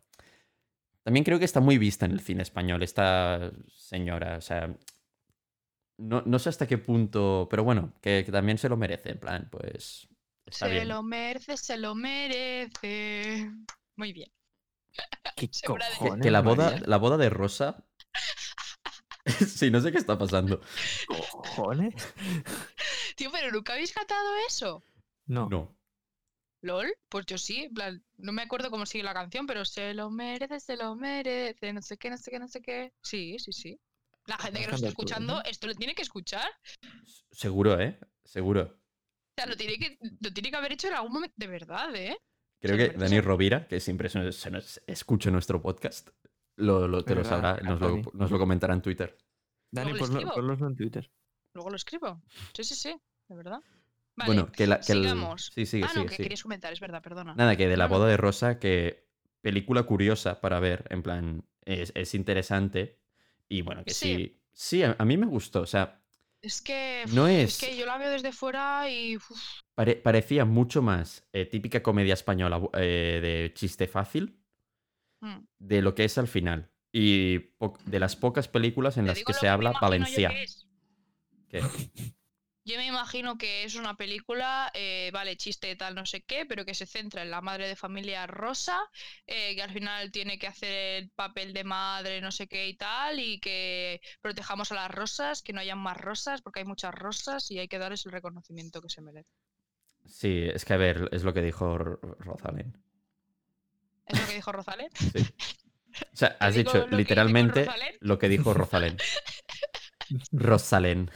[1.04, 4.38] También creo que está muy vista en el cine español, esta señora.
[4.38, 4.76] O sea,
[5.98, 7.48] no, no sé hasta qué punto.
[7.50, 9.12] Pero bueno, que, que también se lo merece.
[9.12, 10.08] En plan, pues.
[10.46, 10.88] Está Se bien.
[10.88, 13.52] lo merece, se lo merece.
[13.96, 14.32] Muy bien.
[15.36, 16.84] ¿Qué Segura de- Que- cojones, que la boda, María?
[16.88, 17.86] la boda de Rosa.
[19.48, 20.62] sí, no sé qué está pasando.
[21.32, 21.94] ¿Cojones?
[23.16, 24.84] Tío, pero nunca habéis cantado eso.
[25.26, 25.48] No.
[25.50, 25.78] No.
[26.62, 26.94] ¿Lol?
[27.10, 30.10] Pues yo sí, en plan, no me acuerdo cómo sigue la canción, pero se lo
[30.10, 32.94] merece, se lo merece, no sé qué, no sé qué, no sé qué.
[33.02, 33.80] Sí, sí, sí.
[34.26, 35.42] La gente que nos está tú, escuchando, ¿no?
[35.44, 36.48] esto lo tiene que escuchar.
[37.32, 38.00] Seguro, ¿eh?
[38.24, 38.62] Seguro.
[38.62, 41.34] O sea, lo tiene que, lo tiene que haber hecho en algún momento.
[41.38, 42.18] De verdad, ¿eh?
[42.64, 42.98] Creo que.
[42.98, 46.10] Dani Rovira, que siempre se nos, se nos escucha nuestro podcast,
[46.56, 49.18] lo, lo- te lo sabrá, nos lo, nos lo comentará en Twitter.
[49.72, 50.22] Dani, ponlo,
[50.68, 51.12] en Twitter.
[51.54, 52.22] Luego lo escribo.
[52.54, 52.96] Sí, sí, sí,
[53.28, 53.60] de verdad.
[54.16, 54.80] Vale, bueno, que la.
[54.80, 55.52] Que el- sigamos.
[55.54, 56.24] Sí, sigue, ah, no, sigue, que sigue.
[56.26, 57.34] querías comentar, es verdad, perdona.
[57.36, 59.10] Nada, que de la boda de Rosa, que
[59.42, 63.00] película curiosa para ver, en plan, es, es interesante.
[63.50, 64.16] Y bueno, que sí.
[64.16, 64.40] Sí.
[64.56, 65.62] Sí, a, a mí me gustó.
[65.62, 66.03] O sea,
[66.44, 67.06] Es que.
[67.14, 69.18] No uf, es- que yo la veo desde fuera y.
[69.76, 74.38] pare- parecía mucho más eh, típica comedia española eh, de chiste fácil
[75.22, 75.38] mm.
[75.60, 76.70] de lo que es al final.
[76.92, 77.40] Y
[77.86, 79.72] de las pocas películas en Te las que se me habla
[80.30, 80.68] que es.
[81.50, 81.62] ¿Qué?
[82.66, 86.64] Yo me imagino que es una película, eh, vale, chiste tal, no sé qué, pero
[86.64, 88.80] que se centra en la madre de familia Rosa,
[89.28, 92.78] eh, que al final tiene que hacer el papel de madre, no sé qué y
[92.78, 96.96] tal, y que protejamos a las rosas, que no hayan más rosas, porque hay muchas
[96.96, 99.34] rosas y hay que darles el reconocimiento que se merecen.
[100.06, 102.78] Sí, es que a ver, es lo que dijo Rosalén.
[104.06, 104.90] ¿Es lo que dijo Rosalén?
[104.96, 105.26] Sí.
[106.14, 107.68] O sea, has dicho literalmente
[108.00, 108.98] lo que dijo Rosalén.
[110.32, 111.10] Rosalén.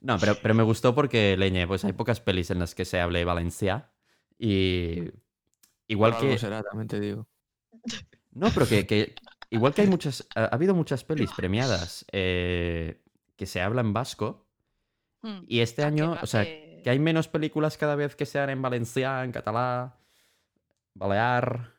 [0.00, 3.00] No, pero, pero me gustó porque, leñe, pues hay pocas pelis en las que se
[3.00, 3.90] hable valencià.
[4.38, 5.10] Y.
[5.88, 6.38] Igual que.
[6.38, 7.28] será, también te digo.
[8.32, 9.14] No, pero que, que-
[9.50, 10.26] igual que hay muchas.
[10.34, 13.02] Ha, ha habido muchas pelis premiadas eh,
[13.36, 14.46] que se hablan vasco.
[15.22, 15.40] Mm.
[15.46, 18.62] Y este Ah, año, o sea, que hay menos películas cada vez que sean en
[18.62, 19.98] valencià, en catalá,
[20.94, 21.74] balear.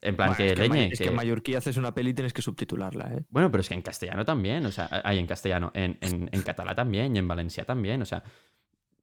[0.00, 0.92] En plan, Bueno, que es que, en leñe.
[0.92, 3.24] es que en mallorquí haces una peli y tienes que subtitularla, ¿eh?
[3.30, 6.42] Bueno, pero es que en castellano también, o sea, hay en castellano, en, en, en
[6.42, 8.22] catalá también y en valencià también, o sea.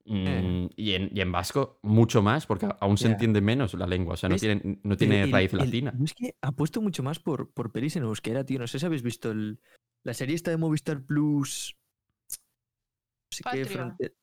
[0.06, 4.14] mm, y, en, y en vasco mucho más, porque aún se entiende menos la lengua,
[4.14, 5.94] o sea, no tiene, no tiene el- raíz el- latina.
[5.98, 8.60] yo es que apuesto mucho más por, por pelis en euskera, tío.
[8.60, 9.60] No sé si habéis visto el-
[10.04, 11.76] la serie esta de Movistar Plus.
[12.30, 12.36] No
[13.32, 13.66] sé qué Patria.
[13.68, 14.14] fronte-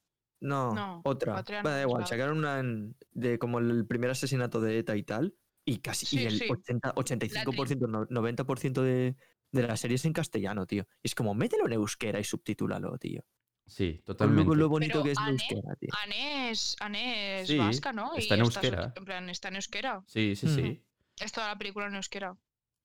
[0.40, 1.34] No, No, otra.
[1.34, 4.96] Patria no Va, da igual, sacaron una en- de como el primer asesinato de ETA
[4.96, 5.34] y tal.
[5.64, 6.46] Y casi Sí, y el sí.
[6.50, 9.14] 80, 85%, no- 90% de,
[9.52, 10.84] de la serie es en castellano, tío.
[11.02, 13.22] Y es como, mételo en euskera y subtitúlalo, tío.
[13.66, 14.48] Sí, totalmente.
[14.50, 15.88] Lo, lo bonito Pero que es en Ane- euskera, tío.
[16.02, 18.14] Anne es, Anne es Sí, vasca, ¿no?
[18.16, 18.82] está en Y euskera.
[18.88, 20.02] sub- en plan, está en euskera.
[20.06, 20.54] Sí, sí, Mm.
[20.54, 20.82] sí.
[21.20, 22.36] Es toda la película en euskera.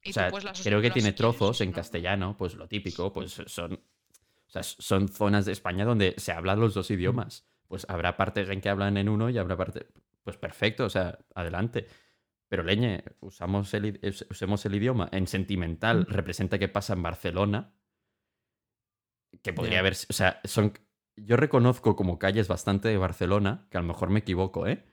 [0.04, 1.76] Y O tú, sea, pues, creo que tiene trozos en no.
[1.76, 6.60] castellano, pues lo típico, pues son, o sea, son zonas de España donde se hablan
[6.60, 7.46] los dos idiomas.
[7.68, 9.86] Pues habrá partes en que hablan en uno y habrá partes,
[10.24, 11.88] pues perfecto, o sea, adelante.
[12.50, 14.00] Pero leñe, usamos el,
[14.30, 17.74] usemos el idioma en sentimental, representa que pasa en Barcelona,
[19.42, 20.74] que podría haber, o sea, son,
[21.16, 24.86] yo reconozco como calles bastante de Barcelona, que a lo mejor me equivoco, ¿eh?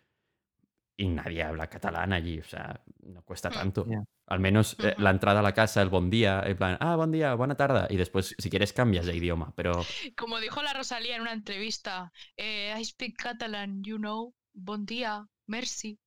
[0.96, 3.52] Y nadie habla catalán allí, o sea, no cuesta Mm.
[3.52, 3.86] tanto.
[4.26, 7.10] Al menos eh, la entrada a la casa, el buen día, en plan, ah, buen
[7.10, 7.86] día, buena tarde.
[7.90, 9.52] Y después, si quieres, cambias de idioma.
[9.56, 9.72] Pero
[10.16, 15.26] Como dijo la Rosalía en una entrevista, eh, I speak Catalan, you know, bon día,
[15.46, 15.98] merci,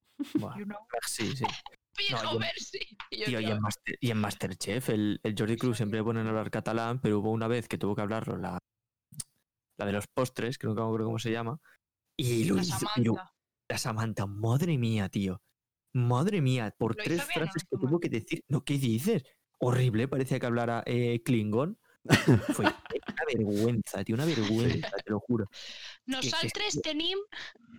[0.58, 0.80] You know.
[1.06, 1.46] sí, sí.
[2.10, 6.30] Yo- Tío, y, en Master- y en Masterchef, el, el Jordi Cruz siempre ponen a
[6.30, 8.60] hablar catalán, pero hubo una vez que tuvo que hablarlo, la,
[9.80, 11.60] la de los postres, que nunca me acuerdo cómo se llama,
[12.20, 13.34] y lo la hizo, Samantha.
[13.70, 15.42] la Samantha, madre mía, tío.
[15.96, 18.44] Madre mía, por ¿Lo tres bien frases que tuvo que decir.
[18.48, 19.24] No, ¿qué dices?
[19.60, 21.80] Horrible, parecía que hablara eh, Klingon.
[22.54, 25.50] Fue una vergüenza, tío, una vergüenza, te lo juro.
[26.06, 27.18] Nosaltres tenim...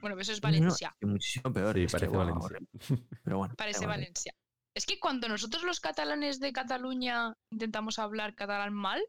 [0.00, 0.94] Bueno, pues eso es no, no, Valencia.
[1.00, 1.74] es muchísimo peor.
[1.76, 2.58] sí, es que, parece Valencia.
[3.24, 3.54] Pero bueno.
[3.56, 3.86] Parece.
[3.86, 4.34] Valencia.
[4.74, 9.02] Es que cuando nosotros los catalanes de Cataluña intentamos hablar catalán mal,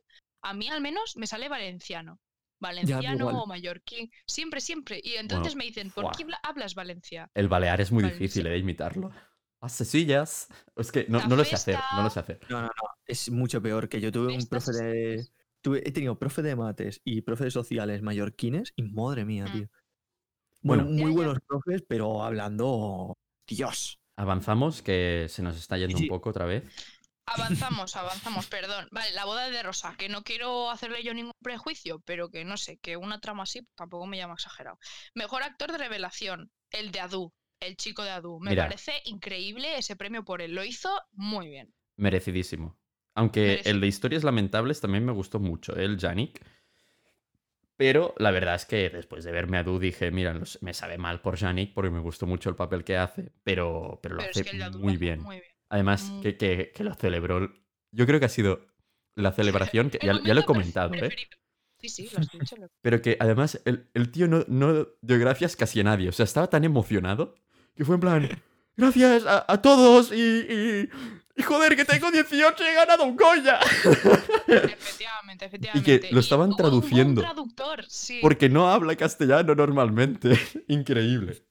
[0.44, 2.20] a mí al menos me sale valenciano.
[2.62, 4.10] Valenciano o mallorquín.
[4.28, 5.00] Siempre, siempre.
[5.04, 6.12] Y entonces me dicen, ¿por fuá.
[6.18, 7.30] qué habla- hablas Valencia?
[7.36, 8.20] el balear es muy Valencia.
[8.24, 9.12] difícil de imitarlo.
[9.62, 10.48] Las sesillas.
[10.76, 12.40] Es que no, no lo sé hacer, no lo sé hacer.
[12.50, 12.90] No, no, no.
[13.06, 15.28] Es mucho peor que yo tuve un profe de.
[15.62, 19.52] Tuve, he tenido profe de mates y profe de sociales mallorquines y madre mía, Mm.
[19.52, 19.68] tío.
[20.62, 20.84] Bueno.
[20.86, 23.18] Bueno, muy buenos profes, pero hablando.
[23.48, 24.00] Dios.
[24.16, 26.64] Avanzamos, que se nos está yendo Sí, un poco otra vez.
[27.26, 28.88] Avanzamos, avanzamos, perdón.
[28.92, 32.58] Vale, la boda de Rosa, que no quiero hacerle yo ningún prejuicio, pero que no
[32.58, 34.80] sé, que una trama así tampoco me llama exagerado.
[35.14, 38.40] Mejor actor de revelación, el de Adu, el chico de Adu.
[38.40, 38.64] Me Mira.
[38.66, 40.54] parece increíble ese premio por él.
[40.56, 41.74] Lo hizo muy bien.
[41.98, 42.78] Merecidísimo.
[43.16, 45.84] Aunque el de historias lamentables también me gustó mucho, ¿eh?
[45.84, 46.40] el Yannick.
[47.76, 51.22] Pero la verdad es que después de verme a Du dije, mira, me sabe mal
[51.22, 54.42] por Yannick porque me gustó mucho el papel que hace, pero, pero lo Pero hace
[54.42, 55.22] es que muy bien.
[55.22, 55.52] muy bien.
[55.70, 57.52] Además, que, que- que lo celebró.
[57.92, 58.66] Yo creo que ha sido
[59.16, 61.16] la celebración, que ya, ya lo he comentado, ¿eh?
[61.78, 62.56] Sí, sí, lo has dicho.
[62.82, 66.10] Pero que además el, el tío no, no dio gracias casi a nadie.
[66.10, 67.36] O sea, estaba tan emocionado
[67.80, 68.44] que fue en plan,
[68.76, 70.90] gracias a, a todos y, y,
[71.38, 73.58] y joder, que tengo 18 y he ganado un Goya.
[74.48, 76.10] Efectivamente, efectivamente.
[76.12, 77.22] lo estaban hubo- hubo un traduciendo.
[77.22, 78.20] traductor, sí.
[78.22, 80.38] Porque no habla castellano normalmente.
[80.68, 81.44] Increíble.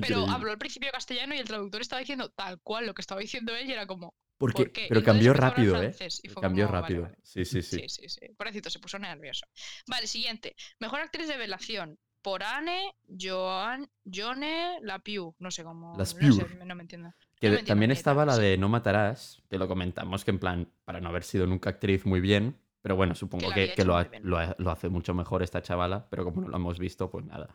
[0.00, 3.20] Pero habló al principio castellano y el traductor estaba diciendo tal cual lo que estaba
[3.20, 4.86] diciendo él y era como, Porque- ¿por qué?
[4.86, 5.94] Y pero cambió rápido, ¿eh?
[6.22, 7.02] y Cambió como, vale, rápido.
[7.02, 7.16] vale.
[7.22, 7.76] Sí, sí, sí.
[7.78, 8.28] Sí, sí, sí.
[8.36, 9.46] Pobrecito, se puso nervioso.
[9.86, 10.56] Vale, siguiente.
[10.80, 11.98] Mejor actriz de revelación.
[12.24, 15.94] Por Anne, Joan, Jone, la Piu, no sé cómo.
[15.96, 16.64] Las no, sé, Piur.
[16.66, 17.12] no me entiendo.
[17.38, 20.68] Que No me también estaba la de No Matarás, que lo comentamos, que en plan,
[20.84, 24.08] para no haber sido nunca actriz muy bien, pero bueno, supongo que, que lo, ha-
[24.22, 27.24] lo ha- lo hace mucho mejor esta chavala, pero como no lo hemos visto, pues
[27.26, 27.54] nada.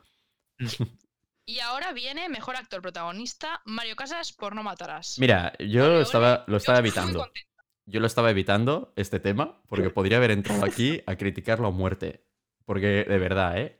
[1.45, 5.17] Y ahora viene mejor actor protagonista, Mario Casas por No Matarás.
[5.17, 7.27] Mira, yo estaba, lo estaba evitando.
[7.85, 12.23] Yo lo estaba evitando, este tema, porque podría haber entrado aquí a criticarlo a muerte.
[12.65, 13.78] Porque, de verdad, ¿eh?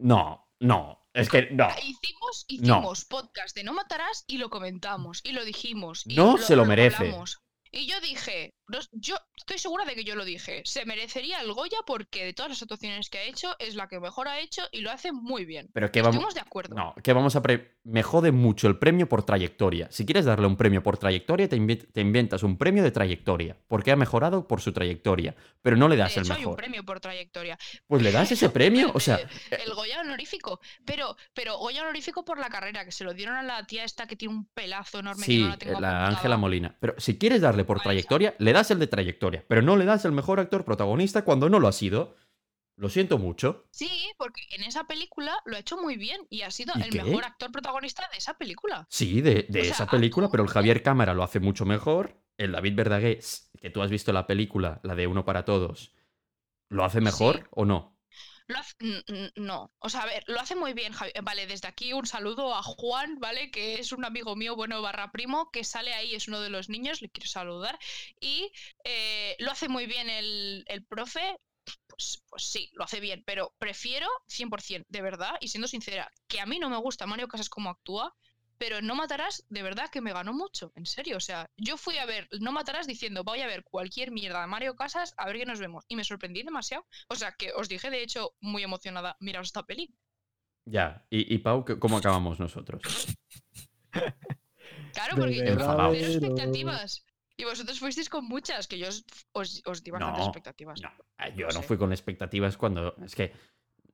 [0.00, 1.68] No, no, es que no.
[1.78, 2.54] Hicimos, No.
[2.78, 6.02] hicimos podcast de No Matarás y lo comentamos y lo dijimos.
[6.06, 6.96] y No se lo merece.
[7.04, 7.40] hablamos.
[7.70, 11.52] Y yo dije, no- yo estoy segura de que yo lo dije, se merecería el
[11.52, 14.62] Goya porque de todas las actuaciones que ha hecho es la que mejor ha hecho
[14.72, 15.68] y lo hace muy bien.
[15.72, 16.34] Pero que vamos.
[16.34, 16.74] De acuerdo.
[16.74, 17.42] No, que vamos a.
[17.42, 19.88] pre- Me jode mucho el premio por trayectoria.
[19.90, 23.56] Si quieres darle un premio por trayectoria, te, te inventas un premio de trayectoria.
[23.68, 25.34] Porque ha mejorado por su trayectoria.
[25.62, 26.56] Pero no le de das el hecho, hay un mejor.
[26.56, 27.58] premio por trayectoria.
[27.86, 28.90] Pues le das ese premio.
[28.94, 29.18] O sea,
[29.50, 30.60] El, Goya honorífico.
[30.84, 34.06] Pero, pero Goya honorífico por la carrera, que se lo dieron a la tía esta
[34.06, 35.24] que tiene un pelazo enorme.
[35.24, 36.06] que sí, no la apuntada.
[36.08, 36.76] Ángela Molina.
[36.80, 37.84] Pero si quieres darle por A esa.
[37.84, 39.44] trayectoria, le das el de trayectoria.
[39.48, 42.16] Pero no le das el mejor actor protagonista cuando no lo ha sido.
[42.76, 43.66] Lo siento mucho.
[43.70, 46.90] Sí, porque en esa película lo ha hecho muy bien y ha sido ¿Y el
[46.90, 47.02] qué?
[47.02, 48.86] mejor actor protagonista de esa película.
[48.88, 52.16] Sí, de, de O sea, esa película, pero el Javier Cámara lo hace mucho mejor.
[52.38, 55.94] El David Verdaguer, s- que tú has visto la película, la de Uno para Todos,
[56.70, 57.42] ¿lo hace mejor Sí.
[57.50, 57.99] o no?
[58.50, 58.76] Lo hace-
[59.36, 62.54] no, o sea, a ver, lo hace muy bien, Javi- Vale, desde aquí un saludo
[62.54, 63.50] a Juan, ¿vale?
[63.50, 66.68] Que es un amigo mío, bueno, barra primo, que sale ahí, es uno de los
[66.68, 67.78] niños, le quiero saludar.
[68.20, 68.50] Y
[68.84, 71.38] eh, lo hace muy bien el, el profe.
[71.88, 76.40] Pues, pues sí, lo hace bien, pero prefiero 100%, de verdad, y siendo sincera, que
[76.40, 78.16] a mí no me gusta Mario Casas como actúa,
[78.60, 81.16] pero No Matarás, de verdad que me ganó mucho, en serio.
[81.16, 84.46] O sea, yo fui a ver No Matarás diciendo, voy a ver cualquier mierda de
[84.48, 85.84] Mario Casas, a ver qué nos vemos.
[85.88, 86.86] Y me sorprendí demasiado.
[87.08, 89.94] O sea, que os dije, de hecho, muy emocionada, miraos esta peli.
[90.66, 91.06] Ya.
[91.08, 92.82] Y, y Pau, ¿qué- ¿cómo acabamos nosotros?
[94.92, 95.88] Claro, porque yo verdad.
[95.92, 97.04] cero expectativas.
[97.38, 100.80] Y vosotros fuisteis con muchas, que yo os, os, os di bastantes No, expectativas.
[100.82, 100.90] No,
[101.34, 101.66] yo No no sé.
[101.66, 102.94] fui con expectativas cuando.
[103.02, 103.32] Es que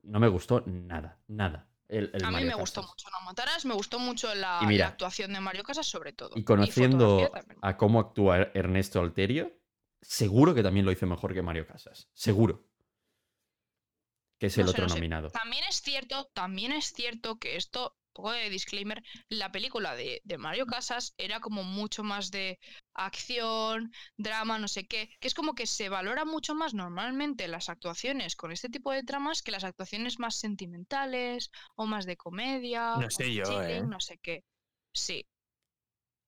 [0.02, 1.68] no me gustó nada, nada.
[1.88, 4.66] El, el a mí Mario me gustó mucho No Matarás, me gustó mucho la, Y
[4.66, 6.32] mira, la actuación de Mario Casas, sobre todo.
[6.34, 7.30] Y conociendo
[7.62, 9.52] a cómo actúa Ernesto Alterio,
[10.00, 12.08] seguro que también lo hizo mejor que Mario Casas.
[12.12, 12.66] Seguro.
[14.38, 14.94] Que es el No otro sé.
[14.96, 15.30] nominado.
[15.30, 20.38] También es cierto, también es cierto que esto, poco de disclaimer, la película de, de
[20.38, 22.58] Mario Casas era como mucho más de
[22.94, 27.68] acción, drama, no sé qué, que es como que se valora mucho más normalmente las
[27.68, 32.84] actuaciones con este tipo de tramas que las actuaciones más sentimentales o más de comedia,
[32.94, 33.88] No sé yo, chilling, ¿eh?
[33.88, 34.44] no sé qué.
[34.92, 35.26] Sí,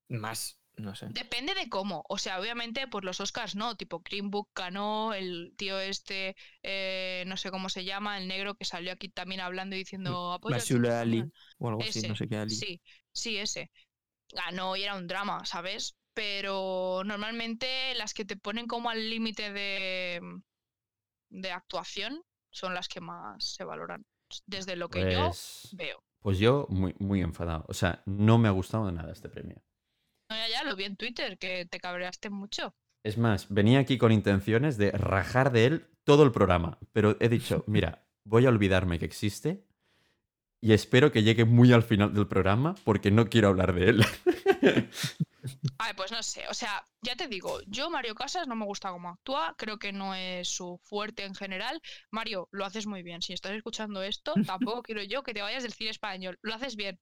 [0.09, 1.07] Más, no sé.
[1.09, 2.03] Depende de cómo.
[2.09, 3.75] O sea, obviamente, pues los Oscars no.
[3.75, 8.55] Tipo, Green Book ganó, el tío este, eh, no sé cómo se llama, el negro
[8.55, 11.17] que salió aquí también hablando y diciendo apoyo Masula cine Ali.
[11.17, 11.33] español".
[11.59, 12.55] O algo así, no sé qué Ali.
[12.55, 12.81] Sí,
[13.11, 13.71] sí, ese.
[14.33, 15.95] Ganó y era un drama, ¿sabes?
[16.13, 20.21] Pero normalmente las que te ponen como al límite de,
[21.29, 24.05] de actuación son las que más se valoran.
[24.45, 26.03] Desde lo que yo Pues, veo.
[26.21, 27.65] pues yo muy, muy enfadado.
[27.67, 29.61] O sea, no me ha gustado nada este premio.
[30.29, 32.75] No, ya, ya, lo vi en Twitter, que te cabreaste mucho.
[33.03, 37.29] Es más, venía aquí con intenciones de rajar de él todo el programa, pero he
[37.29, 39.65] dicho, mira, voy a olvidarme que existe
[40.61, 44.05] y espero que llegue muy al final del programa porque no quiero hablar de él.
[45.77, 48.91] Ay, pues no sé, o sea, ya te digo, yo Mario Casas no me gusta
[48.91, 51.81] cómo actúa, creo que no es su fuerte en general.
[52.11, 55.63] Mario, lo haces muy bien, si estás escuchando esto, tampoco quiero yo que te vayas
[55.63, 56.99] del cine español, lo haces bien,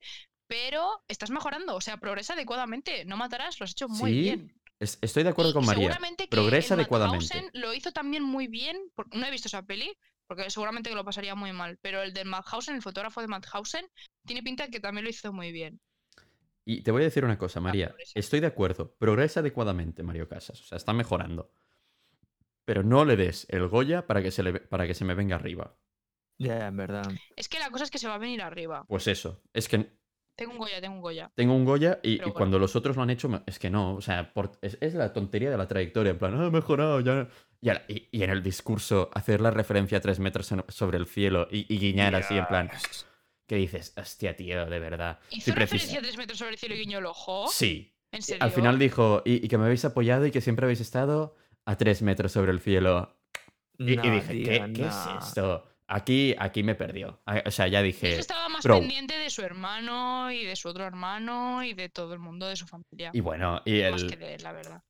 [0.47, 4.53] pero estás mejorando, o sea, progresa adecuadamente, no matarás, lo has hecho muy Sí, bien.
[4.79, 5.83] Es- Estoy de acuerdo Y con María.
[5.83, 7.25] seguramente que Progresa en adecuadamente.
[7.35, 9.97] Madhausen lo hizo también muy bien, por- no he visto esa peli,
[10.27, 13.85] porque seguramente que lo pasaría muy mal, pero el de Madhausen, el fotógrafo de Madhausen,
[14.25, 15.79] tiene pinta de que también lo hizo muy bien.
[16.65, 17.87] Y te voy a decir una cosa, María.
[17.87, 18.11] progresa.
[18.19, 18.93] Estoy de acuerdo.
[18.99, 20.59] Progresa adecuadamente, Mario Casas.
[20.59, 21.49] O sea, está mejorando.
[22.65, 25.37] Pero no le des el Goya para que se, le, para que se me venga
[25.37, 25.77] arriba.
[26.37, 27.09] Ya, en verdad.
[27.37, 28.83] Es que la cosa es que se va a venir arriba.
[28.87, 29.41] Pues eso.
[29.53, 29.96] Es que
[30.37, 31.31] Tengo un Goya, tengo un Goya.
[31.35, 32.33] tengo un Goya y, Pero y bueno.
[32.33, 33.95] cuando los otros lo han hecho, es que no.
[33.95, 36.11] O sea, por- es, es la tontería de la trayectoria.
[36.11, 37.27] En plan, ah, he mejorado, ya.
[37.59, 40.97] Y, a- y- y en el discurso, hacer la referencia a tres metros en- sobre
[40.97, 42.69] el cielo y, y guiñar así, en plan,
[43.47, 45.19] que dices, hostia, tío, de verdad.
[45.31, 47.47] ¿Hizo Sí, referencia a tres metros sobre el cielo y guiñó el ojo?
[47.51, 47.95] Sí.
[48.11, 48.43] ¿En serio?
[48.43, 51.35] Al final dijo, y, y que me habéis apoyado y que siempre habéis estado
[51.65, 53.17] a tres metros sobre el cielo.
[53.79, 54.95] Y, No, dije, tío, ¿qué, qué es
[55.27, 55.67] esto?
[55.87, 57.21] Aquí, aquí me perdió.
[57.45, 58.17] O sea, ya dije.
[58.19, 58.79] estaba más bro.
[58.79, 62.55] pendiente de su hermano y de su otro hermano y de todo el mundo de
[62.57, 63.11] su familia.
[63.13, 64.19] Y bueno, y Más que el.
[64.19, 64.83] de él, la verdad.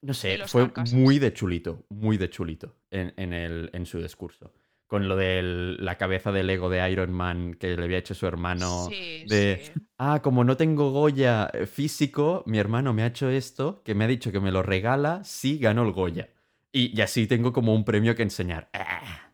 [0.00, 0.94] No sé, fue Carcasas.
[0.94, 4.52] muy de chulito, muy de chulito en, en, el, en su discurso.
[4.88, 5.42] con lo de
[5.78, 8.86] la cabeza del ego de Iron Man que le había hecho su hermano.
[8.88, 9.72] Sí, de, sí.
[9.98, 14.04] ah, como no tengo Goya eh, físico, mi hermano me ha hecho esto, que me
[14.04, 16.30] ha dicho que me lo regala si gano el Goya.
[16.72, 18.68] Y, y así tengo como un premio que enseñar.
[18.74, 19.31] Ah.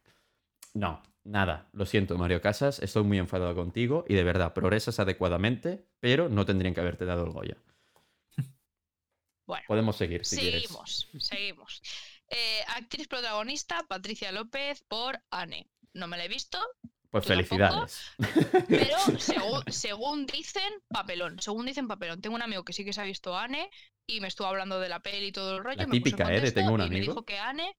[0.78, 1.68] No, nada.
[1.72, 6.46] Lo siento, Mario Casas, estoy muy enfadado contigo y de verdad, progresas adecuadamente, pero no
[6.46, 7.56] tendrían que haberte dado el Goya.
[9.46, 10.62] Bueno, Podemos seguir si quieres.
[10.64, 11.82] seguimos, seguimos.
[12.28, 15.70] Eh, actriz protagonista, Patricia López por Anne.
[15.94, 16.59] No me la he visto,
[17.10, 17.48] Pues tampoco.
[17.48, 18.10] felicidades.
[18.68, 21.40] pero según, según dicen, papelón.
[21.40, 22.20] Según dicen, papelón.
[22.20, 23.70] Tengo un amigo que sí que se ha visto Anne
[24.06, 25.78] y me estuvo hablando de la peli y todo el rollo.
[25.78, 26.40] La me puso típica, en ¿eh?
[26.42, 27.12] De tengo un y Me amigo.
[27.14, 27.74] dijo que Anne.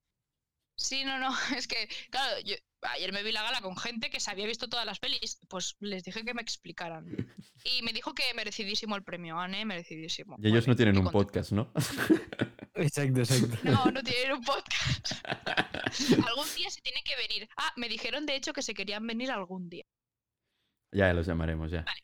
[0.76, 1.30] Sí, no, no.
[1.56, 4.70] Es que, claro, yo ayer me vi la gala con gente que se había visto
[4.70, 5.40] todas las pelis.
[5.50, 7.06] Pues les dije que me explicaran.
[7.66, 10.38] Y me dijo que merecidísimo el premio, Anne, merecidísimo.
[10.40, 11.70] Y ellos no tienen un podcast, ¿no?
[12.76, 13.58] Exacto, exacto.
[13.64, 15.12] No, no tienen un podcast.
[16.26, 17.50] algún día se tiene que venir.
[17.58, 19.84] Ah, me dijeron de hecho que se querían venir algún día.
[20.94, 21.82] ya los llamaremos, ya.
[21.82, 22.00] Vale.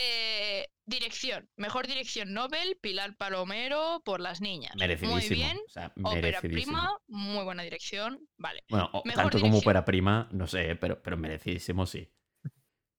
[0.00, 1.48] Eh, dirección.
[1.56, 4.72] Mejor dirección Nobel, Pilar Palomero por las niñas.
[4.76, 5.16] Merecidísimo.
[5.16, 5.58] Muy bien.
[5.66, 8.26] O sea, Ópera prima, muy buena dirección.
[8.38, 8.64] Vale.
[8.68, 9.54] Bueno, o- tanto como dirección.
[9.56, 12.10] ópera prima, no sé, pero, pero merecidísimo sí.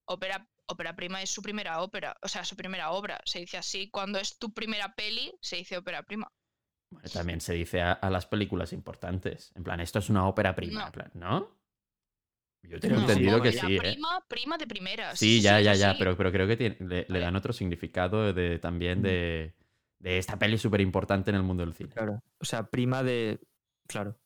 [0.08, 3.20] Ópera, ópera prima es su primera ópera, o sea, su primera obra.
[3.26, 3.90] Se dice así.
[3.90, 6.28] Cuando es tu primera peli, se dice ópera prima.
[6.92, 9.52] Bueno, también se dice a, a las películas importantes.
[9.56, 10.82] En plan, esto es una ópera prima.
[10.82, 10.86] No.
[10.88, 11.63] en plan, ¿no?
[12.64, 13.80] Yo tengo No, entendido que sí, ¿eh?
[13.80, 15.16] prima, prima de primera.
[15.16, 15.96] Sí, ya, sí, ya, ya, sí.
[16.00, 19.54] pero, pero creo que tiene- le, dan otro significado de, también de,
[20.00, 21.90] de esta peli súper importante en el mundo del cine.
[21.90, 22.24] Claro.
[22.40, 23.40] O sea, prima de.
[23.88, 24.18] Claro.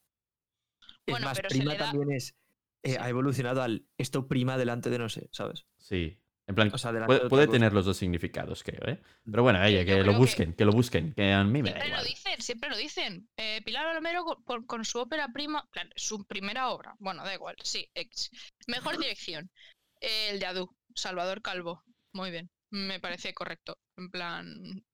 [1.06, 2.36] Es Bueno, más, pero se prima le da- también es.
[2.84, 2.98] eh, Sí.
[3.00, 5.66] Ha evolucionado al esto prima delante de no sé, ¿sabes?
[5.78, 6.20] Sí.
[6.48, 9.02] En plan, O sea, delante puede, tener los dos significados, creo, ¿eh?
[9.30, 10.64] Pero bueno, yo que lo que- busquen, que...
[10.64, 13.30] lo busquen, que a mí me da Siempre lo dicen, siempre lo dicen.
[13.36, 14.24] Eh, Pilar Palomero
[14.66, 16.96] con, su ópera prima, claro, su primera obra.
[17.00, 17.90] Bueno, da igual, sí.
[17.94, 18.32] ex.
[18.68, 19.52] Mejor dirección.
[20.00, 21.84] Eh, el de Adu, Salvador Calvo.
[22.14, 23.78] Muy bien, me parece correcto.
[23.98, 24.86] En plan,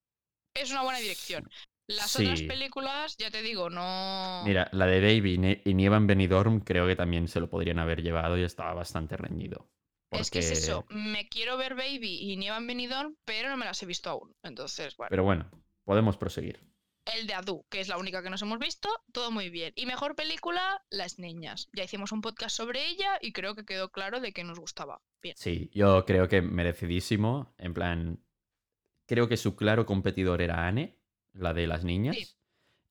[0.56, 1.48] es una buena dirección.
[1.88, 4.42] Las otras películas, ya te digo, no.
[4.46, 8.02] Mira, la de Baby y Nieva en Benidorm creo que también se lo podrían haber
[8.02, 9.70] llevado y estaba bastante reñido.
[10.14, 10.86] Es que es eso.
[10.90, 14.36] Me quiero ver Baby y Nieva en Benidorm, pero no me las he visto aún.
[14.44, 15.10] Entonces, bueno.
[15.10, 15.50] Pero bueno,
[15.84, 16.60] podemos proseguir.
[17.06, 19.74] El de Adu, que es la única que nos hemos visto, todo muy bien.
[19.76, 21.70] Y mejor película, Las Niñas.
[21.74, 25.02] Ya hicimos un podcast sobre ella y creo que quedó claro de que nos gustaba.
[25.22, 25.36] Bien.
[25.38, 27.54] Sí, yo creo que merecidísimo.
[27.58, 28.24] En plan,
[29.06, 30.98] creo que su claro competidor era Anne,
[31.34, 32.38] la de las niñas.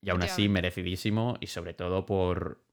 [0.01, 1.37] y aún así, merecidísimo.
[1.39, 2.63] Y sobre todo por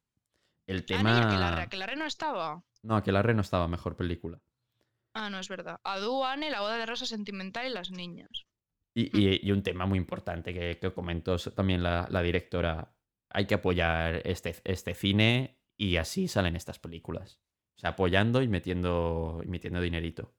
[0.67, 1.15] el tema.
[1.15, 1.63] no, y Aquelarre.
[1.63, 2.63] Aquelarre no estaba.
[2.83, 4.41] No, Aquelarre no estaba mejor película.
[5.15, 5.81] Ah, no, es verdad.
[5.85, 8.47] Adu, Anne, La boda de rosa sentimental y Las Niñas.
[8.95, 12.95] Y, y- y un tema muy importante que, que comentó también la, la directora.
[13.29, 17.41] Hay que apoyar este, este cine y así salen estas películas.
[17.77, 20.35] O sea, apoyando y metiendo, y metiendo dinerito.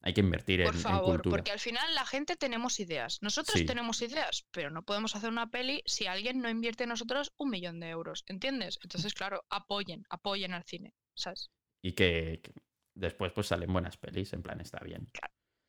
[0.00, 1.30] Hay que invertir en, Por en favor, cultura.
[1.36, 3.22] porque al final la gente tenemos ideas.
[3.22, 3.64] Nosotros Sí.
[3.64, 7.48] tenemos ideas, pero no podemos hacer una peli si alguien no invierte en nosotros un
[7.50, 8.22] millón de euros.
[8.26, 8.78] ¿Entiendes?
[8.82, 10.94] Entonces, claro, apoyen, apoyen al cine.
[11.14, 11.50] ¿Sabes?
[11.84, 12.50] Y que, que
[12.94, 15.10] después pues salen buenas pelis, en plan está bien.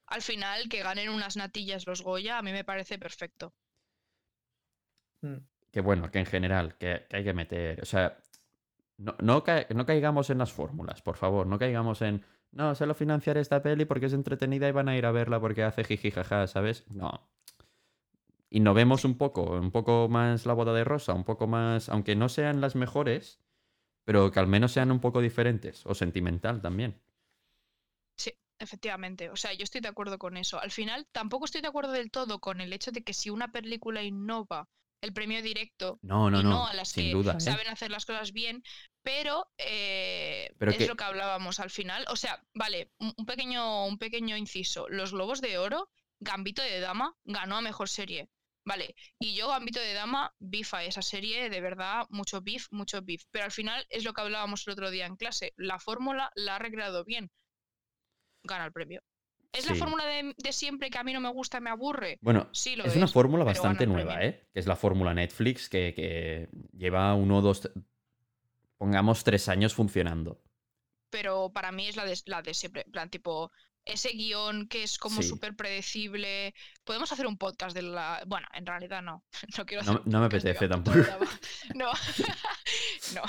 [0.07, 3.53] Al final, que ganen unas natillas los Goya, a mí me parece perfecto.
[5.21, 5.39] Mm.
[5.71, 7.81] Que bueno, que en general, que, que hay que meter.
[7.81, 8.17] O sea,
[8.97, 11.47] no, no, ca- no caigamos en las fórmulas, por favor.
[11.47, 12.23] No caigamos en.
[12.51, 15.63] No, solo financiar esta peli porque es entretenida y van a ir a verla porque
[15.63, 16.89] hace jiji jaja, ¿sabes?
[16.89, 17.29] No.
[18.49, 21.89] Innovemos un poco, un poco más la boda de rosa, un poco más.
[21.89, 23.41] Aunque no sean las mejores,
[24.05, 25.85] pero que al menos sean un poco diferentes.
[25.85, 27.01] O sentimental también.
[28.17, 29.29] Sí, efectivamente.
[29.29, 30.59] O sea, yo estoy de acuerdo con eso.
[30.59, 33.51] Al final, tampoco estoy de acuerdo del todo con el hecho de que si una
[33.51, 34.69] película innova
[35.01, 36.49] el premio directo No, no, y no.
[36.51, 37.33] no a las sin que duda.
[37.37, 37.39] ¿eh?
[37.41, 38.63] saben hacer las cosas bien,
[39.03, 42.05] pero, eh, Pero es que- lo que hablábamos al final.
[42.09, 44.87] O sea, vale, un pequeño, un pequeño inciso.
[44.89, 48.29] Los Globos de Oro, Gambito de Dama, ganó a Mejor Serie.
[48.65, 53.23] Vale, y yo Gambito de Dama, bifa esa serie, de verdad, mucho beef, mucho beef.
[53.31, 55.53] Pero al final es lo que hablábamos el otro día en clase.
[55.55, 57.29] La fórmula la ha recreado bien.
[58.43, 59.01] Gana el premio.
[59.53, 62.17] ¿Es la fórmula de, de siempre que a mí no me gusta, me aburre?
[62.21, 64.29] Bueno, Sí, lo es una fórmula bastante nueva, premio.
[64.29, 64.49] ¿eh?
[64.51, 67.71] Que es la fórmula Netflix que, que lleva uno, dos,
[68.77, 70.41] pongamos tres años funcionando.
[71.09, 72.81] pero para mí es la de, la de siempre.
[72.85, 73.51] En plan, tipo,
[73.85, 75.27] ese guion que es como Sí.
[75.29, 76.53] súper predecible.
[76.83, 78.23] Podemos hacer un podcast de la.
[78.27, 79.23] Bueno, en realidad no.
[79.57, 80.97] No quiero No- hacer un no me apetece tampoco.
[81.75, 81.91] No.
[83.15, 83.21] no.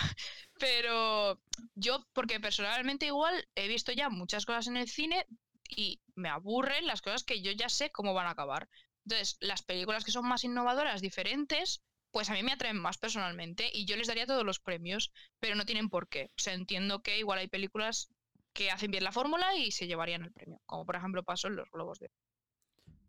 [0.59, 1.41] Pero
[1.75, 5.27] yo, porque personalmente igual he visto ya muchas cosas en el cine
[5.69, 8.69] y me aburren las cosas que yo ya sé cómo van a acabar.
[9.05, 13.71] Entonces, las películas que son más innovadoras, diferentes, pues a mí me atraen más personalmente
[13.73, 16.31] y yo les daría todos los premios, pero no tienen por qué.
[16.37, 18.09] O sea, entiendo que igual hay películas
[18.57, 21.57] que hacen bien la fórmula y se llevarían el premio, como por ejemplo pasó en
[21.57, 22.11] Los Globos de...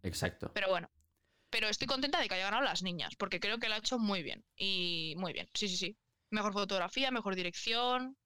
[0.04, 0.52] Exacto.
[0.54, 0.90] Pero bueno,
[1.50, 3.98] pero estoy contenta de que haya ganado las niñas, porque creo que lo ha hecho
[3.98, 4.44] muy bien.
[4.56, 5.98] Y muy bien, sí, sí, sí.
[6.30, 8.18] Mejor fotografía, mejor dirección.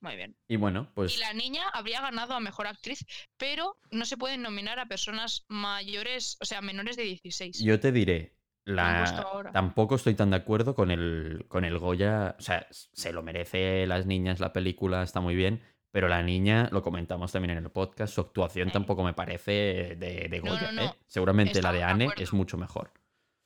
[0.00, 0.36] Muy bien.
[0.46, 3.04] Y bueno, pues Y la niña habría ganado a mejor actriz,
[3.36, 7.60] pero no se pueden nominar a personas mayores, o sea, menores de 16.
[7.60, 9.50] yo te diré, la...
[9.52, 12.36] tampoco estoy tan de acuerdo con el, con el Goya.
[12.38, 15.62] O sea, se lo merece las niñas, la película está muy bien.
[15.94, 20.40] Pero la niña, lo comentamos también en el podcast, su actuación tampoco me parece de,
[20.40, 20.72] Goya.
[20.72, 20.82] no, no.
[20.86, 20.94] ¿eh?
[21.06, 22.90] Seguramente la Estamos de de Anne es mucho mejor.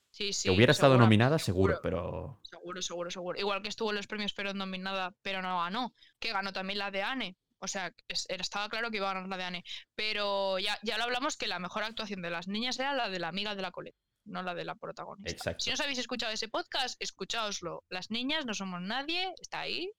[0.09, 0.49] Sí, sí.
[0.49, 1.81] que hubiera estado nominada, seguro, seguro.
[1.83, 3.39] pero Seguro, seguro, seguro.
[3.39, 5.93] Igual que estuvo en los premios, pero nominada, pero no ganó.
[6.17, 7.37] Que ganó también la de Anne.
[7.59, 9.63] O sea, es- estaba claro que iba a ganar la de Anne.
[9.93, 13.19] Pero ya, ya lo hablamos que la mejor actuación de las niñas era la de
[13.19, 13.95] la amiga de la Colette,
[14.25, 15.29] no la de la protagonista.
[15.29, 15.59] Exacto.
[15.65, 17.83] Si no os habéis escuchado ese podcast, escuchaoslo.
[17.89, 19.91] Las niñas no somos nadie, está ahí.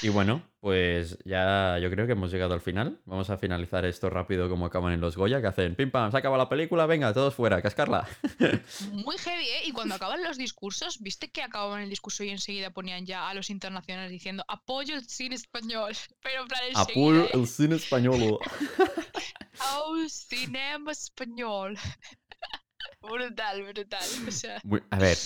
[0.00, 3.00] Y bueno, pues ya yo creo que hemos llegado al final.
[3.04, 6.16] Vamos a finalizar esto rápido como acaban en los Goya, que hacen pim pam, se
[6.16, 8.08] acaba la película, venga, todos fuera, cascarla.
[8.92, 9.62] Muy heavy, ¿eh?
[9.66, 13.34] Y cuando acaban los discursos, ¿viste que acababan el discurso y enseguida ponían ya a
[13.34, 15.92] los internacionales diciendo apoyo el cine español?
[16.22, 18.38] Pero en plan Apoyo enseguida, el cine español.
[19.60, 21.76] ¡Au, cinema español!
[23.00, 24.04] brutal, brutal.
[24.26, 25.18] O sea, Muy- a ver,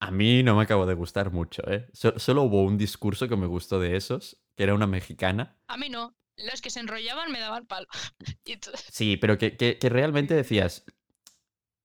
[0.00, 1.88] a mí no me acabo de gustar mucho, ¿eh?
[1.92, 5.56] So- solo hubo un discurso que me gustó de esos, que era una mexicana.
[5.68, 6.14] a mí no.
[6.36, 7.86] Los que se enrollaban me daban palo.
[8.92, 10.84] Sí, pero que, que- que realmente decías,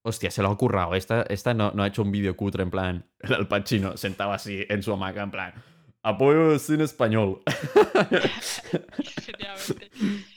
[0.04, 0.96] hostia, se lo ha ocurrado.
[0.96, 4.32] Esta, esta no, no ha hecho un vídeo cutre en plan, el Al Pacino sentado
[4.32, 5.54] así en su hamaca en plan,
[6.02, 7.44] apoyo el cine español.
[8.98, 9.92] Efectivamente.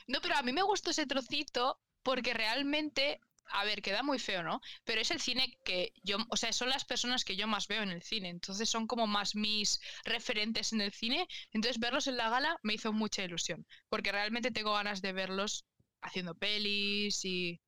[0.06, 4.42] No, pero a mí me gustó ese trocito porque realmente, a ver, queda muy feo,
[4.42, 4.60] ¿no?
[4.84, 7.82] Pero es el cine que yo, o sea, son las personas que yo más veo
[7.82, 12.16] en el cine, entonces son como más mis referentes en el cine, entonces verlos en
[12.16, 15.64] la gala me hizo mucha ilusión, porque realmente tengo ganas de verlos
[16.00, 17.60] haciendo pelis y,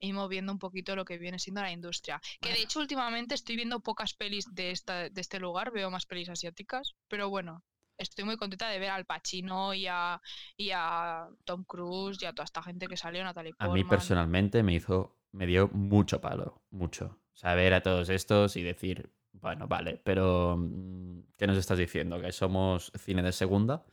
[0.00, 2.20] y moviendo un poquito lo que viene siendo la industria.
[2.40, 6.06] Que de hecho últimamente estoy viendo pocas pelis de, esta, de este lugar, veo más
[6.06, 7.62] pelis asiáticas, pero bueno,
[7.98, 10.20] estoy muy contenta de ver al Pacino y a,
[10.56, 13.74] y a Tom Cruise y a toda esta gente que salió, Natalie A Portman.
[13.74, 17.18] mí personalmente me hizo, me dio mucho palo, mucho.
[17.32, 22.20] Saber a todos estos y decir, bueno, vale, pero mm, ¿qué nos estás diciendo?
[22.20, 23.84] ¿Que somos cine de segunda?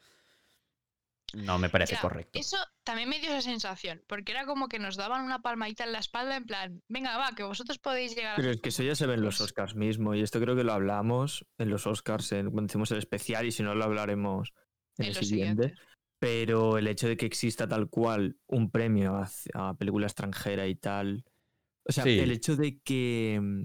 [1.34, 2.40] No me parece Ya, correcto.
[2.40, 5.92] Eso también me dio esa sensación, porque era como que nos daban una palmadita en
[5.92, 8.36] la espalda en plan, venga, va, que vosotros podéis llegar a...
[8.36, 10.56] Pero es que eso ya se ve en los Pues- Oscars mismo, y esto creo
[10.56, 13.84] que lo hablamos en los Oscars en, cuando hicimos el especial, y si no lo
[13.84, 14.52] hablaremos
[14.98, 15.64] en, en el siguiente.
[15.68, 15.80] siguientes.
[16.22, 20.76] Pero el hecho de que exista tal cual un premio a, a película extranjera y
[20.76, 21.24] tal.
[21.88, 22.20] O sea, Sí.
[22.20, 23.64] el hecho de que, mm,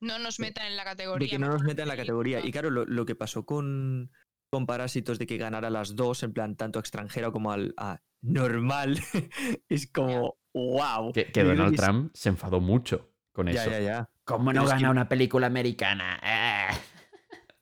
[0.00, 1.26] No nos metan en la categoría.
[1.26, 2.44] de que no nos metan en la categoría.
[2.44, 4.10] Y claro, lo, lo que pasó con,
[4.50, 8.00] con Parásitos de que ganara las dos, en plan, tanto a extranjera como al a
[8.22, 8.98] normal,
[9.68, 11.12] es como, wow.
[11.12, 13.70] Que, que Donald Trump se enfadó mucho con Ya, eso.
[13.70, 14.10] ya, ya.
[14.24, 16.20] ¿Cómo Pero no es que- gana una película americana?
[16.22, 16.74] Eh.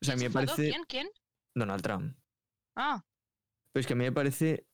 [0.01, 0.69] O sea, a ¿Quién mí se me parece.
[0.71, 0.83] ¿Quién?
[0.89, 1.09] ¿Quién?
[1.55, 2.17] Donald Trump.
[2.77, 3.05] Ah,
[3.73, 4.67] Pero es que a mí me parece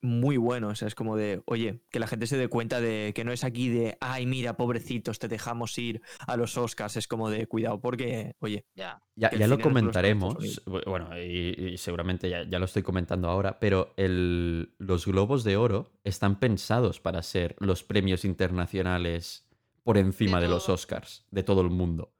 [0.00, 0.68] muy bueno.
[0.68, 3.32] O sea, es como de, oye, que la gente se dé cuenta de que no
[3.32, 6.96] es aquí de, ay, mira, pobrecitos, te dejamos ir a los Oscars.
[6.96, 9.02] Es como de, cuidado, porque, oye, ya.
[9.16, 13.92] Ya, ya lo comentaremos, bueno, y, y seguramente ya, ya lo estoy comentando ahora, pero
[13.96, 19.48] el- los Globos de Oro están pensados para ser los premios internacionales
[19.82, 20.74] por encima de, los todo.
[20.74, 22.12] Oscars, de todo el mundo.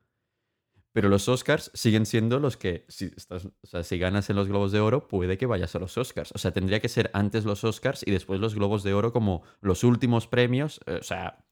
[0.98, 4.48] Pero los Oscars siguen siendo los que, si, estás- o sea, si ganas en los
[4.48, 6.32] Globos de Oro, puede que vayas a los Oscars.
[6.34, 9.44] O sea, tendría que ser antes los Oscars y después los Globos de Oro como
[9.60, 11.44] los últimos premios, eh, o sea,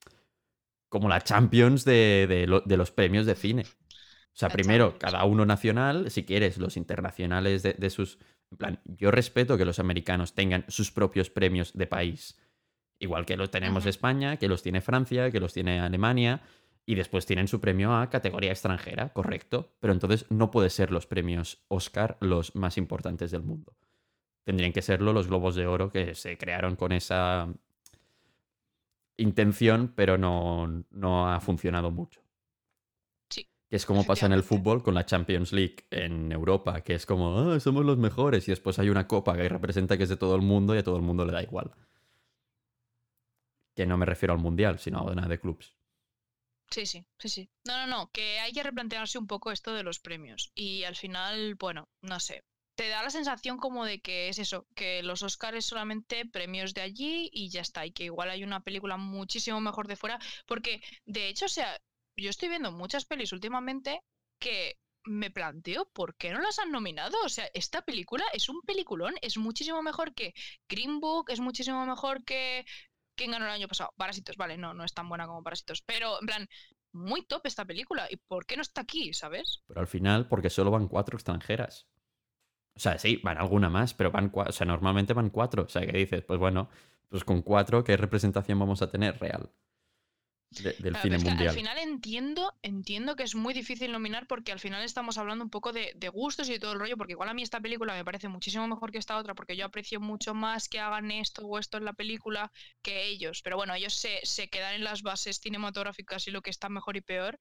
[0.89, 3.62] como la Champions de, de lo- de los premios de cine.
[3.62, 5.12] O sea, La primero, Champions.
[5.12, 8.18] cada uno nacional, si quieres, los internacionales de, de sus...
[8.51, 12.36] En plan, yo respeto que los americanos tengan sus propios premios de país.
[12.98, 13.86] Igual que los tenemos.
[13.86, 16.43] España, que los tiene Francia, que los tiene Alemania,
[16.86, 19.74] y después tienen su premio a categoría extranjera, correcto.
[19.80, 23.76] Pero entonces no puede ser los premios Oscar los más importantes del mundo.
[24.44, 27.48] Tendrían que serlo los Globos de Oro que se crearon con esa
[29.18, 32.20] intención, pero no, no ha funcionado mucho.
[33.30, 36.94] Sí, Que es como pasa en el fútbol con la Champions League en Europa, que
[36.94, 40.08] es como, "Ah, somos los mejores, y después hay una copa que representa que es
[40.08, 41.70] de todo el mundo y a todo el mundo le da igual.
[43.76, 45.76] Que no me refiero al mundial, sino a una de clubs.
[46.70, 47.51] Sí, sí, sí, sí.
[47.64, 50.51] No, no, no, que hay que replantearse un poco esto de los premios.
[50.55, 52.44] Y al final, bueno, no sé.
[52.74, 56.74] Te da la sensación como de que es eso, que los Oscars es solamente premios
[56.74, 57.86] de allí y ya está.
[57.86, 60.18] Y que igual hay una película muchísimo mejor de fuera.
[60.47, 61.80] Porque, de hecho, o sea,
[62.16, 64.02] yo estoy viendo muchas pelis últimamente
[64.38, 67.16] que me planteo por qué no las han nominado.
[67.24, 70.34] O sea, esta película es un peliculón, es muchísimo mejor que
[70.68, 72.66] Green Book, es muchísimo mejor que.
[73.16, 73.93] ¿Quién ganó el año pasado?
[73.97, 75.82] Parásitos, vale, no, no es tan buena como Parásitos.
[75.82, 76.48] Pero, en plan,
[76.93, 78.06] muy top esta película.
[78.10, 79.62] ¿Y por qué no está aquí, sabes?
[79.66, 81.88] Pero al final, porque solo van cuatro extranjeras.
[82.74, 84.51] O sea, sí, van alguna más, pero van cuatro.
[84.51, 85.64] O sea, normalmente van cuatro.
[85.64, 86.68] O sea, que dices, pues bueno,
[87.09, 89.51] pues con cuatro, ¿qué representación vamos a tener real?
[90.51, 91.48] De- del Claro, cine pero es que mundial.
[91.48, 95.51] al final entiendo, entiendo que es muy difícil nominar porque al final estamos hablando un
[95.51, 97.94] poco de, de gustos y de todo el rollo, porque igual a mí esta película
[97.94, 101.47] me parece muchísimo mejor que esta otra, porque yo aprecio mucho más que hagan esto
[101.47, 102.52] o esto en la película
[102.82, 103.43] que ellos.
[103.43, 106.97] Pero bueno, ellos se, se quedan en las bases cinematográficas y lo que está mejor
[106.97, 107.39] y peor,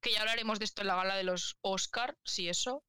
[0.00, 2.82] que ya hablaremos de esto en la gala de los Oscar, si eso,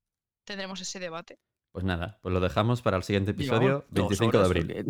[0.45, 1.38] tendremos ese debate.
[1.72, 4.86] Pues nada, pues lo dejamos para el siguiente episodio, dos 25 de abril.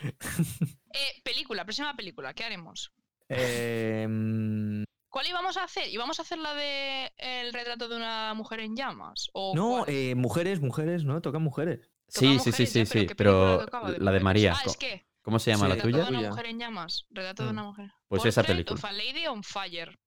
[0.92, 2.92] Eh, película, próxima película, ¿qué haremos?
[3.30, 5.88] Eh, mm, ¿Cuál íbamos a hacer?
[5.88, 9.28] ¿Íbamos a hacer la de el retrato de una mujer en llamas?
[9.32, 11.20] ¿O no, eh, mujeres, mujeres, ¿no?
[11.20, 11.90] Tocan mujeres.
[12.08, 14.20] Sí, sí, sí, mujeres sí, ya, sí, ¿qué pero de la de?
[14.20, 14.54] María.
[14.56, 15.06] Ah, co- es que.
[15.22, 16.04] ¿Cómo se llama Sí, la Retrato tuya?
[16.10, 17.06] de una mujer en llamas.
[17.10, 17.52] Retrato de Mm.
[17.52, 17.92] una mujer.
[18.08, 18.74] Pues esa Portrait película.
[18.78, 19.98] of a Lady on Fire.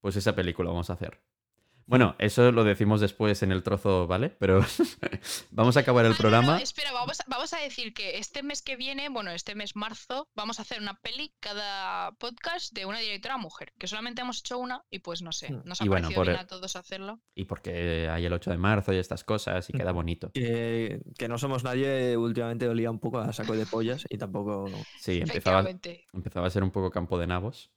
[0.00, 1.22] Pues esa película vamos a hacer.
[1.86, 4.30] Bueno, eso lo decimos después en el trozo, ¿vale?
[4.30, 4.60] Pero
[5.50, 6.58] vamos a acabar el Ah, no, no, programa.
[6.62, 10.28] espera, vamos a, vamos a decir que este mes que viene, bueno, este mes marzo,
[10.34, 13.72] vamos a hacer una peli cada podcast de una directora mujer.
[13.78, 15.52] Que solamente hemos hecho una y pues no sé.
[15.52, 15.62] Mm.
[15.64, 17.20] Nos ha Y bueno, parecido por bien el- a todos hacerlo.
[17.34, 19.76] Y porque hay el 8 de marzo y estas cosas y Mm.
[19.78, 20.30] queda bonito.
[20.32, 24.70] Que, que no somos nadie, últimamente olía un poco a saco de pollas y tampoco.
[25.00, 25.64] Sí, empezaba,
[26.12, 27.70] empezaba a ser un poco campo de nabos.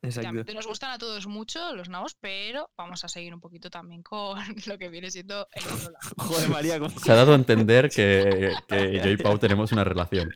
[0.00, 0.52] Exacto.
[0.54, 4.38] Nos gustan a todos mucho los nabos, pero vamos a seguir un poquito también con
[4.66, 5.98] lo que viene siendo el otro lado.
[6.18, 9.82] Joder, María, ¿cómo- Se ha dado a entender que, que yo y Pau tenemos una
[9.84, 10.30] relación.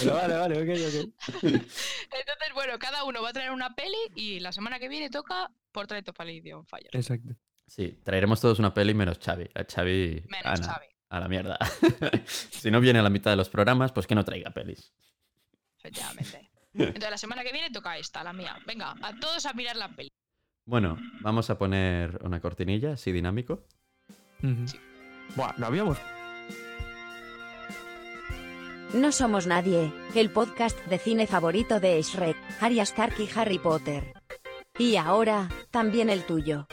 [0.00, 1.12] Pero vale, vale, ok, ok.
[1.42, 5.50] Entonces, bueno, cada uno va a traer una peli y la semana que viene toca
[5.72, 6.88] Portrait of a Lady on Fire.
[6.92, 7.34] Exacto.
[7.66, 9.48] Sí, traeremos todos una peli menos Xavi.
[9.54, 11.58] A Xavi, Menos Ana, Xavi, a la mierda.
[12.50, 14.92] si no viene a la mitad de los programas, pues que no traiga pelis.
[15.78, 16.50] efectivamente.
[16.74, 18.56] Entonces, la semana que viene toca esta, la mía.
[18.66, 20.08] Venga, a todos a mirar la peli.
[20.64, 23.64] Bueno, vamos a poner una cortinilla así dinámico.
[24.40, 24.78] Sí.
[25.36, 25.98] Buah, no habíamos.
[28.94, 34.12] No somos nadie, el podcast de cine favorito de Shrek, Arya Stark y Harry Potter.
[34.78, 36.66] Y ahora, también el tuyo.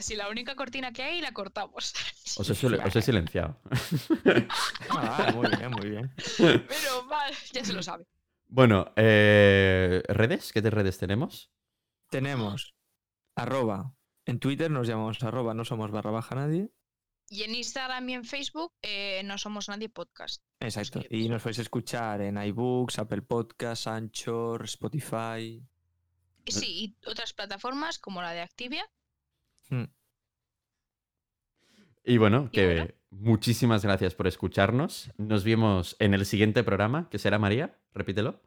[0.00, 1.92] Casi la única cortina que hay y la cortamos.
[2.38, 3.60] Os he, sile- os he silenciado.
[4.88, 6.14] Ah, muy bien, muy bien.
[6.38, 8.06] Pero mal, ya se lo sabe.
[8.48, 10.52] Bueno, eh, ¿redes?
[10.54, 11.50] ¿Qué de redes tenemos?
[12.08, 12.74] Tenemos
[13.36, 13.94] arroba.
[14.24, 16.70] En Twitter nos llamamos arroba, no somos barra baja nadie.
[17.28, 20.42] Y en Instagram y en Facebook eh, no somos nadie podcast.
[20.60, 21.02] Exacto.
[21.10, 25.62] Y nos podéis escuchar en iBooks, Apple Podcasts, Anchor, Spotify.
[26.46, 28.88] Sí, y otras plataformas como la de Activia.
[29.70, 29.84] Mm.
[32.04, 32.90] Y bueno, Y que bueno.
[33.10, 35.10] muchísimas gracias por escucharnos.
[35.16, 37.78] Nos vemos en el siguiente programa, que será María.
[37.94, 38.40] Repítelo.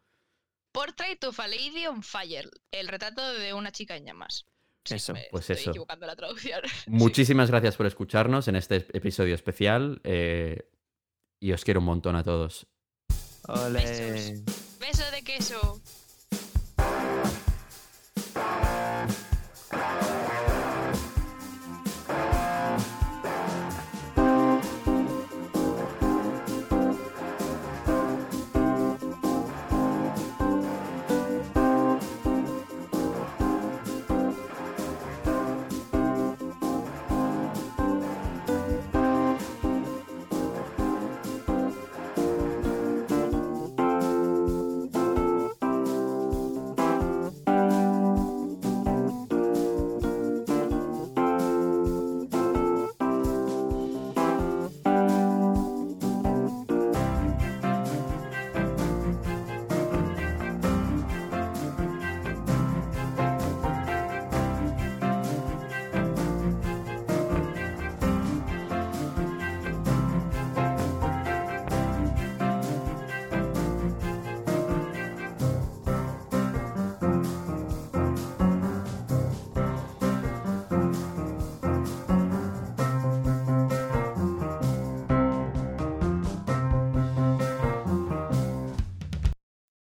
[0.71, 2.49] Portrait of a Lady on Fire.
[2.71, 4.45] El retrato de una chica en llamas.
[4.85, 5.69] Sí, Eso, me pues estoy eso.
[5.71, 6.61] equivocando la traducción.
[6.83, 6.89] Sí.
[6.89, 10.01] Muchísimas gracias por escucharnos en este episodio especial.
[10.03, 10.67] eh,
[11.39, 12.65] y os quiero un montón a todos.
[13.47, 13.79] Ole.
[13.83, 14.43] Besos.
[14.79, 15.81] Beso de queso.